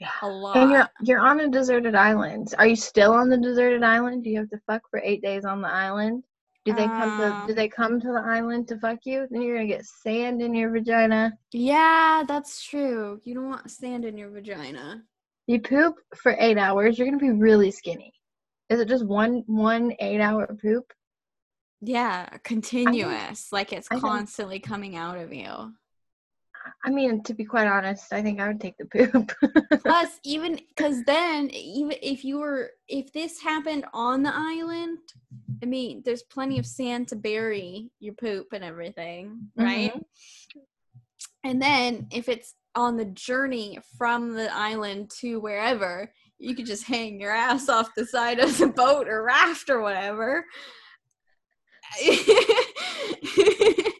Yeah. 0.00 0.08
a 0.22 0.28
lot. 0.28 0.56
And 0.56 0.70
you're 0.70 0.88
you're 1.02 1.20
on 1.20 1.40
a 1.40 1.48
deserted 1.48 1.94
island. 1.94 2.54
Are 2.58 2.66
you 2.66 2.76
still 2.76 3.12
on 3.12 3.28
the 3.28 3.36
deserted 3.38 3.82
island? 3.82 4.24
Do 4.24 4.30
you 4.30 4.38
have 4.38 4.50
to 4.50 4.60
fuck 4.66 4.82
for 4.90 5.00
eight 5.04 5.22
days 5.22 5.44
on 5.44 5.60
the 5.60 5.68
island? 5.68 6.24
Do 6.70 6.76
they 6.76 6.86
come 6.86 7.18
to 7.18 7.26
do 7.46 7.52
Um, 7.52 7.54
they 7.56 7.68
come 7.68 8.00
to 8.00 8.08
the 8.08 8.22
island 8.24 8.68
to 8.68 8.78
fuck 8.78 8.98
you? 9.04 9.26
Then 9.30 9.42
you're 9.42 9.56
gonna 9.56 9.68
get 9.68 9.84
sand 9.84 10.40
in 10.42 10.54
your 10.54 10.70
vagina. 10.70 11.32
yeah, 11.52 12.22
that's 12.26 12.62
true. 12.64 13.20
You 13.24 13.34
don't 13.34 13.48
want 13.48 13.70
sand 13.70 14.04
in 14.04 14.16
your 14.16 14.30
vagina. 14.30 15.02
You 15.46 15.60
poop 15.60 15.94
for 16.16 16.36
eight 16.38 16.58
hours, 16.58 16.98
you're 16.98 17.06
gonna 17.08 17.18
be 17.18 17.30
really 17.30 17.70
skinny. 17.70 18.12
Is 18.68 18.80
it 18.80 18.88
just 18.88 19.06
one 19.06 19.44
one 19.46 19.92
eight 20.00 20.20
hour 20.20 20.46
poop? 20.60 20.92
Yeah, 21.80 22.28
continuous. 22.44 23.52
like 23.52 23.72
it's 23.72 23.88
I 23.90 23.94
think- 23.94 24.04
constantly 24.04 24.58
coming 24.60 24.96
out 24.96 25.16
of 25.16 25.32
you. 25.32 25.72
I 26.84 26.90
mean, 26.90 27.22
to 27.24 27.34
be 27.34 27.44
quite 27.44 27.66
honest, 27.66 28.12
I 28.12 28.22
think 28.22 28.40
I 28.40 28.48
would 28.48 28.60
take 28.60 28.76
the 28.78 28.84
poop. 28.86 29.32
Plus, 29.82 30.20
even 30.24 30.60
because 30.68 31.02
then, 31.04 31.50
even 31.50 31.96
if 32.02 32.24
you 32.24 32.38
were, 32.38 32.70
if 32.88 33.12
this 33.12 33.40
happened 33.40 33.84
on 33.92 34.22
the 34.22 34.32
island, 34.34 34.98
I 35.62 35.66
mean, 35.66 36.02
there's 36.04 36.22
plenty 36.22 36.58
of 36.58 36.66
sand 36.66 37.08
to 37.08 37.16
bury 37.16 37.90
your 38.00 38.14
poop 38.14 38.48
and 38.52 38.64
everything, 38.64 39.50
right? 39.56 39.92
Mm-hmm. 39.92 40.60
And 41.44 41.62
then 41.62 42.08
if 42.10 42.28
it's 42.28 42.54
on 42.74 42.96
the 42.96 43.06
journey 43.06 43.78
from 43.96 44.34
the 44.34 44.54
island 44.54 45.10
to 45.20 45.40
wherever, 45.40 46.12
you 46.38 46.54
could 46.54 46.66
just 46.66 46.84
hang 46.84 47.20
your 47.20 47.32
ass 47.32 47.68
off 47.68 47.94
the 47.96 48.06
side 48.06 48.38
of 48.38 48.56
the 48.58 48.68
boat 48.68 49.08
or 49.08 49.24
raft 49.24 49.68
or 49.70 49.80
whatever. 49.80 50.44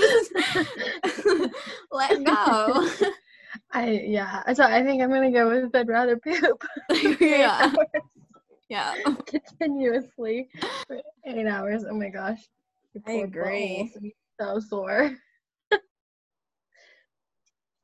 just 0.00 1.54
let 1.92 2.24
go. 2.24 2.88
I 3.72 4.02
yeah. 4.04 4.52
So 4.52 4.64
I 4.64 4.82
think 4.82 5.02
I'm 5.02 5.10
gonna 5.10 5.30
go 5.32 5.48
with 5.48 5.74
I'd 5.74 5.88
rather 5.88 6.16
poop. 6.16 6.64
yeah. 7.20 7.72
Yeah. 8.68 8.94
continuously 9.26 10.48
for 10.86 11.00
eight 11.26 11.46
hours. 11.46 11.84
Oh 11.88 11.94
my 11.94 12.08
gosh. 12.08 12.40
I 13.06 13.12
agree. 13.12 13.90
buttholes 13.90 13.94
would 13.94 14.02
be 14.02 14.16
So 14.40 14.60
sore. 14.60 15.16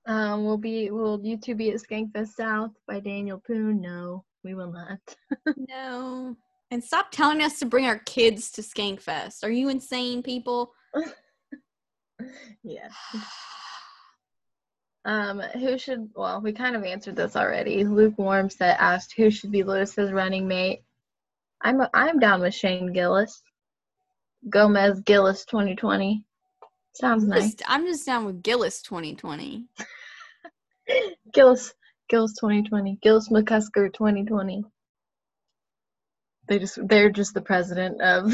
um, 0.07 0.45
will 0.45 0.59
be 0.59 0.91
will 0.91 1.21
you 1.23 1.39
two 1.39 1.55
be 1.55 1.71
at 1.71 1.81
Skankfest 1.81 2.35
South 2.35 2.73
by 2.87 3.01
Daniel 3.01 3.43
Poon? 3.47 3.81
No, 3.81 4.25
we 4.43 4.55
will 4.55 4.73
not. 4.73 5.01
No. 5.57 6.37
And 6.71 6.83
stop 6.83 7.11
telling 7.13 7.43
us 7.43 7.59
to 7.61 7.67
bring 7.67 7.87
our 7.87 7.99
kids 8.01 8.51
to 8.53 8.63
Skankfest. 8.63 9.45
Are 9.45 9.51
you 9.51 9.69
insane, 9.69 10.23
people? 10.23 10.73
Yeah. 12.63 12.89
Um, 15.05 15.41
who 15.41 15.77
should? 15.79 16.11
Well, 16.15 16.41
we 16.41 16.53
kind 16.53 16.75
of 16.77 16.85
answered 16.85 17.17
this 17.17 17.37
already. 17.37 17.85
Lukewarm 17.85 18.49
said 18.49 18.77
asked 18.79 19.15
who 19.17 19.31
should 19.31 19.51
be 19.51 19.63
Luis's 19.63 20.13
running 20.13 20.49
mate. 20.49 20.83
I'm 21.61 21.81
I'm 21.93 22.19
down 22.19 22.41
with 22.41 22.55
Shane 22.55 22.93
Gillis. 22.93 23.43
Gomez 24.49 25.01
Gillis 25.01 25.45
2020. 25.47 26.25
Sounds 26.95 27.25
I'm 27.25 27.31
nice. 27.31 27.43
just, 27.43 27.63
I'm 27.67 27.87
just 27.87 28.07
down 28.07 28.25
with 28.25 28.43
Gillis 28.43 28.83
2020. 28.83 29.67
Gillis 31.33 31.75
Gillis 32.09 32.35
2020. 32.35 32.99
Gillis 33.03 33.29
McCusker 33.31 33.93
2020. 33.93 34.65
They 36.49 36.59
just 36.59 36.79
they're 36.89 37.11
just 37.11 37.35
the 37.35 37.43
president 37.43 38.01
of. 38.01 38.33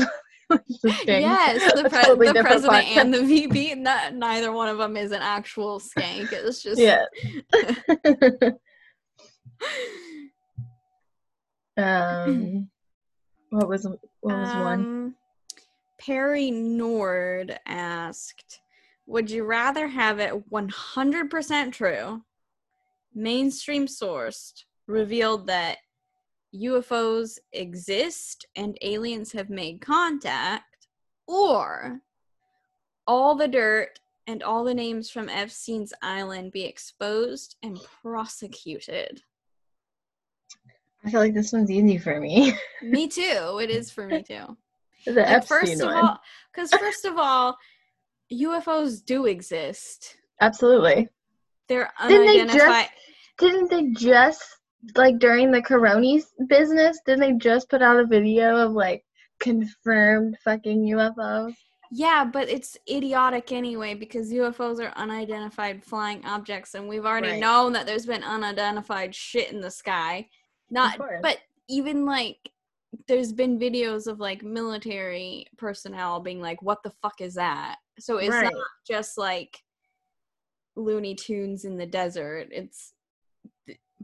Yes, 1.07 1.72
the, 1.74 1.88
pre- 1.88 2.03
totally 2.03 2.26
the 2.28 2.42
president 2.42 2.84
podcast. 2.86 2.96
and 2.96 3.14
the 3.14 3.22
VP. 3.22 3.74
Not, 3.76 4.14
neither 4.14 4.53
one 4.53 4.68
of 4.68 4.78
them 4.78 4.96
is 4.96 5.12
an 5.12 5.22
actual 5.22 5.80
skank. 5.80 6.32
It's 6.32 6.62
just 6.64 6.80
Yeah. 6.80 7.05
um 11.76 12.68
what 13.51 13.68
was 13.68 13.86
what 14.20 14.36
was 14.36 14.55
one? 14.55 14.80
Um, 14.80 15.14
Perry 15.98 16.51
Nord 16.51 17.59
asked, 17.66 18.61
"Would 19.07 19.30
you 19.30 19.44
rather 19.44 19.86
have 19.86 20.18
it 20.18 20.32
100% 20.51 21.72
true, 21.72 22.22
mainstream 23.14 23.86
sourced, 23.86 24.64
revealed 24.86 25.46
that 25.48 25.78
UFOs 26.55 27.38
exist 27.53 28.46
and 28.57 28.76
aliens 28.82 29.32
have 29.32 29.51
made 29.51 29.80
contact, 29.80 30.88
or 31.26 32.01
all 33.07 33.34
the 33.34 33.48
dirt 33.48 34.01
and 34.26 34.42
all 34.42 34.64
the 34.64 34.74
names 34.74 35.11
from 35.11 35.28
Epstein's 35.28 35.92
island 36.03 36.53
be 36.53 36.64
exposed 36.64 37.57
and 37.62 37.78
prosecuted?" 38.03 39.22
I 41.05 41.11
feel 41.11 41.20
like 41.20 41.34
this 41.34 41.53
one's 41.53 41.70
easy 41.70 41.96
for 41.98 42.20
me. 42.20 42.53
Me 42.82 43.09
too. 43.09 43.59
It 43.62 43.70
is 43.70 43.90
for 43.90 44.07
me 44.07 44.22
too. 44.22 44.57
the 45.07 45.12
Like, 45.12 45.28
Epstein 45.30 45.61
first 45.61 45.80
of 45.80 45.86
one. 45.86 45.96
all, 45.96 46.20
because 46.53 46.70
first 46.78 47.05
of 47.07 47.16
all, 47.16 47.57
UFOs 48.32 49.05
do 49.05 49.26
exist. 49.26 50.16
Absolutely. 50.40 51.09
They're 51.68 51.90
Didn't 52.07 52.26
they 52.26 52.40
unidentified. 52.40 52.88
Didn't 53.38 53.70
they 53.70 53.86
just 53.92 54.44
like 54.96 55.18
during 55.18 55.50
the 55.50 55.62
Coronies 55.62 56.24
business, 56.48 57.00
didn't 57.06 57.20
they 57.20 57.32
just 57.32 57.68
put 57.68 57.82
out 57.82 58.00
a 58.00 58.06
video 58.06 58.56
of 58.56 58.72
like 58.72 59.04
confirmed 59.38 60.36
fucking 60.44 60.84
UFOs? 60.86 61.54
Yeah, 61.92 62.24
but 62.24 62.48
it's 62.48 62.76
idiotic 62.88 63.50
anyway 63.50 63.94
because 63.94 64.32
UFOs 64.32 64.78
are 64.78 64.92
unidentified 64.96 65.84
flying 65.84 66.24
objects, 66.24 66.74
and 66.74 66.88
we've 66.88 67.04
already 67.04 67.32
Right. 67.32 67.40
known 67.40 67.72
that 67.72 67.84
there's 67.84 68.07
been 68.07 68.22
unidentified 68.22 69.14
shit 69.14 69.52
in 69.52 69.61
the 69.61 69.70
sky. 69.70 70.28
Not, 70.70 70.98
but 71.20 71.38
even 71.68 72.07
like, 72.07 72.52
there's 73.08 73.32
been 73.32 73.58
videos 73.58 74.07
of 74.07 74.20
like 74.20 74.42
military 74.44 75.46
personnel 75.57 76.20
being 76.20 76.40
like, 76.40 76.62
"What 76.62 76.82
the 76.84 76.92
fuck 77.02 77.20
is 77.20 77.34
that?" 77.34 77.78
So 77.98 78.18
it's 78.18 78.30
Right. 78.30 78.44
not 78.44 78.66
just 78.86 79.18
like 79.18 79.58
Looney 80.76 81.16
Tunes 81.16 81.64
in 81.64 81.76
the 81.76 81.86
desert. 81.86 82.48
It's, 82.52 82.94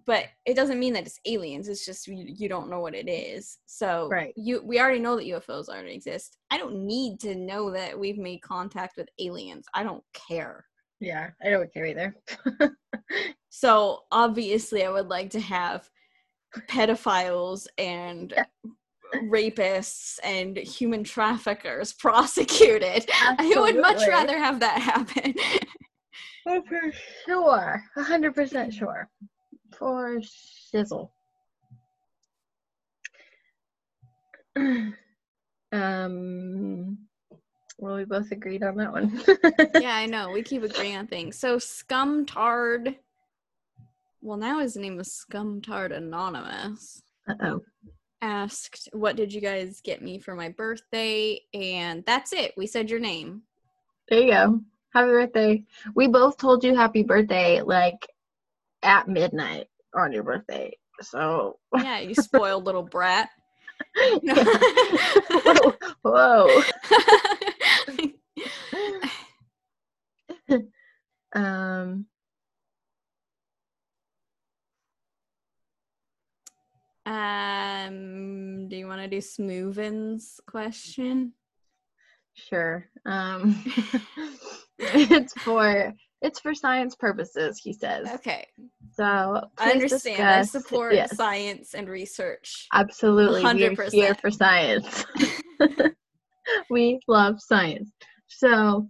but 0.07 0.27
it 0.45 0.55
doesn't 0.55 0.79
mean 0.79 0.93
that 0.95 1.07
it's 1.07 1.19
aliens. 1.27 1.69
It's 1.69 1.85
just 1.85 2.07
you, 2.07 2.25
you 2.29 2.49
don't 2.49 2.71
know 2.71 2.81
what 2.81 2.95
it 2.95 3.09
is. 3.09 3.59
So 3.67 4.09
Right. 4.11 4.33
you 4.37 4.63
we 4.65 4.79
already 4.81 5.01
know 5.01 5.17
that 5.17 5.27
UFOs 5.27 5.69
already 5.69 5.95
exist. 5.95 6.39
I 6.51 6.59
don't 6.59 6.87
need 6.87 7.19
to 7.21 7.35
know 7.35 7.71
that 7.73 7.99
we've 7.99 8.19
made 8.19 8.41
contact 8.43 8.97
with 8.97 9.09
aliens. 9.19 9.67
I 9.75 9.83
don't 9.83 10.05
care. 10.15 10.65
Yeah, 11.01 11.31
I 11.45 11.51
don't 11.51 11.73
care 11.73 11.87
either. 11.87 12.17
So 13.49 14.01
obviously, 14.13 14.85
I 14.85 14.91
would 14.91 15.09
like 15.09 15.31
to 15.31 15.41
have 15.41 15.89
pedophiles 16.69 17.67
and 17.79 18.35
Yeah. 18.37 18.45
rapists 19.31 20.19
and 20.23 20.59
human 20.59 21.03
traffickers 21.05 21.93
prosecuted. 21.99 23.09
I 23.23 23.55
would 23.57 23.81
much 23.81 24.07
rather 24.07 24.37
have 24.39 24.61
that 24.61 24.79
happen. 24.81 25.35
Oh, 26.49 26.63
for 26.69 26.93
sure. 27.27 27.83
A 27.97 28.03
hundred 28.05 28.35
percent 28.37 28.73
sure. 28.73 29.09
For 29.79 30.21
shizzle. 30.21 31.11
um 35.73 36.97
well 37.79 37.97
we 37.97 38.05
both 38.05 38.31
agreed 38.33 38.63
on 38.63 38.77
that 38.77 38.93
one. 38.93 39.21
yeah, 39.81 39.95
I 39.95 40.07
know. 40.07 40.31
We 40.31 40.43
keep 40.43 40.63
agreeing 40.63 40.97
on 40.97 41.07
things. 41.07 41.39
So 41.39 41.59
Scumtard. 41.59 42.97
Well, 44.23 44.39
now 44.39 44.61
his 44.61 44.77
name 44.77 44.99
is 44.99 45.25
Scumtard 45.31 45.95
Anonymous. 45.95 47.03
Uh-oh. 47.29 47.63
Asked, 48.23 48.89
"What 48.93 49.17
did 49.17 49.33
you 49.33 49.43
guys 49.43 49.83
get 49.83 50.01
me 50.01 50.19
for 50.19 50.35
my 50.35 50.49
birthday?" 50.49 51.41
And 51.53 52.03
that's 52.07 52.33
it. 52.33 52.55
We 52.57 52.67
said 52.67 52.91
your 52.91 53.01
name. 53.01 53.43
There 54.09 54.23
you 54.23 54.33
go. 54.33 54.61
Happy 54.95 55.09
birthday. 55.09 55.65
We 55.95 56.09
both 56.09 56.39
told 56.39 56.65
you 56.65 56.75
happy 56.75 57.03
birthday 57.03 57.61
like 57.61 58.09
at 58.87 59.09
midnight 59.09 59.67
on 59.95 60.13
your 60.13 60.23
birthday. 60.23 60.77
So 61.03 61.59
Yeah, 61.75 61.99
you 61.99 62.15
spoiled 62.15 62.65
little 62.65 62.83
brat. 62.83 63.29
Whoa. 64.23 65.73
whoa. 66.03 66.63
Um 71.35 72.07
um, 77.07 78.69
do 78.69 78.77
you 78.77 78.87
want 78.89 79.01
to 79.01 79.09
do 79.09 79.19
Smoovin's 79.19 80.41
question? 80.47 81.35
Sure. 82.35 82.89
Um, 83.07 83.63
it's 84.79 85.33
for 85.35 85.95
it's 86.27 86.41
for 86.41 86.55
science 86.55 86.97
purposes, 86.97 87.61
he 87.63 87.73
says. 87.73 88.09
Okay, 88.15 88.47
So 88.93 89.41
I 89.59 89.71
understand. 89.71 90.23
I 90.23 90.43
support 90.43 90.93
yes, 90.95 91.17
science 91.17 91.75
and 91.75 91.89
research. 91.89 92.67
absolutely. 92.73 93.45
We're 93.45 93.55
here 93.55 94.15
100%. 94.15 94.21
for 94.21 94.31
science. 94.31 95.05
we 96.71 96.99
love 97.07 97.37
science. 97.41 97.93
So 98.27 98.89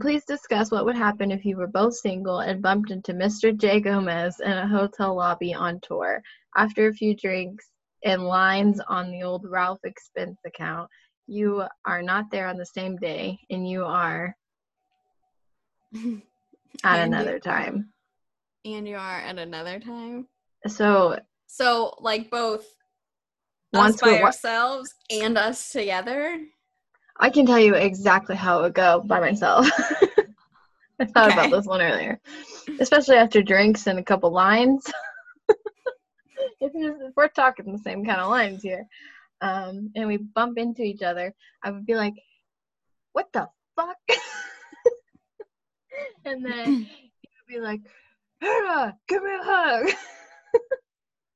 please 0.00 0.24
discuss 0.26 0.70
what 0.70 0.86
would 0.86 0.96
happen 0.96 1.30
if 1.30 1.44
you 1.44 1.58
were 1.58 1.66
both 1.66 1.94
single 1.94 2.40
and 2.40 2.62
bumped 2.62 2.90
into 2.90 3.12
Mr. 3.12 3.56
J. 3.56 3.80
Gomez 3.80 4.40
in 4.40 4.52
a 4.52 4.66
hotel 4.66 5.14
lobby 5.14 5.52
on 5.52 5.78
tour. 5.82 6.22
After 6.56 6.88
a 6.88 6.94
few 6.94 7.14
drinks 7.14 7.66
and 8.04 8.24
lines 8.24 8.80
on 8.88 9.10
the 9.10 9.22
old 9.22 9.44
Ralph 9.48 9.80
expense 9.84 10.38
account, 10.46 10.88
you 11.26 11.64
are 11.86 12.02
not 12.02 12.30
there 12.30 12.46
on 12.48 12.56
the 12.56 12.66
same 12.66 12.96
day 12.96 13.38
and 13.50 13.68
you 13.68 13.84
are 13.84 14.34
at 16.82 17.00
And 17.00 17.14
another 17.14 17.38
time. 17.38 17.92
And 18.64 18.88
you 18.88 18.96
are 18.96 19.18
at 19.20 19.38
another 19.38 19.78
time. 19.78 20.26
So 20.66 21.18
So, 21.46 21.94
like 22.00 22.30
both 22.30 22.66
once 23.72 23.96
us 23.96 24.00
by 24.00 24.22
ourselves 24.22 24.94
and 25.10 25.36
us 25.36 25.70
together. 25.70 26.40
I 27.18 27.30
can 27.30 27.46
tell 27.46 27.58
you 27.60 27.74
exactly 27.74 28.36
how 28.36 28.58
it 28.58 28.62
would 28.62 28.74
go 28.74 29.00
by 29.00 29.20
myself. 29.20 29.68
I 31.00 31.04
thought 31.06 31.28
Okay. 31.28 31.38
about 31.38 31.50
this 31.50 31.66
one 31.66 31.82
earlier, 31.82 32.20
especially 32.80 33.16
after 33.16 33.42
drinks 33.42 33.86
and 33.86 33.98
a 33.98 34.02
couple 34.02 34.30
lines. 34.30 34.90
if, 36.60 36.72
if 36.74 37.12
we're 37.16 37.28
talking 37.28 37.70
the 37.72 37.78
same 37.78 38.04
kind 38.04 38.20
of 38.20 38.30
lines 38.30 38.62
here, 38.62 38.86
um, 39.40 39.90
and 39.94 40.06
we 40.06 40.16
bump 40.16 40.58
into 40.58 40.82
each 40.82 41.02
other, 41.02 41.34
I 41.62 41.70
would 41.70 41.84
be 41.86 41.94
like, 41.96 42.14
"What 43.12 43.26
the 43.32 43.48
fuck?" 43.76 43.98
and 46.24 46.44
then 46.44 46.88
he 47.20 47.28
would 47.48 47.54
be 47.54 47.60
like, 47.60 47.80
"Hannah, 48.40 48.96
give 49.08 49.22
me 49.22 49.30
a 49.34 49.42
hug." 49.42 49.90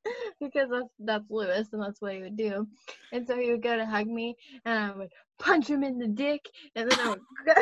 because 0.41 0.69
that's 0.71 0.89
that's 1.01 1.31
Luis 1.31 1.69
and 1.73 1.83
that's 1.83 2.01
what 2.01 2.15
he 2.15 2.23
would 2.23 2.37
do. 2.37 2.67
And 3.13 3.27
so 3.27 3.37
he 3.39 3.51
would 3.51 3.63
go 3.63 3.77
to 3.77 3.87
hug 3.87 4.07
me 4.07 4.37
and 4.65 4.79
I 4.79 4.97
would 4.97 5.13
punch 5.39 5.69
him 5.69 5.85
in 5.85 5.99
the 5.99 6.09
dick 6.09 6.49
and 6.75 6.91
then 6.91 6.99
I 6.99 7.11
would 7.11 7.21
go 7.47 7.53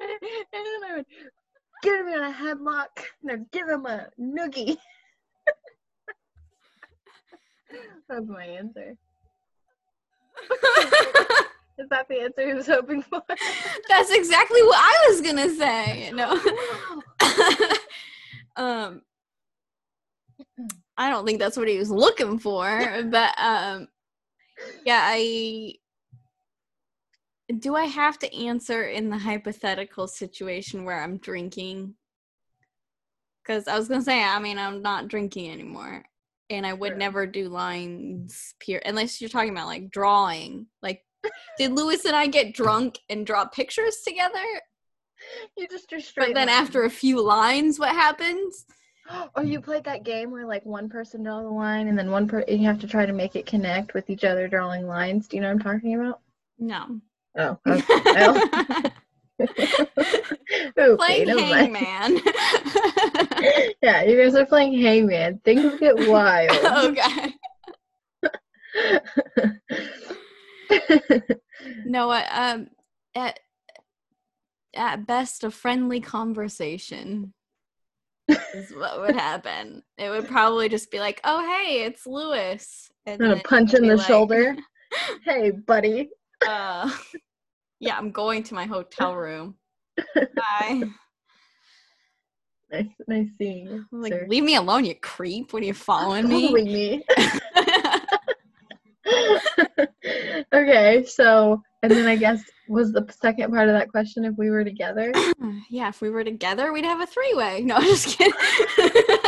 and 0.00 0.10
then 0.52 0.90
I 0.90 0.96
would 0.96 1.06
get 1.82 2.00
him 2.00 2.08
in 2.08 2.22
a 2.22 2.32
headlock 2.32 2.88
and 3.22 3.32
I'd 3.32 3.50
give 3.50 3.68
him 3.68 3.86
a 3.86 4.08
noogie. 4.20 4.76
that's 8.08 8.26
my 8.26 8.44
answer. 8.44 8.96
Is 11.78 11.88
that 11.90 12.06
the 12.08 12.20
answer 12.20 12.46
he 12.46 12.54
was 12.54 12.66
hoping 12.66 13.02
for? 13.02 13.22
That's 13.88 14.10
exactly 14.10 14.62
what 14.62 14.78
I 14.78 15.06
was 15.08 15.20
gonna 15.20 15.48
say. 15.54 16.10
No. 16.12 16.38
um 18.56 19.02
I 20.96 21.08
don't 21.08 21.24
think 21.26 21.38
that's 21.38 21.56
what 21.56 21.68
he 21.68 21.78
was 21.78 21.90
looking 21.90 22.38
for, 22.38 23.02
but 23.10 23.34
um 23.38 23.88
yeah, 24.84 25.00
I 25.04 25.74
do 27.58 27.74
I 27.74 27.84
have 27.84 28.18
to 28.20 28.34
answer 28.34 28.84
in 28.84 29.08
the 29.10 29.18
hypothetical 29.18 30.06
situation 30.06 30.84
where 30.84 31.02
I'm 31.02 31.18
drinking? 31.18 31.94
Cuz 33.46 33.66
I 33.66 33.78
was 33.78 33.88
going 33.88 34.00
to 34.00 34.04
say 34.04 34.22
I 34.22 34.38
mean 34.38 34.58
I'm 34.58 34.82
not 34.82 35.08
drinking 35.08 35.50
anymore 35.50 36.04
and 36.50 36.66
I 36.66 36.72
would 36.72 36.90
Sure. 36.90 36.96
never 36.96 37.26
do 37.26 37.48
lines 37.48 38.54
peer 38.60 38.80
unless 38.84 39.20
you're 39.20 39.30
talking 39.30 39.50
about 39.50 39.66
like 39.66 39.90
drawing. 39.90 40.66
Like 40.82 41.04
did 41.58 41.72
Luis 41.72 42.04
and 42.04 42.16
I 42.16 42.26
get 42.26 42.54
drunk 42.54 42.98
and 43.08 43.26
draw 43.26 43.44
pictures 43.46 43.98
together? 44.06 44.42
you 45.56 45.68
just 45.68 45.88
do 45.88 46.00
straight 46.00 46.28
But 46.28 46.34
then 46.34 46.48
after 46.48 46.84
a 46.84 46.90
few 46.90 47.22
lines, 47.22 47.78
what 47.78 47.90
happens? 47.90 48.66
Or 49.10 49.28
oh, 49.34 49.42
you 49.42 49.60
played 49.60 49.82
that 49.84 50.04
game 50.04 50.30
where 50.30 50.46
like 50.46 50.64
one 50.64 50.88
person 50.88 51.24
draws 51.24 51.44
a 51.44 51.48
line 51.48 51.88
and 51.88 51.98
then 51.98 52.10
one 52.12 52.28
per 52.28 52.44
you 52.46 52.64
have 52.64 52.78
to 52.80 52.86
try 52.86 53.04
to 53.04 53.12
make 53.12 53.34
it 53.34 53.46
connect 53.46 53.94
with 53.94 54.08
each 54.08 54.22
other 54.22 54.46
drawing 54.46 54.86
lines. 54.86 55.26
Do 55.26 55.36
you 55.36 55.42
know 55.42 55.48
what 55.48 55.66
I'm 55.66 55.80
talking 55.80 55.96
about? 55.96 56.20
No. 56.58 57.00
Oh, 57.36 57.58
okay. 57.66 58.92
Okay, 60.78 60.96
Playing. 60.96 61.38
Hangman. 61.38 62.20
Yeah, 63.82 64.04
you 64.04 64.16
guys 64.16 64.36
are 64.36 64.46
playing 64.46 64.80
Hangman. 64.80 65.40
Things 65.44 65.80
get 65.80 66.08
wild. 66.08 66.52
okay. 66.96 67.34
No, 71.84 72.10
um, 72.10 72.68
at 73.14 73.38
at 74.74 75.06
best, 75.06 75.44
a 75.44 75.50
friendly 75.50 76.00
conversation 76.00 77.34
is 78.28 78.70
what 78.74 79.00
would 79.00 79.14
happen. 79.14 79.82
It 79.98 80.10
would 80.10 80.26
probably 80.26 80.68
just 80.68 80.90
be 80.90 80.98
like, 80.98 81.20
"Oh, 81.24 81.40
hey, 81.40 81.84
it's 81.84 82.06
Luis," 82.06 82.90
and 83.06 83.20
and 83.22 83.32
a 83.32 83.36
punch 83.42 83.74
in 83.74 83.86
the 83.86 83.96
like, 83.96 84.06
shoulder. 84.06 84.56
Hey, 85.24 85.52
buddy. 85.52 86.10
Uh, 86.46 86.90
yeah, 87.80 87.96
I'm 87.96 88.10
going 88.10 88.42
to 88.42 88.54
my 88.54 88.66
hotel 88.66 89.16
room. 89.16 89.54
Bye. 90.14 90.82
Nice, 92.70 92.86
nice 93.06 93.28
seeing 93.36 93.66
you. 93.66 93.84
Like, 93.92 94.14
sir. 94.14 94.26
leave 94.30 94.44
me 94.44 94.56
alone, 94.56 94.86
you 94.86 94.94
creep. 94.94 95.52
What 95.52 95.62
are 95.62 95.66
you 95.66 95.74
following 95.74 96.26
Following 96.26 96.64
me? 96.64 97.04
okay, 100.52 101.04
so 101.04 101.62
and 101.82 101.90
then 101.90 102.06
I 102.06 102.16
guess 102.16 102.42
was 102.68 102.92
the 102.92 103.06
second 103.20 103.52
part 103.52 103.68
of 103.68 103.74
that 103.74 103.88
question 103.90 104.24
if 104.24 104.34
we 104.36 104.50
were 104.50 104.64
together? 104.64 105.12
yeah, 105.70 105.88
if 105.88 106.00
we 106.00 106.10
were 106.10 106.24
together, 106.24 106.72
we'd 106.72 106.84
have 106.84 107.00
a 107.00 107.06
three 107.06 107.34
way. 107.34 107.62
No, 107.62 107.76
I'm 107.76 107.82
just 107.82 108.16
kidding. 108.18 108.32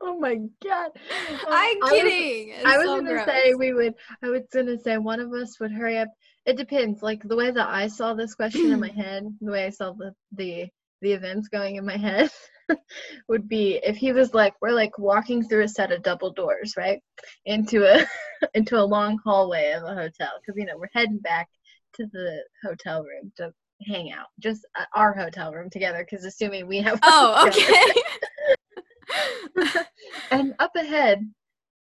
oh 0.00 0.18
my 0.18 0.36
god. 0.64 0.86
Um, 0.86 1.38
I'm 1.48 1.48
I 1.48 1.78
was- 1.82 1.90
kidding. 1.90 2.54
I 2.64 2.78
was 2.78 2.86
so 2.86 2.96
gonna 2.96 3.10
gross. 3.12 3.26
say 3.26 3.54
we 3.54 3.72
would. 3.72 3.94
I 4.22 4.28
was 4.28 4.42
gonna 4.52 4.78
say 4.78 4.98
one 4.98 5.20
of 5.20 5.32
us 5.32 5.58
would 5.60 5.72
hurry 5.72 5.98
up. 5.98 6.08
It 6.46 6.56
depends. 6.56 7.02
Like 7.02 7.22
the 7.22 7.36
way 7.36 7.50
that 7.50 7.68
I 7.68 7.88
saw 7.88 8.14
this 8.14 8.34
question 8.34 8.72
in 8.72 8.80
my 8.80 8.88
head, 8.96 9.24
the 9.40 9.50
way 9.52 9.66
I 9.66 9.70
saw 9.70 9.92
the 9.92 10.12
the 10.32 10.66
the 11.00 11.12
events 11.12 11.48
going 11.48 11.76
in 11.76 11.86
my 11.86 11.96
head 11.96 12.30
would 13.28 13.48
be 13.48 13.80
if 13.84 13.96
he 13.96 14.12
was 14.12 14.34
like 14.34 14.54
we're 14.60 14.72
like 14.72 14.98
walking 14.98 15.42
through 15.42 15.64
a 15.64 15.68
set 15.68 15.92
of 15.92 16.02
double 16.02 16.32
doors, 16.32 16.74
right, 16.76 17.00
into 17.46 17.84
a 17.84 18.06
into 18.54 18.78
a 18.78 18.84
long 18.84 19.18
hallway 19.24 19.72
of 19.72 19.82
a 19.84 19.94
hotel 19.94 20.30
because 20.40 20.56
you 20.56 20.66
know 20.66 20.76
we're 20.76 20.88
heading 20.92 21.18
back 21.18 21.48
to 21.94 22.06
the 22.12 22.42
hotel 22.64 23.02
room 23.02 23.32
to 23.36 23.52
hang 23.86 24.12
out, 24.12 24.26
just 24.40 24.66
uh, 24.78 24.84
our 24.94 25.12
hotel 25.12 25.52
room 25.52 25.70
together. 25.70 26.06
Because 26.08 26.24
assuming 26.24 26.66
we 26.66 26.78
have 26.78 26.98
oh 27.02 27.48
okay. 27.48 27.92
and 30.30 30.54
up 30.58 30.74
ahead 30.76 31.20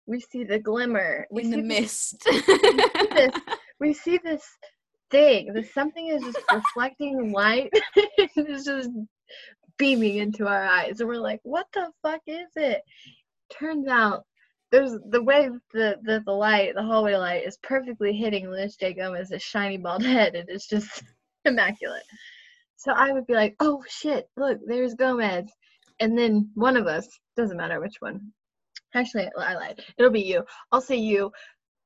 we 0.07 0.21
see 0.21 0.43
the 0.43 0.57
glimmer. 0.57 1.27
We 1.29 1.43
in 1.43 1.51
the 1.51 1.57
mist. 1.57 2.23
this 2.23 3.31
we 3.79 3.93
see 3.93 4.17
this 4.23 4.43
thing. 5.11 5.53
This 5.53 5.73
something 5.73 6.07
is 6.07 6.23
just 6.23 6.39
reflecting 6.51 7.31
light. 7.31 7.71
it's 7.95 8.65
just 8.65 8.89
beaming 9.77 10.17
into 10.17 10.47
our 10.47 10.63
eyes, 10.63 10.99
and 10.99 11.09
we're 11.09 11.17
like, 11.17 11.39
"What 11.43 11.67
the 11.73 11.91
fuck 12.01 12.21
is 12.27 12.49
it?" 12.55 12.81
Turns 13.49 13.87
out, 13.87 14.25
there's 14.71 14.93
the 15.09 15.23
way 15.23 15.49
the 15.73 15.97
the, 16.03 16.23
the 16.25 16.31
light, 16.31 16.75
the 16.75 16.83
hallway 16.83 17.15
light, 17.15 17.45
is 17.45 17.57
perfectly 17.63 18.13
hitting 18.13 18.49
Luis 18.49 18.75
J 18.75 18.93
Gomez's 18.93 19.41
shiny 19.41 19.77
bald 19.77 20.03
head. 20.05 20.35
And 20.35 20.49
It 20.49 20.53
is 20.53 20.65
just 20.67 21.03
immaculate. 21.45 22.03
So 22.75 22.91
I 22.91 23.11
would 23.11 23.27
be 23.27 23.33
like, 23.33 23.55
"Oh 23.59 23.83
shit! 23.87 24.29
Look, 24.37 24.59
there's 24.65 24.93
Gomez," 24.95 25.49
and 25.99 26.17
then 26.17 26.49
one 26.55 26.77
of 26.77 26.87
us 26.87 27.07
doesn't 27.35 27.57
matter 27.57 27.79
which 27.79 27.97
one. 27.99 28.31
Actually, 28.93 29.29
I 29.37 29.53
lied. 29.53 29.83
It'll 29.97 30.11
be 30.11 30.21
you. 30.21 30.43
I'll 30.71 30.81
say 30.81 30.95
you. 30.95 31.31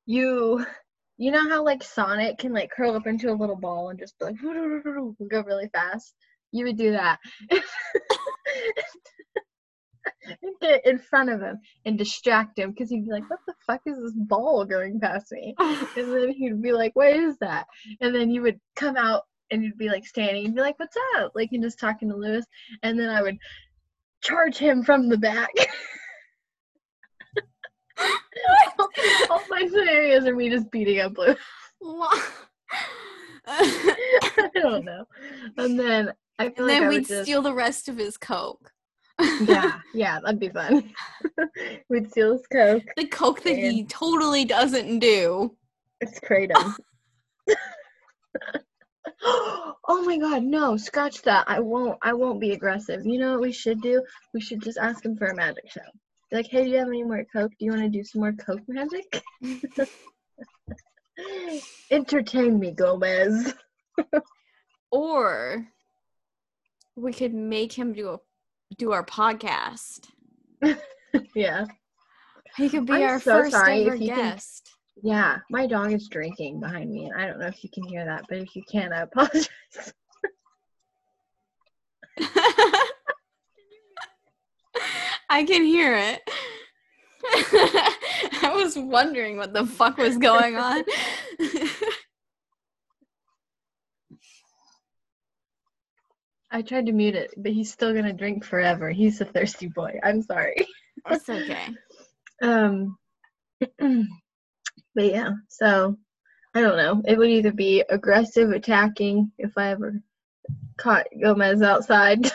You 0.05 0.65
you 1.21 1.29
know 1.29 1.47
how 1.47 1.63
like 1.63 1.83
Sonic 1.83 2.39
can 2.39 2.51
like 2.51 2.71
curl 2.71 2.95
up 2.95 3.05
into 3.05 3.31
a 3.31 3.37
little 3.37 3.55
ball 3.55 3.89
and 3.89 3.99
just 3.99 4.17
be 4.17 4.25
like 4.25 4.41
go 4.41 5.41
really 5.43 5.69
fast? 5.71 6.15
You 6.51 6.65
would 6.65 6.77
do 6.77 6.93
that. 6.93 7.19
Get 10.61 10.85
in 10.85 10.97
front 10.97 11.29
of 11.29 11.41
him 11.41 11.59
and 11.85 11.95
distract 11.97 12.57
him 12.57 12.71
because 12.71 12.89
he'd 12.89 13.05
be 13.05 13.11
like, 13.11 13.29
"What 13.29 13.39
the 13.45 13.53
fuck 13.67 13.81
is 13.85 13.97
this 13.97 14.15
ball 14.15 14.65
going 14.65 14.99
past 14.99 15.31
me?" 15.31 15.53
and 15.59 15.85
then 15.95 16.31
he'd 16.31 16.61
be 16.61 16.73
like, 16.73 16.95
"What 16.95 17.13
is 17.13 17.37
that?" 17.39 17.67
And 17.99 18.15
then 18.15 18.31
you 18.31 18.41
would 18.41 18.59
come 18.75 18.97
out 18.97 19.23
and 19.51 19.63
you'd 19.63 19.77
be 19.77 19.89
like 19.89 20.07
standing 20.07 20.45
and 20.45 20.55
be 20.55 20.61
like, 20.61 20.79
"What's 20.79 20.97
up?" 21.17 21.33
Like 21.35 21.49
and 21.51 21.61
just 21.61 21.79
talking 21.79 22.09
to 22.09 22.15
Luis, 22.15 22.45
and 22.81 22.99
then 22.99 23.09
I 23.09 23.21
would 23.21 23.37
charge 24.21 24.57
him 24.57 24.83
from 24.83 25.07
the 25.07 25.17
back. 25.17 25.51
All, 29.29 29.41
my 29.49 29.67
scenarios 29.67 30.25
are 30.25 30.35
me 30.35 30.49
just 30.49 30.71
beating 30.71 30.99
up 30.99 31.13
Blue. 31.13 31.35
I 33.47 34.49
don't 34.53 34.85
know. 34.85 35.05
And 35.57 35.79
then 35.79 36.13
I 36.39 36.49
feel 36.49 36.65
and 36.65 36.67
like 36.67 36.79
then 36.79 36.89
we'd 36.89 37.07
just, 37.07 37.23
steal 37.23 37.41
the 37.41 37.53
rest 37.53 37.87
of 37.89 37.97
his 37.97 38.17
coke. 38.17 38.71
yeah, 39.41 39.79
yeah, 39.93 40.19
that'd 40.19 40.39
be 40.39 40.49
fun. 40.49 40.93
we'd 41.89 42.09
steal 42.11 42.33
his 42.33 42.47
coke. 42.51 42.83
the 42.97 43.05
coke 43.07 43.43
that 43.43 43.55
he 43.55 43.85
totally 43.85 44.45
doesn't 44.45 44.99
do. 44.99 45.55
It's 45.99 46.19
kratom. 46.19 46.75
oh 49.23 50.03
my 50.05 50.17
god, 50.17 50.43
no, 50.43 50.77
scratch 50.77 51.21
that. 51.23 51.45
I 51.47 51.59
won't 51.59 51.97
I 52.01 52.13
won't 52.13 52.39
be 52.39 52.51
aggressive. 52.51 53.05
You 53.05 53.19
know 53.19 53.33
what 53.33 53.41
we 53.41 53.51
should 53.51 53.81
do? 53.81 54.03
We 54.33 54.41
should 54.41 54.61
just 54.61 54.77
ask 54.79 55.05
him 55.05 55.15
for 55.15 55.27
a 55.27 55.35
magic 55.35 55.69
show. 55.69 55.81
Be 56.31 56.37
like, 56.37 56.47
hey, 56.47 56.63
do 56.63 56.69
you 56.69 56.77
have 56.77 56.87
any 56.87 57.03
more 57.03 57.25
coke? 57.31 57.51
Do 57.59 57.65
you 57.65 57.71
want 57.71 57.83
to 57.83 57.89
do 57.89 58.03
some 58.03 58.21
more 58.21 58.31
coke 58.31 58.61
magic? 58.69 59.21
Entertain 61.91 62.57
me, 62.59 62.71
Gomez. 62.71 63.53
Or 64.93 65.65
we 66.97 67.13
could 67.13 67.33
make 67.33 67.71
him 67.71 67.93
do 67.93 68.09
a 68.09 68.17
do 68.77 68.91
our 68.91 69.05
podcast. 69.05 70.09
yeah. 71.33 71.63
He 72.57 72.67
could 72.67 72.85
be 72.85 72.93
I'm 72.95 73.03
our 73.03 73.19
so 73.21 73.43
first 73.43 73.55
ever 73.55 73.93
if 73.95 74.01
you 74.01 74.09
can- 74.09 74.17
guest. 74.17 74.69
Yeah, 75.01 75.37
my 75.49 75.65
dog 75.65 75.93
is 75.93 76.09
drinking 76.09 76.59
behind 76.59 76.91
me, 76.91 77.05
and 77.05 77.19
I 77.19 77.25
don't 77.25 77.39
know 77.39 77.47
if 77.47 77.63
you 77.63 77.69
can 77.73 77.85
hear 77.85 78.03
that, 78.03 78.25
but 78.27 78.39
if 78.39 78.53
you 78.55 78.63
can, 78.69 78.91
I 78.91 79.01
apologize. 79.03 79.47
I 85.31 85.45
can 85.45 85.63
hear 85.63 85.95
it. 85.95 86.21
I 88.43 88.51
was 88.53 88.77
wondering 88.77 89.37
what 89.37 89.53
the 89.53 89.65
fuck 89.65 89.95
was 89.97 90.17
going 90.17 90.57
on. 90.57 90.83
I 96.51 96.61
tried 96.61 96.87
to 96.87 96.91
mute 96.91 97.15
it, 97.15 97.33
but 97.37 97.53
he's 97.53 97.71
still 97.71 97.93
gonna 97.93 98.11
drink 98.11 98.43
forever. 98.43 98.89
He's 98.89 99.21
a 99.21 99.25
thirsty 99.25 99.69
boy. 99.69 100.01
I'm 100.03 100.21
sorry. 100.21 100.67
That's 101.09 101.29
okay. 101.29 101.67
Um, 102.43 102.97
but 103.79 105.05
yeah, 105.05 105.29
so 105.47 105.95
I 106.55 106.61
don't 106.61 106.75
know. 106.75 107.03
It 107.05 107.15
would 107.19 107.29
either 107.29 107.51
be 107.51 107.83
aggressive 107.87 108.49
attacking 108.49 109.31
if 109.37 109.51
I 109.55 109.67
ever 109.67 110.01
caught 110.77 111.05
Gomez 111.21 111.61
outside, 111.61 112.31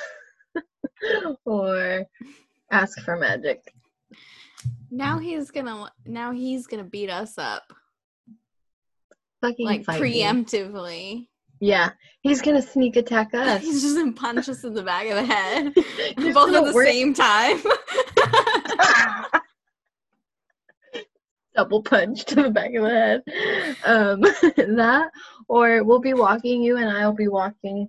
or 1.44 2.06
ask 2.70 3.00
for 3.02 3.16
magic. 3.16 3.72
Now 4.90 5.18
he's 5.18 5.50
gonna 5.50 5.90
now 6.04 6.32
he's 6.32 6.66
gonna 6.66 6.84
beat 6.84 7.10
us 7.10 7.38
up 7.38 7.62
Fucking 9.42 9.66
like 9.66 9.84
fight 9.84 10.00
me. 10.00 10.22
preemptively. 10.22 11.28
Yeah, 11.60 11.90
he's 12.20 12.42
gonna 12.42 12.62
sneak 12.62 12.96
attack 12.96 13.30
us. 13.34 13.62
He's 13.62 13.82
just 13.82 13.96
gonna 13.96 14.12
punch 14.12 14.48
us 14.48 14.64
in 14.64 14.74
the 14.74 14.82
back 14.82 15.06
of 15.06 15.16
the 15.16 15.24
head, 15.24 15.74
both 16.34 16.54
at 16.54 16.64
the 16.64 16.72
work- 16.74 16.86
same 16.86 17.12
time. 17.14 17.60
double 21.54 21.82
punch 21.82 22.24
to 22.26 22.34
the 22.36 22.50
back 22.50 22.74
of 22.74 22.82
the 22.84 22.90
head. 22.90 23.22
Um, 23.84 24.20
that, 24.76 25.10
or 25.48 25.82
we'll 25.84 26.00
be 26.00 26.12
walking, 26.14 26.62
you 26.62 26.76
and 26.76 26.88
I 26.90 27.06
will 27.06 27.14
be 27.14 27.28
walking, 27.28 27.88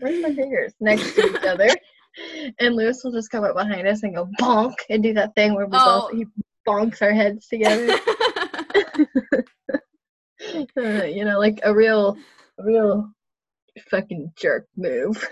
where's 0.00 0.20
my 0.22 0.34
fingers? 0.34 0.72
Next 0.80 1.14
to 1.14 1.26
each 1.28 1.44
other. 1.44 1.68
And 2.60 2.76
Luis 2.76 3.02
will 3.02 3.12
just 3.12 3.30
come 3.30 3.44
up 3.44 3.54
behind 3.56 3.86
us 3.88 4.02
and 4.02 4.14
go 4.14 4.28
bonk 4.40 4.74
and 4.90 5.02
do 5.02 5.12
that 5.14 5.34
thing 5.34 5.54
where 5.54 5.66
we 5.66 5.76
Oh. 5.76 6.08
both 6.08 6.18
he 6.18 6.26
bonks 6.66 7.02
our 7.02 7.12
heads 7.12 7.48
together. 7.48 7.98
Uh, 10.76 11.04
you 11.04 11.24
know, 11.24 11.38
like 11.38 11.58
a 11.64 11.74
real, 11.74 12.16
a 12.58 12.64
real 12.64 13.10
fucking 13.88 14.30
jerk 14.36 14.66
move. 14.76 15.26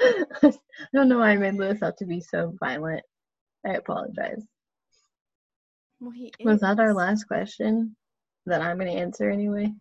I 0.00 0.52
don't 0.94 1.08
know 1.08 1.18
why 1.18 1.30
I 1.30 1.36
made 1.36 1.54
Luis 1.54 1.82
out 1.82 1.96
to 1.98 2.06
be 2.06 2.20
so 2.20 2.54
violent. 2.60 3.02
I 3.66 3.74
apologize. 3.74 4.42
well, 6.00 6.12
Was 6.44 6.60
that 6.60 6.80
our 6.80 6.94
last 6.94 7.24
question 7.24 7.94
that 8.46 8.62
I'm 8.62 8.78
going 8.78 8.90
to 8.92 8.98
answer 9.00 9.30
anyway? 9.30 9.72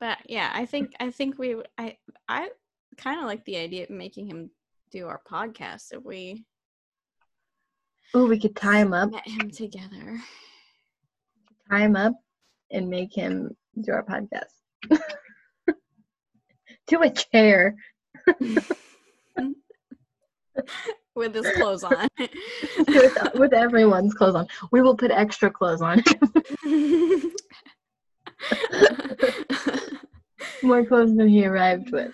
But 0.00 0.18
yeah, 0.26 0.50
I 0.52 0.66
think 0.66 0.92
I 1.00 1.10
think 1.10 1.38
we 1.38 1.56
I 1.78 1.96
I 2.28 2.50
kind 2.98 3.20
of 3.20 3.26
like 3.26 3.44
the 3.44 3.56
idea 3.56 3.84
of 3.84 3.90
making 3.90 4.26
him 4.26 4.50
do 4.90 5.06
our 5.06 5.20
podcast 5.30 5.92
if 5.92 6.04
we 6.04 6.44
Oh, 8.14 8.26
we 8.26 8.38
could 8.38 8.54
tie 8.54 8.78
him 8.78 8.92
up, 8.94 9.10
met 9.10 9.26
him 9.26 9.50
together. 9.50 10.18
tie 11.68 11.80
him 11.80 11.96
up, 11.96 12.14
and 12.70 12.88
make 12.88 13.12
him 13.12 13.56
do 13.80 13.92
our 13.92 14.04
podcast. 14.04 14.44
to 16.86 17.00
a 17.00 17.10
chair. 17.10 17.74
with 21.14 21.34
his 21.34 21.50
clothes 21.56 21.84
on. 21.84 22.08
with, 22.18 23.18
with 23.34 23.52
everyone's 23.52 24.14
clothes 24.14 24.34
on. 24.34 24.46
We 24.70 24.82
will 24.82 24.96
put 24.96 25.10
extra 25.10 25.50
clothes 25.50 25.82
on. 25.82 26.02
More 30.62 30.86
clothes 30.86 31.16
than 31.16 31.28
he 31.28 31.44
arrived 31.46 31.90
with. 31.92 32.12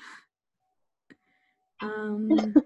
Um, 1.83 2.55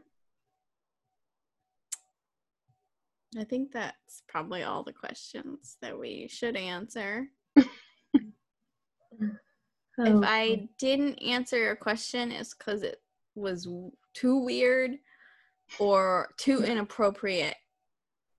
I 3.38 3.44
think 3.44 3.72
that's 3.72 4.22
probably 4.28 4.62
all 4.62 4.82
the 4.82 4.93
questions 4.93 5.76
that 5.82 5.98
we 5.98 6.28
should 6.28 6.56
answer. 6.56 7.28
If 9.98 10.14
Oh, 10.14 10.22
I 10.24 10.68
didn't 10.78 11.22
answer 11.22 11.56
your 11.56 11.74
question, 11.74 12.30
it's 12.30 12.52
because 12.52 12.82
it 12.82 13.01
was 13.34 13.66
too 14.12 14.38
weird 14.44 14.98
or 15.78 16.28
too 16.36 16.62
inappropriate. 16.62 17.55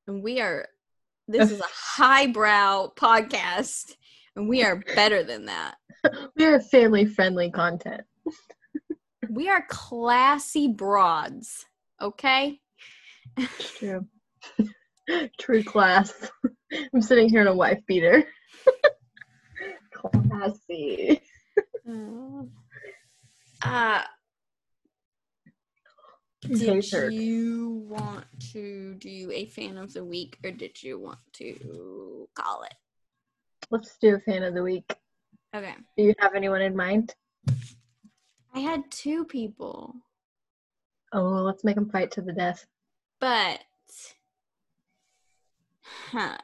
And 0.05 0.21
we 0.21 0.39
are, 0.39 0.67
this 1.27 1.51
is 1.51 1.59
a 1.59 1.63
highbrow 1.73 2.91
podcast, 2.95 3.95
and 4.35 4.47
we 4.47 4.63
are 4.63 4.83
better 4.95 5.23
than 5.23 5.45
that. 5.45 5.77
we 6.35 6.45
are 6.45 6.59
family 6.59 7.05
friendly 7.05 7.49
content. 7.49 8.01
We 9.29 9.49
are 9.49 9.65
classy 9.67 10.67
broads, 10.67 11.65
okay? 12.01 12.59
It's 13.35 13.77
true. 13.77 14.07
True 15.39 15.63
class. 15.63 16.13
I'm 16.93 17.01
sitting 17.01 17.29
here 17.29 17.41
in 17.41 17.47
a 17.47 17.55
wife 17.55 17.79
beater. 17.87 18.25
Classy. 19.93 21.21
Uh, 23.61 24.01
did 26.41 26.91
you 27.13 27.85
want 27.87 28.25
to 28.51 28.95
do 28.95 29.31
a 29.33 29.45
fan 29.45 29.77
of 29.77 29.93
the 29.93 30.03
week 30.03 30.37
or 30.43 30.51
did 30.51 30.83
you 30.83 30.99
want 30.99 31.19
to 31.33 32.27
call 32.35 32.63
it? 32.63 32.73
Let's 33.71 33.97
do 33.97 34.15
a 34.15 34.19
fan 34.19 34.43
of 34.43 34.53
the 34.53 34.63
week. 34.63 34.93
Okay. 35.55 35.73
Do 35.97 36.03
you 36.03 36.13
have 36.19 36.35
anyone 36.35 36.61
in 36.61 36.75
mind? 36.75 37.15
I 38.57 38.61
had 38.61 38.89
two 38.89 39.23
people, 39.23 39.93
Oh, 41.13 41.21
let's 41.21 41.63
make 41.63 41.75
them 41.75 41.91
fight 41.91 42.09
to 42.13 42.21
the 42.23 42.33
death. 42.33 42.65
but 43.19 43.59
huh, 46.09 46.37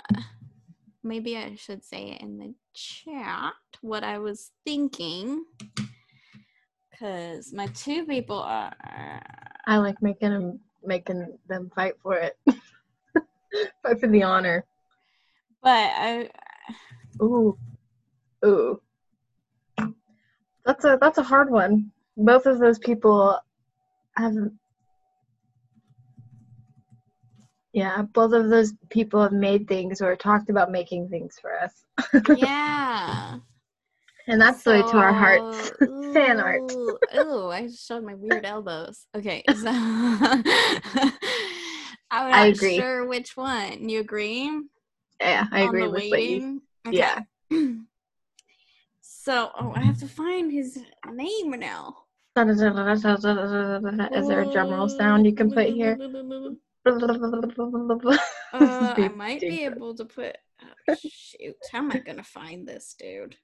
maybe 1.04 1.36
I 1.36 1.56
should 1.56 1.84
say 1.84 2.12
it 2.12 2.22
in 2.22 2.38
the 2.38 2.54
chat 2.76 3.54
what 3.82 4.04
I 4.04 4.20
was 4.20 4.52
thinking. 4.64 5.44
Because 6.92 7.52
my 7.52 7.66
two 7.66 8.06
people 8.06 8.38
are. 8.38 8.76
I 9.66 9.78
like 9.78 10.00
making 10.04 10.30
them 10.30 10.60
making 10.86 11.36
them 11.50 11.72
fight 11.76 11.96
for 12.04 12.14
it. 12.16 12.38
fight 13.82 14.00
for 14.00 14.08
the 14.08 14.22
honor. 14.22 14.66
But 15.64 15.70
I. 15.96 16.30
Ooh. 17.24 17.58
Ooh. 18.46 18.80
That's 20.64 20.86
a 20.86 21.00
that's 21.02 21.18
a 21.18 21.24
hard 21.24 21.50
one. 21.50 21.92
Both 22.16 22.46
of 22.46 22.60
those 22.60 22.80
people 22.80 23.40
have 24.16 24.34
Yeah, 27.74 28.04
both 28.04 28.34
of 28.34 28.50
those 28.50 28.74
people 28.92 29.20
have 29.24 29.34
made 29.34 29.68
things 29.68 30.00
or 30.00 30.16
talked 30.16 30.50
about 30.52 30.72
making 30.72 31.10
things 31.10 31.40
for 31.40 31.60
us. 31.60 31.86
Yeah. 32.38 33.38
And 34.28 34.40
that's 34.40 34.64
the 34.64 34.72
way 34.72 34.82
to 34.84 34.98
our 34.98 35.12
hearts. 35.14 35.72
So- 35.80 36.12
Fan 36.14 36.40
art. 36.40 36.62
Ooh, 36.62 36.98
Ooh, 37.16 37.50
I 37.50 37.64
just 37.68 37.88
showed 37.88 38.04
my 38.04 38.14
weird 38.14 38.46
elbows. 38.46 39.08
Okay. 39.16 39.44
So 39.56 39.70
I'm 42.12 42.32
I 42.32 42.48
not 42.48 42.56
agree. 42.56 42.78
sure 42.78 43.08
which 43.08 43.36
one. 43.36 43.90
You 43.90 44.00
agree? 44.02 44.52
Yeah, 45.20 45.46
I 45.52 45.62
On 45.64 45.70
agree 45.70 45.88
with 45.88 46.12
waiting? 46.12 46.62
yeah. 46.92 47.22
so, 49.02 49.52
oh, 49.58 49.74
I 49.76 49.82
have 49.82 49.98
to 50.00 50.08
find 50.08 50.52
his 50.52 50.78
name 51.12 51.50
now. 51.60 52.03
Is 52.36 52.58
there 52.60 54.42
a 54.42 54.52
drum 54.52 54.70
roll 54.70 54.90
sound 54.90 55.26
you 55.26 55.34
can 55.36 55.52
put 55.52 55.68
here? 55.68 55.98
Uh, 58.54 58.94
I 58.98 59.08
might 59.16 59.40
be 59.40 59.64
able 59.64 59.96
to 59.96 60.04
put. 60.06 60.38
oh, 60.90 60.96
shoot, 61.00 61.56
how 61.72 61.80
am 61.80 61.92
I 61.92 61.98
gonna 62.00 62.22
find 62.24 62.68
this 62.68 62.94
dude? 63.00 63.36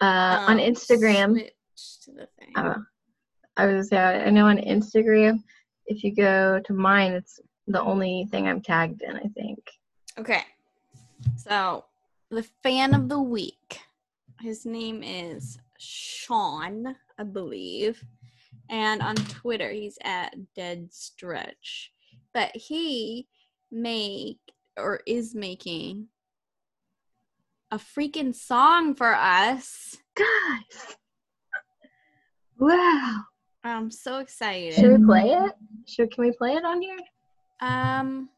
Uh, 0.00 0.46
on 0.48 0.58
Um, 0.60 0.64
Instagram, 0.64 1.34
to 2.04 2.10
the 2.12 2.28
thing. 2.38 2.52
uh, 2.56 2.76
I 3.56 3.66
was 3.66 3.72
gonna 3.72 3.84
say 3.84 3.96
I 4.26 4.30
know 4.30 4.46
on 4.46 4.56
Instagram, 4.58 5.42
if 5.86 6.04
you 6.04 6.14
go 6.14 6.60
to 6.64 6.72
mine, 6.72 7.12
it's 7.12 7.38
the 7.66 7.82
only 7.82 8.26
thing 8.30 8.46
I'm 8.46 8.62
tagged 8.62 9.02
in. 9.02 9.16
I 9.16 9.28
think. 9.34 9.58
Okay. 10.16 10.42
So, 11.36 11.84
the 12.30 12.44
fan 12.62 12.94
of 12.94 13.08
the 13.08 13.20
week. 13.20 13.80
His 14.40 14.64
name 14.64 15.02
is 15.02 15.58
Sean, 15.78 16.96
I 17.18 17.24
believe. 17.24 18.02
And 18.70 19.02
on 19.02 19.14
Twitter, 19.16 19.70
he's 19.70 19.98
at 20.02 20.34
Dead 20.54 20.92
Stretch. 20.92 21.92
But 22.32 22.54
he 22.56 23.28
make 23.70 24.38
or 24.76 25.00
is 25.06 25.34
making 25.34 26.08
a 27.70 27.76
freaking 27.78 28.34
song 28.34 28.94
for 28.94 29.14
us. 29.14 29.96
Guys, 30.16 30.96
wow! 32.58 33.20
I'm 33.64 33.90
so 33.90 34.18
excited. 34.18 34.74
Should 34.74 35.00
we 35.00 35.04
play 35.04 35.30
it? 35.30 35.52
Should 35.86 36.12
can 36.12 36.24
we 36.24 36.32
play 36.32 36.52
it 36.54 36.64
on 36.64 36.80
here? 36.80 36.98
Um 37.60 38.28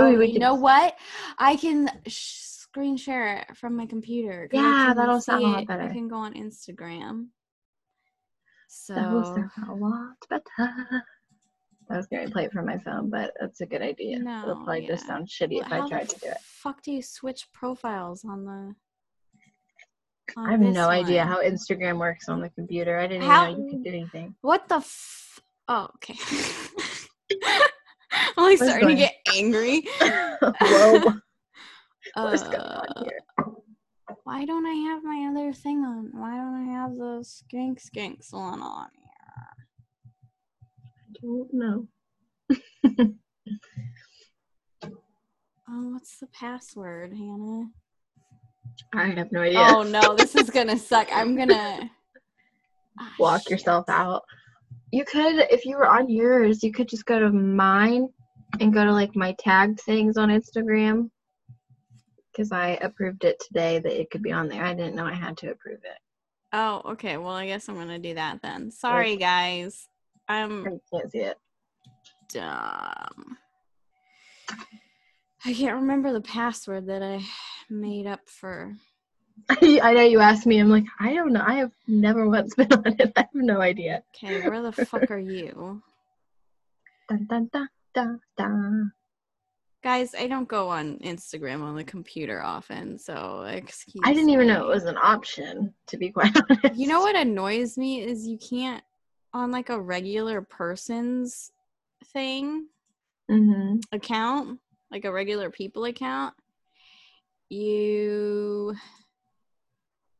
Ooh, 0.00 0.02
oh, 0.02 0.18
we 0.18 0.26
you 0.28 0.38
know 0.38 0.54
what? 0.54 0.96
I 1.38 1.56
can 1.56 1.88
sh- 2.06 2.40
screen 2.40 2.96
share 2.96 3.38
it 3.38 3.56
from 3.56 3.76
my 3.76 3.86
computer. 3.86 4.48
Yeah, 4.52 4.92
that'll 4.94 5.20
sound 5.20 5.44
a 5.44 5.48
lot 5.48 5.66
better. 5.66 5.84
I 5.84 5.92
can 5.92 6.08
go 6.08 6.16
on 6.16 6.34
Instagram. 6.34 7.28
So 8.76 8.94
That 8.94 9.12
will 9.12 9.24
sound 9.24 9.50
a 9.68 9.72
lot 9.74 10.16
better. 10.28 11.02
I 11.90 11.96
was 11.96 12.06
gonna 12.06 12.28
play 12.30 12.44
it 12.46 12.52
from 12.52 12.66
my 12.66 12.78
phone, 12.78 13.08
but 13.08 13.32
that's 13.40 13.60
a 13.60 13.66
good 13.66 13.82
idea. 13.82 14.16
It'll 14.16 14.24
No, 14.26 14.54
probably 14.64 14.86
just 14.86 15.06
sound 15.06 15.28
shitty 15.28 15.60
Well, 15.60 15.66
if 15.66 15.72
I 15.72 15.88
tried 15.88 16.08
to 16.08 16.18
do 16.20 16.26
it. 16.26 16.38
Fuck, 16.42 16.82
do 16.82 16.92
you 16.92 17.02
switch 17.02 17.46
profiles 17.52 18.24
on 18.24 18.44
the? 18.44 18.74
on 20.36 20.46
I 20.46 20.50
have 20.52 20.60
no 20.60 20.88
idea 20.88 21.24
how 21.24 21.42
Instagram 21.42 21.98
works 21.98 22.28
on 22.28 22.40
the 22.40 22.48
computer. 22.50 22.98
I 22.98 23.06
didn't 23.06 23.28
How- 23.28 23.50
know 23.50 23.56
you 23.58 23.70
could 23.70 23.84
do 23.84 23.90
anything. 23.90 24.34
What 24.40 24.68
the? 24.68 24.76
F- 24.76 25.40
oh, 25.68 25.88
okay. 25.96 26.14
I'm 28.36 28.44
like 28.44 28.58
What's 28.58 28.62
starting 28.70 28.88
to 28.88 28.94
get 28.96 29.14
angry. 29.36 29.82
Whoa, 30.00 31.12
what's 32.14 32.42
going 32.42 32.54
Uh, 32.56 32.84
on 32.96 33.04
here? 33.04 33.20
Why 34.24 34.44
don't 34.44 34.66
I 34.66 34.74
have 34.90 35.04
my 35.04 35.28
other 35.30 35.52
thing 35.52 35.84
on? 35.84 36.10
Why 36.12 36.36
don't 36.36 36.68
I 36.68 36.72
have 36.72 36.96
the 36.96 37.22
skink 37.22 37.80
skinks 37.80 38.32
one 38.32 38.60
on 38.62 38.88
here? 38.94 39.10
I 41.08 41.12
don't 41.22 41.52
know. 41.52 43.14
Oh, 45.66 45.92
what's 45.92 46.18
the 46.18 46.26
password, 46.26 47.12
Hannah? 47.14 47.68
I 48.94 49.06
have 49.06 49.32
no 49.32 49.40
idea. 49.40 49.60
Oh 49.60 49.82
no, 49.82 50.14
this 50.14 50.34
is 50.34 50.50
gonna 50.50 50.76
suck. 50.78 51.08
I'm 51.10 51.36
gonna 51.36 51.90
Ah, 53.00 53.14
Walk 53.18 53.40
shit. 53.42 53.52
yourself 53.52 53.86
out. 53.88 54.22
You 54.92 55.04
could, 55.06 55.36
if 55.50 55.64
you 55.64 55.76
were 55.78 55.88
on 55.88 56.10
yours, 56.10 56.62
you 56.62 56.70
could 56.70 56.86
just 56.88 57.06
go 57.06 57.18
to 57.18 57.30
mine 57.30 58.08
and 58.60 58.74
go 58.74 58.84
to 58.84 58.92
like 58.92 59.16
my 59.16 59.34
tagged 59.38 59.80
things 59.80 60.16
on 60.18 60.28
Instagram. 60.28 61.10
Because 62.34 62.50
I 62.50 62.70
approved 62.82 63.24
it 63.24 63.40
today 63.46 63.78
that 63.78 64.00
it 64.00 64.10
could 64.10 64.22
be 64.22 64.32
on 64.32 64.48
there. 64.48 64.64
I 64.64 64.74
didn't 64.74 64.96
know 64.96 65.06
I 65.06 65.14
had 65.14 65.36
to 65.38 65.50
approve 65.50 65.78
it. 65.84 65.98
Oh, 66.52 66.82
okay. 66.92 67.16
Well, 67.16 67.34
I 67.34 67.46
guess 67.46 67.68
I'm 67.68 67.76
gonna 67.76 67.98
do 67.98 68.14
that 68.14 68.40
then. 68.42 68.70
Sorry, 68.70 69.16
guys. 69.16 69.88
I'm 70.28 70.64
You 70.64 70.80
can't 70.92 71.10
see 71.12 71.18
it. 71.18 71.38
dumb. 72.32 73.38
I 75.46 75.52
can't 75.52 75.76
remember 75.76 76.12
the 76.12 76.22
password 76.22 76.86
that 76.86 77.02
I 77.02 77.20
made 77.68 78.06
up 78.06 78.20
for. 78.26 78.72
I 79.50 79.92
know 79.92 80.02
you 80.02 80.20
asked 80.20 80.46
me. 80.46 80.58
I'm 80.58 80.70
like, 80.70 80.86
I 80.98 81.12
don't 81.14 81.32
know. 81.32 81.44
I 81.46 81.54
have 81.54 81.72
never 81.86 82.28
once 82.28 82.54
been 82.54 82.72
on 82.72 82.86
it. 82.98 83.12
I 83.16 83.20
have 83.20 83.28
no 83.34 83.60
idea. 83.60 84.02
Okay, 84.16 84.48
where 84.48 84.62
the 84.62 84.72
fuck 84.72 85.10
are 85.10 85.18
you? 85.18 85.82
Dun, 87.08 87.26
dun, 87.28 87.50
dun, 87.52 87.68
dun, 87.94 88.20
dun. 88.38 88.92
Guys, 89.84 90.14
I 90.18 90.28
don't 90.28 90.48
go 90.48 90.70
on 90.70 90.98
Instagram 91.00 91.62
on 91.62 91.76
the 91.76 91.84
computer 91.84 92.42
often, 92.42 92.98
so 92.98 93.42
excuse 93.46 94.02
I 94.02 94.14
didn't 94.14 94.30
even 94.30 94.46
know 94.46 94.64
it 94.64 94.74
was 94.74 94.84
an 94.84 94.96
option, 94.96 95.74
to 95.88 95.98
be 95.98 96.08
quite 96.08 96.34
honest. 96.50 96.80
You 96.80 96.88
know 96.88 97.00
what 97.00 97.14
annoys 97.14 97.76
me 97.76 98.02
is 98.02 98.26
you 98.26 98.38
can't 98.38 98.82
on 99.34 99.50
like 99.50 99.68
a 99.68 99.78
regular 99.78 100.40
person's 100.40 101.52
thing 102.12 102.68
hmm 103.28 103.76
account, 103.92 104.58
like 104.90 105.04
a 105.04 105.12
regular 105.12 105.50
people 105.50 105.84
account, 105.84 106.32
you 107.50 108.74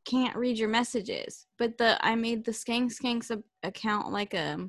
can't 0.04 0.36
read 0.36 0.58
your 0.58 0.68
messages. 0.68 1.46
But 1.56 1.78
the 1.78 1.96
I 2.06 2.16
made 2.16 2.44
the 2.44 2.52
Skank 2.52 2.92
Skanks 2.94 3.34
account 3.62 4.12
like 4.12 4.34
a 4.34 4.68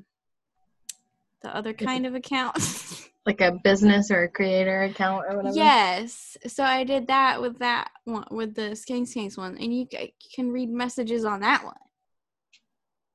the 1.42 1.54
other 1.54 1.74
kind 1.74 2.06
of 2.06 2.14
account. 2.14 2.56
Like 3.26 3.40
a 3.40 3.52
business 3.64 4.10
or 4.12 4.22
a 4.22 4.28
creator 4.28 4.82
account 4.84 5.24
or 5.28 5.36
whatever. 5.36 5.56
yes. 5.56 6.36
So 6.46 6.62
I 6.62 6.84
did 6.84 7.08
that 7.08 7.40
with 7.42 7.58
that 7.58 7.90
one 8.04 8.24
with 8.30 8.54
the 8.54 8.70
Skank 8.76 9.12
Skanks 9.12 9.36
one 9.36 9.58
and 9.58 9.74
you 9.76 9.86
ca- 9.92 10.14
can 10.34 10.52
read 10.52 10.70
messages 10.70 11.24
on 11.24 11.40
that 11.40 11.64
one, 11.64 11.74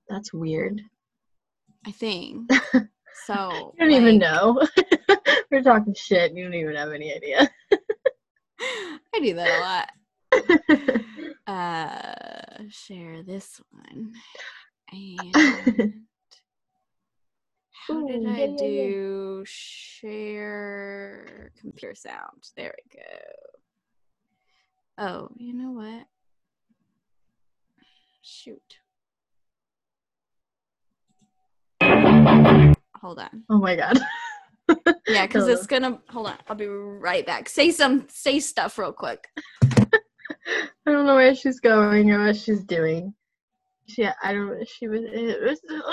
That's 0.09 0.33
weird. 0.33 0.81
I 1.87 1.91
think. 1.91 2.49
So 3.25 3.73
You 3.77 3.85
don't 3.85 4.01
even 4.01 4.17
know. 4.17 4.67
We're 5.51 5.61
talking 5.61 5.93
shit. 5.93 6.33
You 6.33 6.45
don't 6.45 6.53
even 6.55 6.75
have 6.75 6.91
any 6.91 7.13
idea. 7.13 7.49
I 8.59 9.19
do 9.21 9.33
that 9.35 9.89
a 10.35 10.43
lot. 10.47 11.45
uh 11.47 12.63
share 12.69 13.21
this 13.23 13.61
one 13.69 14.13
and 14.91 15.93
how 17.87 18.05
did 18.05 18.23
Ooh, 18.23 18.29
i 18.29 18.37
yeah, 18.37 18.45
yeah, 18.45 18.45
yeah. 18.45 18.57
do 18.57 19.43
share 19.45 21.51
computer 21.59 21.95
sound 21.95 22.43
there 22.55 22.73
we 22.77 22.83
go 22.99 23.05
oh 24.97 25.29
you 25.37 25.53
know 25.53 25.71
what 25.71 26.05
shoot 28.21 28.77
hold 33.01 33.19
on 33.19 33.43
oh 33.49 33.57
my 33.57 33.75
god. 33.75 33.99
yeah 35.07 35.25
because 35.25 35.47
it's 35.47 35.65
gonna 35.65 35.99
hold 36.09 36.27
on 36.27 36.37
i'll 36.47 36.55
be 36.55 36.67
right 36.67 37.25
back 37.25 37.49
say 37.49 37.71
some 37.71 38.05
say 38.09 38.39
stuff 38.39 38.77
real 38.77 38.93
quick 38.93 39.27
I 40.85 40.91
don't 40.91 41.05
know 41.05 41.15
where 41.15 41.35
she's 41.35 41.59
going 41.59 42.11
or 42.11 42.25
what 42.25 42.35
she's 42.35 42.63
doing. 42.63 43.13
She, 43.87 44.05
I 44.05 44.33
don't. 44.33 44.47
Know. 44.47 44.63
She 44.65 44.87
was. 44.87 45.01
It 45.03 45.41
was 45.41 45.59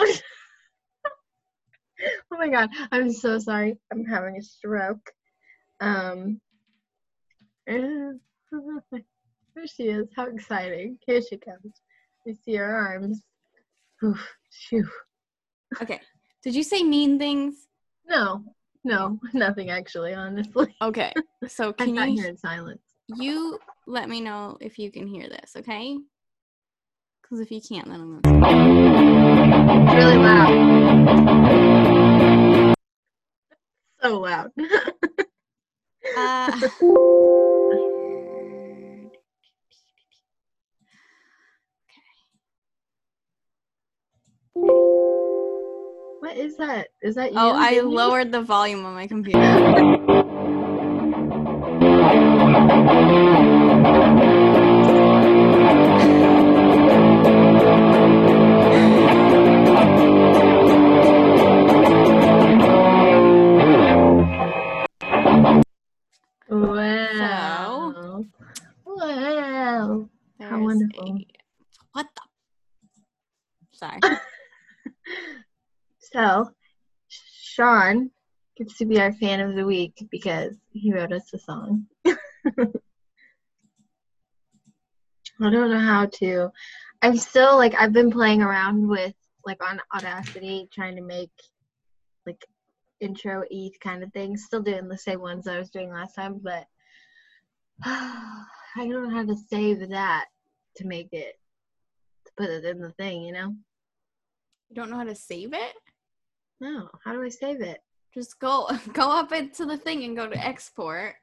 oh 2.32 2.36
my 2.36 2.48
god! 2.48 2.70
I'm 2.92 3.12
so 3.12 3.38
sorry. 3.38 3.78
I'm 3.92 4.04
having 4.04 4.36
a 4.36 4.42
stroke. 4.42 5.10
Um. 5.80 6.40
There 9.54 9.66
she 9.66 9.88
is. 9.88 10.06
How 10.14 10.26
exciting! 10.26 10.98
Here 11.04 11.20
she 11.20 11.36
comes. 11.36 11.82
We 12.24 12.34
see 12.34 12.54
her 12.54 12.76
arms. 12.76 13.22
Oof, 14.04 14.36
phew. 14.52 14.88
okay 15.82 16.00
did 16.42 16.54
you 16.54 16.62
say 16.62 16.82
mean 16.82 17.18
things 17.18 17.66
No, 18.06 18.44
no, 18.84 19.18
nothing 19.32 19.70
actually. 19.70 20.14
Honestly, 20.14 20.74
okay 20.80 21.12
so 21.46 21.70
I 21.70 21.84
can 21.84 21.96
sat 21.96 22.10
you 22.10 22.20
here 22.20 22.30
in 22.30 22.36
silence. 22.36 22.82
you 23.16 23.58
let 23.86 24.08
me 24.08 24.20
know 24.20 24.56
if 24.60 24.78
you 24.78 24.90
can 24.90 25.06
hear 25.06 25.28
this, 25.28 25.52
okay? 25.56 25.98
Because 27.28 27.40
if 27.40 27.50
you 27.50 27.60
can't, 27.60 27.86
then 27.88 28.00
I'm 28.00 28.20
gonna. 28.22 29.84
It's 29.84 29.94
really 29.94 30.16
loud. 30.16 30.54
So 34.00 34.20
loud. 34.20 34.52
Uh, 36.16 36.52
What 46.20 46.36
is 46.36 46.56
that? 46.56 46.88
Is 47.00 47.14
that 47.14 47.32
you? 47.32 47.38
oh, 47.38 47.52
I 47.52 47.74
singing? 47.74 47.90
lowered 47.90 48.32
the 48.32 48.42
volume 48.42 48.84
on 48.84 48.94
my 48.94 49.06
computer. 49.06 49.38
So, 76.18 76.50
Sean 77.06 78.10
gets 78.56 78.76
to 78.78 78.86
be 78.86 79.00
our 79.00 79.12
fan 79.12 79.38
of 79.38 79.54
the 79.54 79.64
week 79.64 80.04
because 80.10 80.56
he 80.72 80.92
wrote 80.92 81.12
us 81.12 81.32
a 81.32 81.38
song. 81.38 81.86
I 82.06 82.10
don't 85.38 85.70
know 85.70 85.78
how 85.78 86.06
to. 86.14 86.50
I'm 87.02 87.16
still 87.16 87.56
like 87.56 87.76
I've 87.78 87.92
been 87.92 88.10
playing 88.10 88.42
around 88.42 88.88
with 88.88 89.14
like 89.46 89.62
on 89.62 89.80
Audacity 89.94 90.68
trying 90.72 90.96
to 90.96 91.02
make 91.02 91.30
like 92.26 92.44
intro 93.00 93.44
e 93.48 93.70
kind 93.80 94.02
of 94.02 94.12
things. 94.12 94.42
Still 94.42 94.62
doing 94.62 94.88
the 94.88 94.98
same 94.98 95.20
ones 95.20 95.46
I 95.46 95.60
was 95.60 95.70
doing 95.70 95.92
last 95.92 96.16
time, 96.16 96.40
but 96.42 96.66
I 97.84 98.44
don't 98.76 99.08
know 99.08 99.14
how 99.14 99.24
to 99.24 99.36
save 99.36 99.88
that 99.90 100.24
to 100.78 100.84
make 100.84 101.12
it 101.12 101.36
to 102.26 102.32
put 102.36 102.50
it 102.50 102.64
in 102.64 102.80
the 102.80 102.90
thing, 102.90 103.22
you 103.22 103.32
know? 103.32 103.54
You 104.68 104.74
don't 104.74 104.90
know 104.90 104.96
how 104.96 105.04
to 105.04 105.14
save 105.14 105.52
it? 105.52 105.74
No. 106.60 106.88
How 107.04 107.12
do 107.12 107.22
I 107.22 107.28
save 107.28 107.60
it? 107.60 107.82
Just 108.14 108.38
go 108.38 108.68
go 108.92 109.10
up 109.10 109.32
into 109.32 109.66
the 109.66 109.76
thing 109.76 110.04
and 110.04 110.16
go 110.16 110.28
to 110.28 110.36
export. 110.36 111.14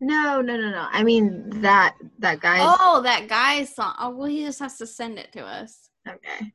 No, 0.00 0.42
no, 0.42 0.56
no, 0.56 0.70
no. 0.70 0.86
I 0.90 1.02
mean 1.04 1.62
that 1.62 1.96
that 2.18 2.40
guy. 2.40 2.58
Oh, 2.60 3.00
that 3.02 3.28
guy's 3.28 3.74
song. 3.74 3.94
Oh, 3.98 4.10
well, 4.10 4.26
he 4.26 4.44
just 4.44 4.60
has 4.60 4.76
to 4.78 4.86
send 4.86 5.18
it 5.18 5.32
to 5.32 5.44
us. 5.44 5.90
Okay. 6.08 6.52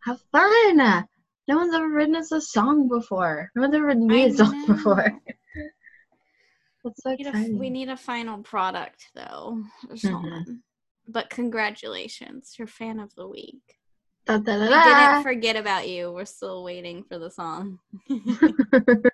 Have 0.00 0.20
fun. 0.32 1.06
No 1.48 1.56
one's 1.56 1.74
ever 1.74 1.88
written 1.88 2.16
us 2.16 2.32
a 2.32 2.40
song 2.40 2.88
before. 2.88 3.50
No 3.54 3.62
one's 3.62 3.74
ever 3.74 3.86
written 3.86 4.06
me 4.06 4.24
I 4.24 4.26
a 4.26 4.32
song 4.32 4.60
know. 4.60 4.74
before. 4.74 5.20
That's 6.84 7.02
so 7.02 7.10
We 7.10 7.16
need, 7.16 7.26
a, 7.26 7.56
we 7.58 7.70
need 7.70 7.88
a 7.88 7.96
final 7.96 8.38
product 8.42 9.06
though, 9.14 9.62
something. 9.94 10.30
Mm-hmm. 10.30 10.52
But 11.08 11.30
congratulations, 11.30 12.54
you're 12.58 12.66
fan 12.66 12.98
of 12.98 13.14
the 13.14 13.28
week. 13.28 13.78
Da, 14.26 14.38
da, 14.38 14.56
da, 14.56 14.60
We 14.60 14.68
didn't 14.68 15.22
forget 15.24 15.56
about 15.56 15.88
you. 15.88 16.12
We're 16.12 16.24
still 16.24 16.62
waiting 16.62 17.04
for 17.04 17.18
the 17.18 17.30
song. 17.30 17.78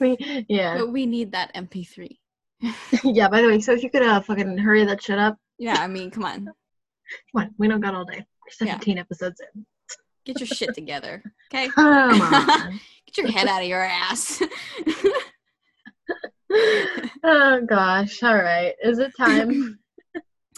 We- 0.00 0.44
yeah. 0.50 0.76
but 0.76 0.92
we 0.92 1.06
need 1.06 1.32
that 1.32 1.54
MP3. 1.54 2.18
yeah, 3.04 3.28
by 3.28 3.40
the 3.40 3.48
way, 3.48 3.60
so 3.60 3.72
if 3.72 3.82
you 3.82 3.88
could 3.90 4.02
uh, 4.02 4.20
fucking 4.20 4.58
hurry 4.58 4.84
that 4.84 5.02
shit 5.02 5.18
up. 5.18 5.38
Yeah, 5.58 5.76
I 5.78 5.86
mean, 5.86 6.10
come 6.10 6.24
on. 6.24 6.44
Come 7.32 7.42
on, 7.44 7.54
we 7.56 7.68
don't 7.68 7.80
got 7.80 7.94
all 7.94 8.04
day. 8.04 8.18
We're 8.60 8.66
Yeah. 8.66 8.72
17 8.74 8.98
episodes 8.98 9.40
in. 9.54 9.64
Get 10.24 10.40
your 10.40 10.46
shit 10.48 10.74
together. 10.74 11.22
Okay? 11.54 11.68
Come 11.68 12.20
on. 12.20 12.80
Get 13.06 13.16
your 13.18 13.30
head 13.30 13.46
out 13.46 13.62
of 13.62 13.68
your 13.68 13.80
ass. 13.80 14.42
oh 17.22 17.60
gosh. 17.64 18.22
All 18.24 18.34
right. 18.34 18.74
Is 18.82 18.98
it 18.98 19.12
time? 19.16 19.78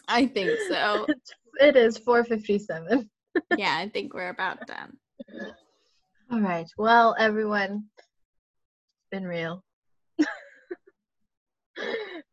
I 0.08 0.26
think 0.26 0.58
so. 0.68 1.06
it 1.60 1.76
is 1.76 1.98
4:57. 1.98 3.06
Yeah, 3.56 3.76
I 3.76 3.88
think 3.88 4.14
we're 4.14 4.28
about 4.28 4.66
done. 4.66 4.96
All 6.30 6.40
right. 6.40 6.68
Well, 6.76 7.16
everyone, 7.18 7.84
it's 7.96 9.08
been 9.10 9.24
real. 9.24 9.64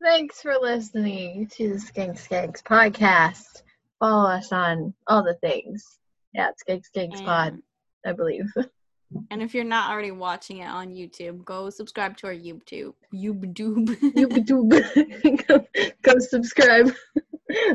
Thanks 0.03 0.41
for 0.41 0.56
listening 0.61 1.48
to 1.56 1.69
the 1.69 1.76
Skank 1.76 2.22
Skanks 2.22 2.61
podcast. 2.61 3.64
Follow 3.99 4.30
us 4.30 4.52
on 4.52 4.94
all 5.07 5.23
the 5.23 5.36
things. 5.36 5.98
Yeah, 6.34 6.49
it's 6.49 6.64
Skank 6.64 6.84
Skanks 6.94 7.23
Pod, 7.23 7.57
I 8.06 8.11
believe. 8.11 8.52
and 9.32 9.41
if 9.41 9.53
you're 9.53 9.64
not 9.64 9.91
already 9.91 10.11
watching 10.11 10.57
it 10.60 10.68
on 10.68 10.90
YouTube, 10.90 11.45
go 11.45 11.69
subscribe 11.69 12.18
to 12.18 12.27
our 12.27 12.34
YouTube. 12.34 12.94
YouTube. 13.14 13.88
YouTube. 14.14 15.48
go, 15.48 15.65
go 16.02 16.19
subscribe. 16.19 16.94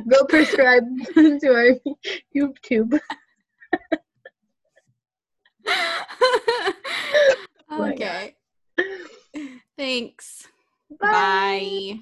go 0.09 0.25
prescribe 0.27 0.85
to 1.15 1.49
our 1.49 1.77
YouTube. 2.35 2.99
Oh 7.73 7.85
okay. 7.85 8.35
Thanks. 9.77 10.49
Bye. 11.01 11.07
Bye. 11.93 12.01